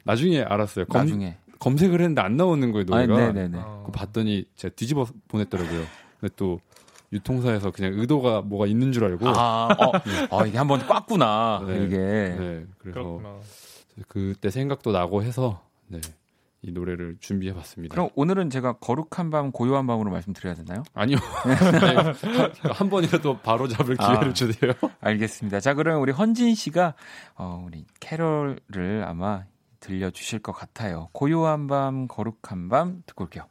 나중에 0.04 0.42
알았어요. 0.42 0.86
검, 0.86 1.02
나중에. 1.02 1.36
검색을 1.58 2.00
했는데 2.00 2.22
안 2.22 2.36
나오는 2.36 2.72
거예요 2.72 2.86
아, 2.90 3.06
노래가. 3.06 3.32
네네네. 3.32 3.58
어. 3.58 3.84
그거 3.86 3.92
봤더니 3.92 4.44
제가 4.56 4.74
뒤집어 4.74 5.06
보냈더라고요. 5.28 5.84
근데 6.20 6.34
또 6.36 6.60
유통사에서 7.12 7.70
그냥 7.70 7.94
의도가 7.98 8.42
뭐가 8.42 8.66
있는 8.66 8.92
줄 8.92 9.04
알고 9.04 9.28
아, 9.28 9.68
어, 9.78 9.92
어, 10.36 10.46
이게 10.46 10.58
한번 10.58 10.86
꽉구나. 10.86 11.64
네. 11.66 11.84
이게. 11.84 11.96
네, 11.96 12.66
그래서 12.78 13.00
그렇구나. 13.00 13.36
그때 14.06 14.50
생각도 14.50 14.92
나고 14.92 15.22
해서 15.22 15.62
네, 15.88 16.00
이 16.62 16.72
노래를 16.72 17.16
준비해봤습니다. 17.20 17.92
그럼 17.94 18.08
오늘은 18.16 18.50
제가 18.50 18.74
거룩한 18.78 19.30
밤, 19.30 19.52
고요한 19.52 19.86
밤으로 19.86 20.10
말씀드려야 20.10 20.54
되나요? 20.54 20.82
아니요. 20.92 21.16
한- 21.18 22.14
한 22.72 22.90
번이라도 22.90 23.38
바로 23.38 23.68
잡을 23.68 23.96
기회를 23.96 24.28
아. 24.30 24.32
주세요. 24.32 24.72
알겠습니다. 25.00 25.60
자, 25.60 25.74
그럼 25.74 26.02
우리 26.02 26.10
헌진 26.10 26.54
씨가 26.56 26.94
어, 27.36 27.62
우리 27.64 27.84
캐롤을 28.00 29.04
아마 29.06 29.44
들려주실 29.80 30.40
것 30.40 30.50
같아요. 30.52 31.08
고요한 31.12 31.68
밤, 31.68 32.08
거룩한 32.08 32.68
밤 32.68 33.02
듣고 33.06 33.24
올게요. 33.24 33.44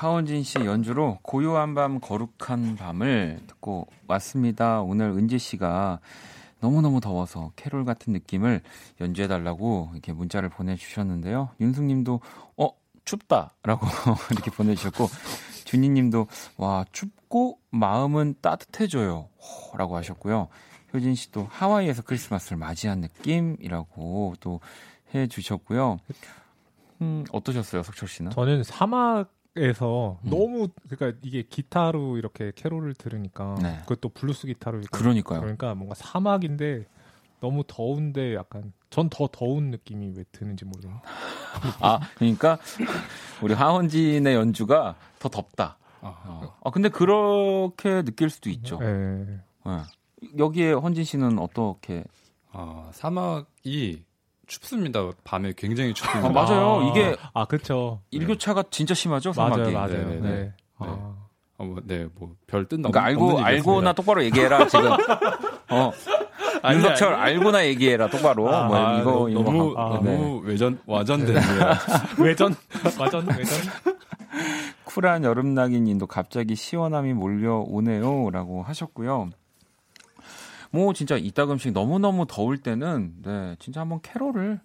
하원진 0.00 0.42
씨 0.44 0.58
연주로 0.58 1.18
고요한 1.20 1.74
밤, 1.74 2.00
거룩한 2.00 2.76
밤을 2.76 3.40
듣고 3.46 3.86
왔습니다. 4.06 4.80
오늘 4.80 5.10
은지 5.10 5.38
씨가 5.38 6.00
너무너무 6.60 7.00
더워서 7.00 7.52
캐롤 7.56 7.84
같은 7.84 8.14
느낌을 8.14 8.62
연주해 9.00 9.28
달라고 9.28 9.90
이렇게 9.92 10.12
문자를 10.14 10.48
보내 10.48 10.74
주셨는데요. 10.76 11.50
윤숙 11.60 11.84
님도, 11.84 12.20
어, 12.56 12.70
춥다라고 13.04 13.86
이렇게 14.32 14.50
보내 14.50 14.74
주셨고, 14.74 15.08
준희 15.64 15.90
님도, 15.90 16.28
와, 16.56 16.86
춥고 16.92 17.58
마음은 17.70 18.36
따뜻해져요. 18.40 19.28
호, 19.38 19.76
라고 19.76 19.96
하셨고요. 19.96 20.48
효진 20.94 21.14
씨도 21.14 21.46
하와이에서 21.50 22.02
크리스마스를 22.02 22.56
맞이한 22.56 23.00
느낌이라고 23.00 24.34
또 24.40 24.60
해 25.14 25.26
주셨고요. 25.26 25.98
음, 27.02 27.24
어떠셨어요, 27.32 27.82
석철 27.82 28.08
씨는? 28.08 28.30
저는 28.32 28.62
사막 28.62 29.32
에서 29.60 30.18
음. 30.24 30.30
너무 30.30 30.68
그러니까 30.88 31.18
이게 31.22 31.42
기타로 31.42 32.16
이렇게 32.16 32.52
캐롤을 32.54 32.94
들으니까 32.94 33.56
네. 33.62 33.78
그것도 33.82 34.08
블루스 34.10 34.46
기타로 34.46 34.78
이렇게 34.78 34.96
그러니까요. 34.96 35.40
그러니까 35.40 35.74
뭔가 35.74 35.94
사막인데 35.94 36.86
너무 37.40 37.62
더운데 37.66 38.34
약간 38.34 38.72
전 38.90 39.08
더 39.08 39.28
더운 39.30 39.70
느낌이 39.70 40.12
왜 40.16 40.24
드는지 40.32 40.64
모르겠어요. 40.64 41.00
아, 41.80 42.00
그러니까 42.16 42.58
우리 43.42 43.54
하헌진의 43.54 44.34
연주가 44.34 44.96
더 45.18 45.28
덥다. 45.28 45.76
아, 46.00 46.08
어. 46.26 46.56
아, 46.64 46.70
근데 46.70 46.88
그렇게 46.88 48.02
느낄 48.02 48.30
수도 48.30 48.50
있죠. 48.50 48.78
네. 48.78 49.40
예. 49.66 49.80
여기에 50.38 50.72
헌진 50.72 51.04
씨는 51.04 51.38
어떻게? 51.38 52.04
아, 52.52 52.90
사막이 52.92 54.04
춥습니다. 54.50 55.10
밤에 55.24 55.52
굉장히 55.56 55.94
춥습니다. 55.94 56.28
아, 56.28 56.32
맞아요. 56.32 56.88
이게 56.90 57.16
아 57.32 57.44
그렇죠. 57.44 58.00
일교차가 58.10 58.64
진짜 58.70 58.92
심하죠, 58.94 59.32
맞아요, 59.36 59.52
사막이. 59.54 59.72
맞아요. 59.72 59.88
네, 59.88 60.04
네. 60.04 60.20
네, 60.20 60.30
네. 60.30 60.52
아, 60.78 61.14
어, 61.58 61.64
뭐, 61.64 61.76
네, 61.84 62.06
뭐별뜻 62.18 62.72
없는 62.74 62.90
그러니까 62.90 63.04
알고 63.04 63.40
알고나. 63.40 63.92
똑바로 63.92 64.24
얘기해라 64.24 64.66
지금. 64.66 64.90
어. 65.70 65.92
아니, 66.62 66.76
윤석철 66.78 67.14
아니. 67.14 67.22
알고나 67.22 67.64
얘기해라 67.66 68.08
똑바로. 68.08 68.52
아, 68.54 68.66
뭐 68.66 68.76
아, 68.76 69.00
이거 69.00 69.10
너무 69.12 69.30
이거 69.30 69.42
너무, 69.42 69.74
하- 69.78 69.82
아, 69.96 70.00
네. 70.02 70.12
너무 70.16 70.40
외전 70.44 70.78
와전되네요. 70.86 71.40
외전 72.18 72.54
와전 72.98 73.26
외전. 73.28 73.58
쿨한 74.84 75.22
여름나기님도 75.24 76.06
갑자기 76.06 76.56
시원함이 76.56 77.12
몰려오네요 77.12 78.30
라고 78.30 78.62
하셨고요. 78.64 79.30
뭐 80.70 80.92
진짜 80.92 81.16
이따금씩 81.16 81.72
너무 81.72 81.98
너무 81.98 82.26
더울 82.28 82.58
때는 82.58 83.14
네 83.22 83.56
진짜 83.58 83.80
한번 83.80 84.00
캐롤을 84.02 84.60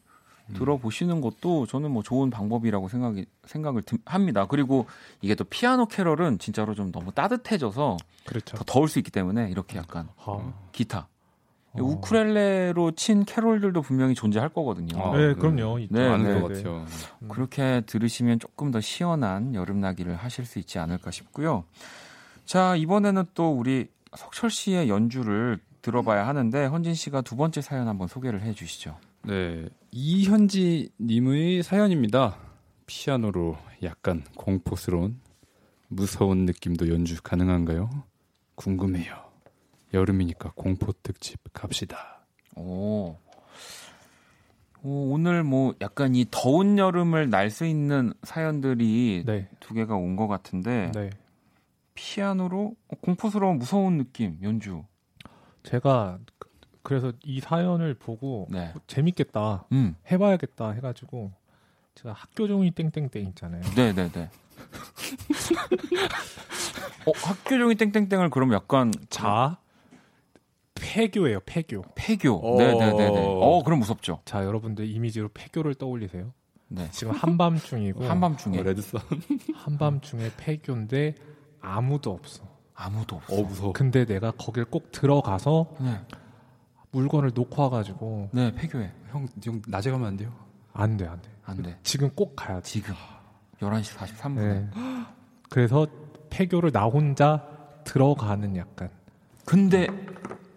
들어보시는 0.54 1.22
것도 1.22 1.66
저는 1.66 1.90
뭐 1.90 2.04
좋은 2.04 2.30
방법이라고 2.30 2.88
생각이 2.88 3.26
생각을 3.46 3.82
듭- 3.82 4.02
합니다. 4.06 4.46
그리고 4.46 4.86
이게 5.22 5.34
또 5.34 5.44
피아노 5.44 5.88
캐롤은 5.88 6.38
진짜로 6.38 6.76
좀 6.76 6.92
너무 6.92 7.12
따뜻해져서 7.12 7.98
그렇죠. 8.28 8.56
더 8.58 8.64
더울 8.64 8.88
수 8.88 9.00
있기 9.00 9.10
때문에 9.10 9.50
이렇게 9.50 9.80
약간 9.80 10.08
아, 10.24 10.54
기타 10.72 11.08
어. 11.72 11.82
우쿨렐레로 11.82 12.92
친 12.92 13.26
캐롤들도 13.26 13.82
분명히 13.82 14.14
존재할 14.14 14.50
거거든요. 14.50 15.02
아, 15.04 15.18
네, 15.18 15.30
네. 15.30 15.34
그럼요. 15.34 15.80
네, 15.90 16.10
많은 16.10 16.26
네, 16.36 16.40
것 16.40 16.48
네. 16.54 16.62
같아요. 16.62 16.86
음. 17.24 17.28
그렇게 17.28 17.82
들으시면 17.88 18.38
조금 18.38 18.70
더 18.70 18.80
시원한 18.80 19.56
여름 19.56 19.80
나기를 19.80 20.16
하실 20.16 20.46
수 20.46 20.60
있지 20.60 20.78
않을까 20.78 21.10
싶고요. 21.10 21.64
자, 22.46 22.76
이번에는 22.76 23.24
또 23.34 23.52
우리 23.52 23.88
석철 24.16 24.52
씨의 24.52 24.90
연주를 24.90 25.60
들어봐야 25.86 26.28
하는데 26.28 26.66
헌진 26.66 26.96
씨가 26.96 27.22
두 27.22 27.36
번째 27.36 27.62
사연 27.62 27.88
한번 27.88 28.08
소개를 28.08 28.42
해 28.42 28.54
주시죠. 28.54 28.98
네, 29.24 29.70
이현지 29.92 30.90
님의 31.00 31.62
사연입니다. 31.62 32.38
피아노로 32.88 33.56
약간 33.84 34.24
공포스러운 34.36 35.20
무서운 35.88 36.46
느낌도 36.46 36.90
연주 36.90 37.22
가능한가요? 37.22 37.90
궁금해요. 38.56 39.14
여름이니까 39.94 40.54
공포 40.56 40.92
특집 41.04 41.40
갑시다. 41.54 42.26
오. 42.56 43.16
오, 44.84 45.12
오늘 45.14 45.44
뭐 45.44 45.74
약간 45.82 46.16
이 46.16 46.26
더운 46.32 46.78
여름을 46.78 47.30
날 47.30 47.50
수 47.52 47.66
있는 47.66 48.14
사연들이 48.24 49.24
네. 49.26 49.48
두 49.60 49.74
개가 49.76 49.96
온 49.96 50.16
것 50.16 50.28
같은데 50.28 50.92
네. 50.96 51.10
피아노로 51.94 52.76
공포스러운 53.02 53.58
무서운 53.60 53.98
느낌 53.98 54.38
연주. 54.42 54.84
제가 55.66 56.20
그- 56.38 56.50
그래서 56.84 57.12
이 57.24 57.40
사연을 57.40 57.96
보고 57.96 58.48
네. 58.50 58.74
재밌겠다. 58.88 59.66
음. 59.72 59.96
해봐야겠다 60.12 60.72
해가지고 60.72 61.32
제가 61.96 62.14
학교 62.14 62.48
종이 62.48 62.72
땡땡땡 62.72 63.28
있잖아요. 63.30 63.62
네, 63.76 63.92
네, 63.94 64.10
네. 64.12 64.30
어, 67.08 67.12
학교 67.24 67.58
종이 67.58 67.76
땡땡땡을 67.76 68.30
그럼 68.30 68.54
약간 68.54 68.92
자 69.10 69.58
폐교예요. 70.76 71.40
폐교. 71.46 71.84
폐교. 71.96 72.34
어. 72.36 72.58
네, 72.58 72.74
네, 72.74 72.92
네, 72.94 73.10
네. 73.10 73.24
어, 73.26 73.62
그럼 73.64 73.80
무섭죠. 73.80 74.22
자 74.26 74.44
여러분들 74.46 74.88
이미지로 74.88 75.30
폐교를 75.34 75.76
떠올리세요. 75.76 76.34
네. 76.68 76.90
지금 76.92 77.14
한밤중이고 77.14 78.04
한밤중에 78.06 78.60
어, 78.60 78.64
레드선. 78.64 79.02
한밤중에 79.56 80.32
폐교인데 80.38 81.16
아무도 81.62 82.12
없어. 82.12 82.44
아무도 82.76 83.16
없어. 83.18 83.36
어 83.36 83.42
무서워. 83.44 83.74
근데 83.74 84.06
내가 84.06 84.32
거길 84.32 84.66
꼭 84.66 84.92
들어가서 84.92 85.68
네. 85.80 86.02
물건을 86.92 87.32
놓고 87.34 87.62
와가지고 87.62 88.30
네, 88.34 88.54
폐교해. 88.54 88.92
형, 89.12 89.28
형 89.44 89.62
낮에 89.68 89.92
가면 89.92 90.08
안 90.08 90.18
돼요? 90.18 90.32
안 90.74 90.98
돼, 90.98 91.06
안 91.08 91.22
돼. 91.22 91.30
안 91.46 91.62
돼. 91.62 91.78
지금 91.84 92.10
꼭 92.16 92.36
가야 92.36 92.58
돼. 92.58 92.64
지금 92.64 92.94
11시 93.62 93.96
43분에. 93.98 94.36
네. 94.36 94.70
그래서 95.50 95.88
폐교를 96.30 96.72
나 96.72 96.84
혼자 96.86 97.46
들어가는 97.86 98.56
약간 98.58 98.90
근데 99.46 99.88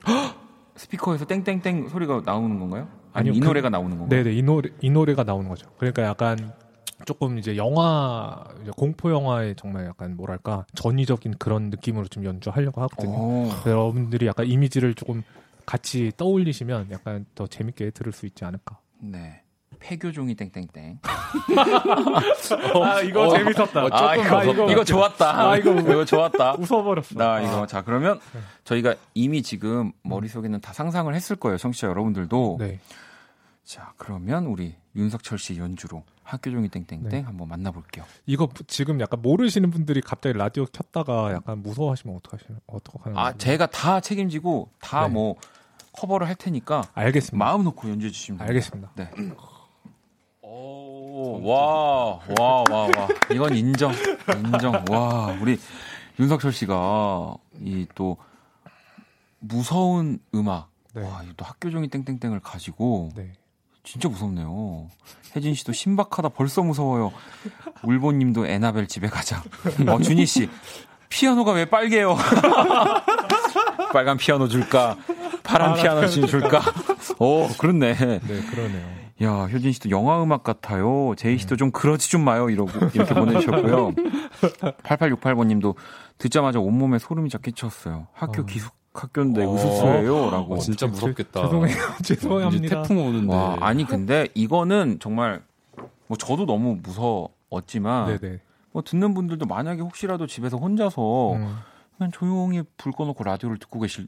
스피커에서 0.77 1.27
땡땡땡 1.27 1.89
소리가 1.89 2.23
나오는 2.25 2.59
건가요? 2.59 2.89
아니 3.12 3.29
아니요, 3.31 3.33
이 3.35 3.41
그- 3.41 3.47
노래가 3.47 3.69
나오는 3.69 3.97
건가요? 3.99 4.23
네네 4.23 4.35
이 4.37 4.43
노래 4.43 4.71
이 4.81 4.91
노래가 4.91 5.25
나오는 5.25 5.49
거죠. 5.49 5.69
그러니까 5.77 6.03
약간 6.03 6.53
조금 7.05 7.38
이제 7.38 7.57
영화 7.57 8.44
이제 8.62 8.70
공포 8.76 9.11
영화의 9.11 9.55
정말 9.57 9.86
약간 9.86 10.16
뭐랄까 10.16 10.66
전위적인 10.74 11.34
그런 11.38 11.70
느낌으로 11.70 12.07
좀 12.09 12.24
연주하려고 12.24 12.80
하거든요. 12.82 13.12
오. 13.16 13.49
그래서 13.49 13.70
여러분들이 13.70 14.26
약간 14.26 14.46
이미지를 14.46 14.94
조금 14.94 15.22
같이 15.64 16.11
떠올리시면 16.16 16.88
약간 16.90 17.24
더 17.34 17.46
재밌게 17.46 17.90
들을 17.90 18.12
수 18.12 18.26
있지 18.26 18.44
않을까. 18.44 18.78
네. 19.01 19.42
폐교종이 19.80 20.34
땡땡땡. 20.34 20.99
아 22.82 23.01
이거 23.03 23.28
재밌었다. 23.28 23.80
아, 23.92 24.16
이거, 24.16 24.44
이거- 24.44 24.70
이거 24.72 24.84
좋았다. 24.84 25.51
아, 25.51 25.57
이거 25.57 25.72
이거 25.78 26.05
좋았다. 26.05 26.55
웃어버렸어. 26.59 27.14
나 27.16 27.40
이거 27.40 27.66
자 27.66 27.82
그러면 27.82 28.18
저희가 28.64 28.94
이미 29.14 29.42
지금 29.42 29.92
머릿 30.03 30.30
속에는 30.32 30.61
다 30.61 30.72
상상을 30.72 31.14
했을 31.14 31.36
거예요 31.36 31.59
청취자 31.59 31.86
여러분들도 31.88 32.57
네. 32.59 32.80
자 33.69 33.93
그러면 33.99 34.47
우리 34.47 34.75
윤석철 34.97 35.39
씨 35.39 35.59
연주로 35.59 36.03
학교종이 36.23 36.71
땡땡땡 36.71 37.03
네. 37.11 37.21
한번 37.21 37.49
만나볼게요 37.49 38.03
이거 38.25 38.49
지금 38.66 38.99
약간 38.99 39.21
모르시는 39.21 39.71
분들이 39.71 40.01
갑자기 40.01 40.39
라디오 40.39 40.64
켰다가 40.64 41.35
약간 41.35 41.62
무서워하시면 41.62 42.16
어떡하시나 42.16 42.61
어떡하는 42.66 43.19
아 43.19 43.35
제가 43.37 43.66
다 43.66 44.01
책임지고 44.01 44.71
다 44.81 45.07
네. 45.07 45.12
뭐 45.12 45.37
커버를 45.93 46.27
할 46.29 46.35
테니까 46.35 46.85
알겠습니다. 46.95 47.37
마음 47.45 47.62
놓고 47.64 47.91
연주해 47.91 48.11
주시면 48.11 48.41
알겠습니다. 48.41 48.91
네. 48.95 49.11
오, 50.41 51.43
와, 51.47 52.21
와, 52.39 52.64
와, 52.71 52.83
와. 52.97 53.09
이건 53.31 53.55
인정. 53.55 53.93
인정. 54.47 54.83
와, 54.91 55.37
우리 55.43 55.59
윤석철 56.19 56.53
씨가 56.53 57.37
이 57.61 57.87
또 57.97 58.16
무서운 59.41 60.21
음악. 60.35 60.71
네. 60.95 61.03
와, 61.03 61.23
이또 61.25 61.45
학교종이 61.45 61.89
땡땡땡을 61.89 62.41
가지고 62.41 63.11
네. 63.16 63.33
진짜 63.91 64.07
무섭네요. 64.11 64.86
혜진 65.34 65.55
씨도 65.55 65.72
신박하다 65.72 66.28
벌써 66.30 66.62
무서워요. 66.62 67.11
울보 67.82 68.12
님도 68.12 68.47
에나벨 68.47 68.86
집에 68.86 69.09
가자. 69.09 69.43
어, 69.86 69.99
준희 69.99 70.26
씨. 70.26 70.51
피아노가 71.09 71.53
왜 71.53 71.64
빨개요? 71.64 72.14
빨간 73.91 74.18
피아노 74.18 74.47
줄까? 74.47 74.99
파란 75.43 75.74
피아노 75.74 76.07
줄까? 76.07 76.61
오, 77.18 77.49
그렇네. 77.57 77.95
네, 77.97 78.20
그러네요. 78.51 78.99
야, 79.22 79.47
효진 79.47 79.72
씨도 79.72 79.89
영화 79.89 80.22
음악 80.22 80.43
같아요. 80.43 81.14
제이 81.16 81.39
씨도 81.39 81.57
좀 81.57 81.70
그러지 81.70 82.11
좀 82.11 82.22
마요. 82.22 82.51
이러고 82.51 82.70
이렇게 82.93 83.14
보내주셨고요. 83.14 83.93
8868번 84.82 85.47
님도 85.47 85.76
듣자마자 86.18 86.61
온몸에 86.61 86.99
소름이 86.99 87.30
쫙 87.30 87.41
끼쳤어요. 87.41 88.09
학교 88.12 88.43
어. 88.43 88.45
기숙 88.45 88.78
학교인데 89.03 89.44
어. 89.44 89.55
으스스해요. 89.55 90.30
라고. 90.30 90.55
어, 90.55 90.59
진짜 90.59 90.86
무섭겠다. 90.86 91.42
죄송해요. 91.42 91.76
죄송합니다. 92.03 92.82
태풍 92.82 92.99
오는데. 93.07 93.34
와, 93.34 93.57
아니 93.61 93.84
근데 93.84 94.28
이거는 94.34 94.99
정말 95.01 95.42
뭐 96.07 96.16
저도 96.16 96.46
너무 96.46 96.78
무서웠지만 96.82 98.18
네네. 98.18 98.40
뭐 98.72 98.82
듣는 98.82 99.14
분들도 99.14 99.46
만약에 99.46 99.80
혹시라도 99.80 100.26
집에서 100.26 100.57
혼자서 100.57 101.32
음. 101.34 101.57
그냥 101.96 102.11
조용히 102.12 102.62
불 102.76 102.92
꺼놓고 102.92 103.24
라디오를 103.24 103.59
듣고 103.59 103.80
계실 103.80 104.07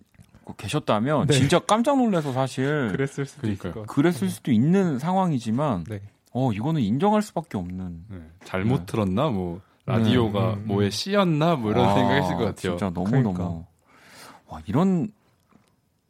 계셨다면 0.57 1.27
네. 1.29 1.35
진짜 1.35 1.59
깜짝 1.61 1.99
놀라서 1.99 2.33
사실 2.33 2.89
그랬을 2.91 3.27
수도 3.27 3.43
그러니까요. 3.43 3.71
있을 3.71 3.83
것 3.83 3.87
그랬을 3.87 4.29
수도 4.29 4.51
있는 4.51 4.99
상황이지만 4.99 5.85
네. 5.85 6.01
어 6.33 6.53
이거는 6.53 6.81
인정할 6.81 7.23
수밖에 7.23 7.59
없는 7.59 8.05
네, 8.09 8.19
잘못 8.45 8.81
네. 8.81 8.87
들었나 8.87 9.29
뭐 9.29 9.61
라디오가 9.87 10.55
음, 10.55 10.59
음, 10.59 10.67
뭐에 10.67 10.91
씌였나 10.91 11.57
뭐 11.57 11.71
이런 11.73 11.89
아, 11.89 11.95
생각했을 11.95 12.37
것 12.37 12.45
같아요. 12.45 12.55
진짜 12.55 12.91
너무 12.91 13.11
그러니까. 13.11 13.43
너무 13.43 13.65
와 14.51 14.61
이런 14.67 15.13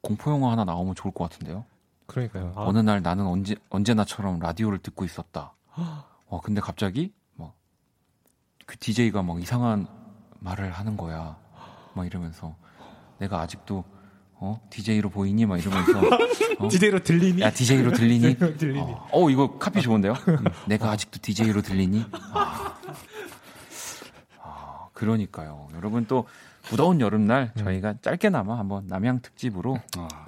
공포 0.01 0.31
영화 0.31 0.51
하나 0.53 0.65
나오면 0.65 0.95
좋을 0.95 1.13
것 1.13 1.29
같은데요. 1.31 1.65
그러니까요. 2.07 2.53
아, 2.57 2.63
어느 2.65 2.79
날 2.79 3.03
나는 3.03 3.27
언제 3.27 3.55
언제나처럼 3.69 4.41
라디오를 4.41 4.79
듣고 4.79 5.05
있었다. 5.05 5.53
어 6.27 6.41
근데 6.43 6.61
갑자기 6.61 7.13
막그 7.35 8.79
DJ가 8.81 9.23
막 9.23 9.41
이상한 9.41 9.87
말을 10.41 10.73
하는 10.73 10.97
거야. 10.97 11.37
막 11.95 12.07
이러면서 12.07 12.57
내가 13.19 13.41
아직도 13.41 13.85
어 14.35 14.59
DJ로 14.71 15.11
보이니? 15.11 15.45
막 15.45 15.59
이러면서 15.59 15.99
어? 16.59 16.69
DJ로 16.69 17.03
들리니? 17.03 17.43
야 17.43 17.51
DJ로 17.53 17.93
들리니? 17.93 18.37
들리니? 18.57 18.81
어, 18.81 19.09
어, 19.13 19.29
이거 19.31 19.59
카피 19.59 19.83
좋은데요? 19.83 20.15
내가 20.67 20.91
아직도 20.91 21.19
DJ로 21.21 21.61
들리니? 21.61 22.07
아. 22.33 22.70
아, 25.01 25.05
그러니까요. 25.05 25.69
여러분 25.75 26.05
또 26.07 26.27
무더운 26.71 27.01
여름날 27.01 27.53
저희가 27.57 27.95
짧게나마 28.03 28.59
한번 28.59 28.87
남양 28.87 29.21
특집으로 29.23 29.79
아, 29.97 30.27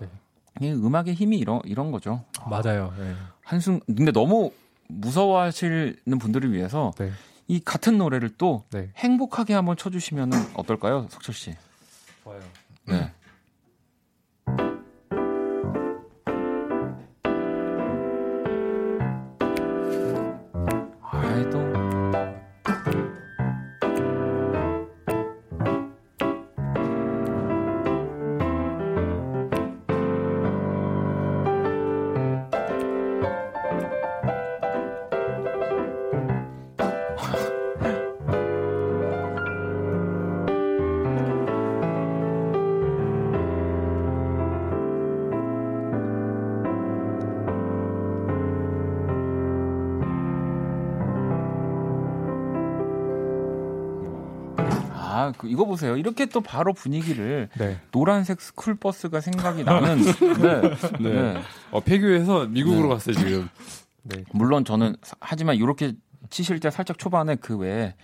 이 0.61 0.71
음악의 0.71 1.15
힘이 1.15 1.39
이런 1.39 1.61
이런 1.65 1.93
거죠. 1.93 2.25
맞아요. 2.49 2.93
네. 2.99 3.15
한순 3.43 3.81
근데 3.87 4.13
너무 4.13 4.51
무서워하시는 4.89 6.19
분들을 6.19 6.53
위해서 6.53 6.93
네. 6.99 7.11
이 7.49 7.61
같은 7.61 7.99
노래를 7.99 8.31
또 8.39 8.65
네. 8.71 8.91
행복하게 8.97 9.53
한번 9.53 9.77
쳐주시면 9.77 10.33
어떨까요, 10.55 11.07
석철 11.11 11.35
씨? 11.35 11.55
좋아요. 12.25 12.41
네. 12.87 13.13
이거 55.49 55.65
보세요. 55.65 55.97
이렇게 55.97 56.27
또 56.27 56.41
바로 56.41 56.73
분위기를 56.73 57.49
네. 57.59 57.79
노란색 57.91 58.41
스쿨 58.41 58.77
버스가 58.77 59.21
생각이 59.21 59.65
나는. 59.65 60.03
네. 60.41 60.61
네. 61.01 61.13
네. 61.13 61.41
어, 61.71 61.81
폐교해서 61.81 62.47
미국으로 62.47 62.83
네. 62.85 62.89
갔어요 62.95 63.15
지금. 63.15 63.49
네. 64.03 64.25
물론 64.33 64.65
저는 64.65 64.97
사- 65.03 65.17
하지만 65.21 65.57
이렇게 65.57 65.95
치실 66.31 66.61
때 66.61 66.71
살짝 66.71 66.99
초반에 66.99 67.37
그 67.37 67.57
외에 67.57 67.95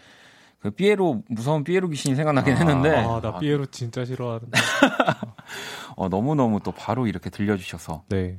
그 0.60 0.70
삐에로 0.70 1.22
무서운 1.28 1.62
삐에로 1.64 1.88
귀신이 1.88 2.16
생각나긴 2.16 2.56
했는데 2.56 2.96
아, 2.96 3.20
나 3.20 3.38
삐에로 3.38 3.66
진짜 3.66 4.04
싫어하는데. 4.04 4.50
어, 5.96 6.08
너무 6.08 6.34
너무 6.34 6.60
또 6.62 6.72
바로 6.72 7.06
이렇게 7.06 7.30
들려주셔서 7.30 8.04
네. 8.08 8.38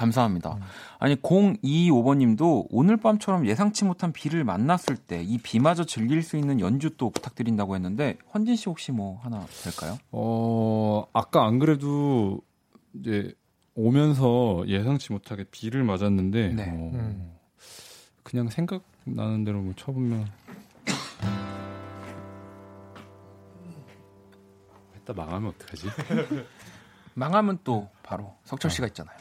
감사합니다. 0.00 0.58
아니 0.98 1.14
025번 1.16 2.16
님도 2.18 2.68
오늘 2.70 2.96
밤처럼 2.96 3.46
예상치 3.46 3.84
못한 3.84 4.12
비를 4.12 4.44
만났을 4.44 4.96
때 4.96 5.20
이 5.22 5.36
비마저 5.38 5.84
즐길 5.84 6.22
수 6.22 6.36
있는 6.38 6.58
연주 6.60 6.96
또 6.96 7.10
부탁드린다고 7.10 7.74
했는데 7.74 8.16
헌진 8.34 8.56
씨 8.56 8.68
혹시 8.68 8.90
뭐 8.92 9.20
하나 9.22 9.46
될까요? 9.62 9.98
어 10.10 11.04
아까 11.12 11.44
안 11.46 11.58
그래도 11.58 12.40
이제 12.94 13.34
오면서 13.74 14.64
예상치 14.66 15.12
못하게 15.12 15.44
비를 15.50 15.84
맞았는데 15.84 16.48
네. 16.54 16.62
어, 16.70 16.90
음. 16.94 17.32
그냥 18.22 18.48
생각 18.48 18.82
나는 19.04 19.44
대로 19.44 19.60
뭐 19.60 19.74
쳐보면 19.76 20.26
했다 24.96 25.12
망하면 25.12 25.50
어떡하지? 25.50 25.86
망하면 27.14 27.58
또 27.64 27.88
바로 28.02 28.34
석철 28.44 28.70
씨가 28.70 28.86
있잖아요. 28.88 29.19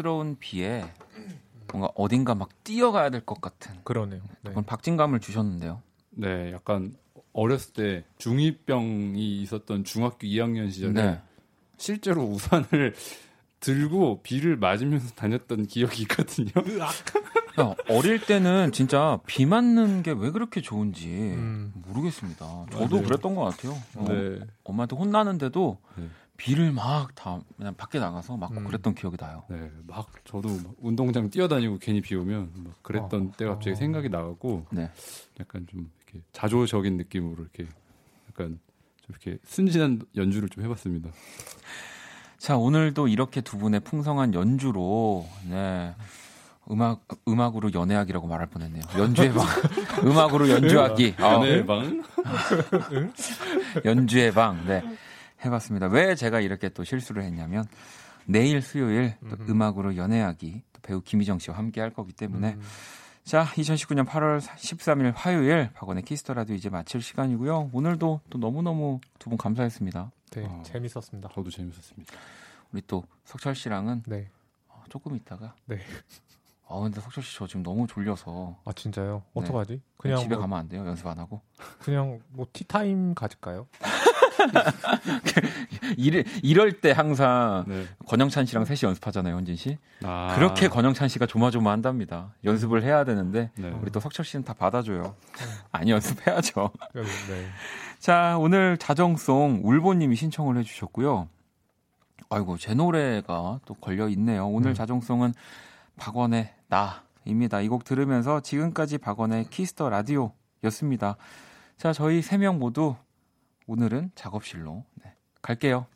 갑작스러운 0.00 0.36
비에 0.38 0.84
뭔가 1.72 1.90
어딘가 1.96 2.34
막 2.34 2.50
뛰어가야 2.64 3.10
될 3.10 3.22
것 3.24 3.40
같은 3.40 3.74
그러네요. 3.84 4.20
네. 4.42 4.52
박진감을 4.66 5.20
주셨는데요. 5.20 5.82
네, 6.10 6.52
약간 6.52 6.94
어렸을 7.32 7.72
때 7.72 8.04
중이병이 8.18 9.42
있었던 9.42 9.84
중학교 9.84 10.26
2학년 10.26 10.70
시절에 10.70 10.92
네. 10.92 11.20
실제로 11.78 12.22
우산을 12.24 12.94
들고 13.60 14.20
비를 14.22 14.56
맞으면서 14.56 15.14
다녔던 15.14 15.66
기억이 15.66 16.02
있거든요. 16.02 16.50
야, 17.58 17.74
어릴 17.88 18.20
때는 18.24 18.70
진짜 18.72 19.18
비 19.26 19.46
맞는 19.46 20.02
게 20.02 20.12
왜 20.12 20.30
그렇게 20.30 20.60
좋은지 20.60 21.08
음. 21.08 21.72
모르겠습니다. 21.74 22.66
저도 22.70 22.96
맞아요. 22.96 23.02
그랬던 23.08 23.34
것 23.34 23.44
같아요. 23.44 23.72
어, 23.96 24.04
네. 24.08 24.40
엄마한테 24.62 24.94
혼나는데도 24.94 25.78
네. 25.96 26.04
비를 26.36 26.72
막 26.72 27.14
다 27.14 27.40
그냥 27.56 27.74
밖에 27.76 27.98
나가서 27.98 28.36
맞고 28.36 28.54
음. 28.56 28.64
그랬던 28.66 28.94
기억이 28.94 29.16
나요. 29.16 29.44
네, 29.48 29.70
막 29.86 30.06
저도 30.24 30.48
막 30.48 30.74
운동장 30.80 31.30
뛰어다니고 31.30 31.78
괜히 31.78 32.00
비 32.00 32.14
오면 32.14 32.50
막 32.56 32.82
그랬던 32.82 33.28
어. 33.28 33.36
때가 33.36 33.54
갑자기 33.54 33.72
어. 33.72 33.74
생각이 33.76 34.08
나고 34.08 34.66
네. 34.70 34.90
약간 35.40 35.66
좀 35.66 35.90
이렇게 36.04 36.24
자조적인 36.32 36.96
느낌으로 36.98 37.42
이렇게 37.42 37.66
약간 38.30 38.58
좀 39.02 39.08
이렇게 39.08 39.38
순진한 39.44 40.02
연주를 40.16 40.48
좀 40.48 40.62
해봤습니다. 40.64 41.10
자, 42.38 42.56
오늘도 42.58 43.08
이렇게 43.08 43.40
두 43.40 43.56
분의 43.58 43.80
풍성한 43.80 44.34
연주로 44.34 45.26
네. 45.48 45.94
음악 46.70 47.06
음악으로 47.26 47.72
연애하기라고 47.72 48.26
말할 48.26 48.48
뻔했네요. 48.48 48.82
연주의 48.98 49.30
방. 49.34 49.46
음악으로 50.04 50.48
연주하기. 50.50 51.14
아, 51.18 51.38
네, 51.38 51.64
방. 51.64 52.02
연주의 53.84 54.32
방. 54.32 54.64
네. 54.66 54.82
해봤습니다. 55.46 55.86
왜 55.88 56.14
제가 56.14 56.40
이렇게 56.40 56.68
또 56.68 56.84
실수를 56.84 57.22
했냐면 57.22 57.64
내일 58.26 58.60
수요일 58.62 59.14
또 59.20 59.36
음흠. 59.36 59.50
음악으로 59.50 59.96
연애하기 59.96 60.62
또 60.72 60.80
배우 60.82 61.00
김희정 61.00 61.38
씨와 61.38 61.56
함께 61.58 61.80
할 61.80 61.90
거기 61.90 62.12
때문에 62.12 62.54
음. 62.54 62.62
자 63.24 63.44
2019년 63.44 64.06
8월 64.06 64.40
13일 64.40 65.12
화요일 65.14 65.70
박원의 65.74 66.04
키스 66.04 66.23
더 66.23 66.34
라디오 66.34 66.54
이제 66.54 66.68
마칠 66.70 67.00
시간이고요. 67.02 67.70
오늘도 67.72 68.20
또 68.30 68.38
너무너무 68.38 69.00
두 69.18 69.28
분 69.30 69.36
감사했습니다. 69.38 70.10
네, 70.32 70.44
어. 70.46 70.62
재밌었습니다. 70.64 71.28
저도 71.34 71.50
재밌었습니다. 71.50 72.12
우리 72.72 72.82
또 72.86 73.04
석철 73.24 73.54
씨랑은 73.54 74.02
네. 74.06 74.28
어, 74.68 74.82
조금 74.88 75.16
있다가 75.16 75.54
네. 75.66 75.78
어 76.68 76.82
근데 76.82 77.00
석철 77.00 77.22
씨 77.22 77.36
저 77.38 77.46
지금 77.46 77.62
너무 77.62 77.86
졸려서 77.86 78.56
아 78.64 78.72
진짜요? 78.72 79.22
네. 79.34 79.40
어떡하지? 79.40 79.68
그냥 79.96 80.16
그냥 80.16 80.18
집에 80.18 80.34
뭐, 80.34 80.42
가면 80.42 80.58
안 80.58 80.68
돼요? 80.68 80.84
연습 80.86 81.06
안 81.06 81.18
하고 81.18 81.40
그냥 81.80 82.20
뭐 82.30 82.46
티타임 82.52 83.14
가질까요? 83.14 83.66
이럴, 85.96 86.24
이럴 86.42 86.80
때 86.80 86.92
항상 86.92 87.64
네. 87.68 87.86
권영찬 88.06 88.46
씨랑 88.46 88.64
셋이 88.64 88.80
연습하잖아요, 88.84 89.36
현진 89.36 89.56
씨. 89.56 89.78
아. 90.04 90.34
그렇게 90.34 90.68
권영찬 90.68 91.08
씨가 91.08 91.26
조마조마한답니다. 91.26 92.34
연습을 92.44 92.82
해야 92.82 93.04
되는데 93.04 93.50
네. 93.56 93.70
우리 93.80 93.90
또 93.90 94.00
석철 94.00 94.24
씨는 94.24 94.44
다 94.44 94.52
받아줘요. 94.54 95.14
아니 95.72 95.90
연습해야죠. 95.90 96.70
네. 96.94 97.02
자 97.98 98.36
오늘 98.38 98.76
자정송 98.78 99.62
울보님이 99.64 100.16
신청을 100.16 100.56
해주셨고요. 100.58 101.28
아이고 102.28 102.56
제 102.58 102.74
노래가 102.74 103.60
또 103.64 103.74
걸려 103.74 104.08
있네요. 104.08 104.46
오늘 104.48 104.72
음. 104.72 104.74
자정송은 104.74 105.32
박원의 105.96 106.52
나입니다. 106.68 107.60
이 107.62 107.68
곡 107.68 107.84
들으면서 107.84 108.40
지금까지 108.40 108.98
박원의 108.98 109.46
키스 109.50 109.74
더 109.74 109.88
라디오였습니다. 109.90 111.16
자 111.78 111.92
저희 111.92 112.22
세 112.22 112.36
명 112.38 112.58
모두 112.58 112.96
오늘은 113.66 114.12
작업실로 114.14 114.84
네, 115.02 115.12
갈게요. 115.42 115.86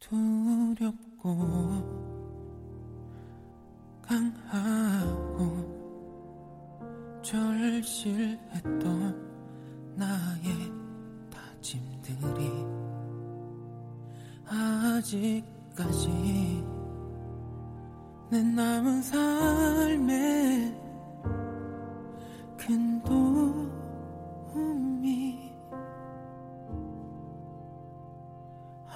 두렵고 0.00 1.36
강하고 4.02 5.76
절실했던 7.22 9.26
나의 9.96 10.72
다짐들이 11.30 12.50
아직까지 14.48 16.08
내 18.30 18.42
남은 18.42 19.02
삶에 19.02 20.74
큰 22.56 23.02
도움이 24.64 25.35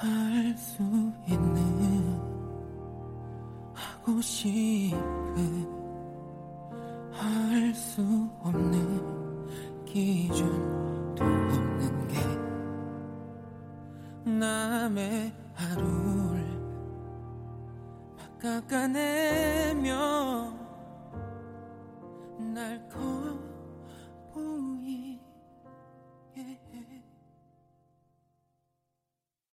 알 0.03 0.57
수 0.57 0.83
있는 1.27 2.19
하고 3.75 4.19
싶은 4.23 4.99
알 7.13 7.75
수 7.75 8.01
없는 8.41 9.85
기준도 9.85 11.23
없는 11.23 12.09
게 12.09 12.17
남의 14.31 15.33
하루를 15.55 16.41
막 18.17 18.39
깎아내며 18.39 19.91
날 22.55 22.89
거. 22.89 23.20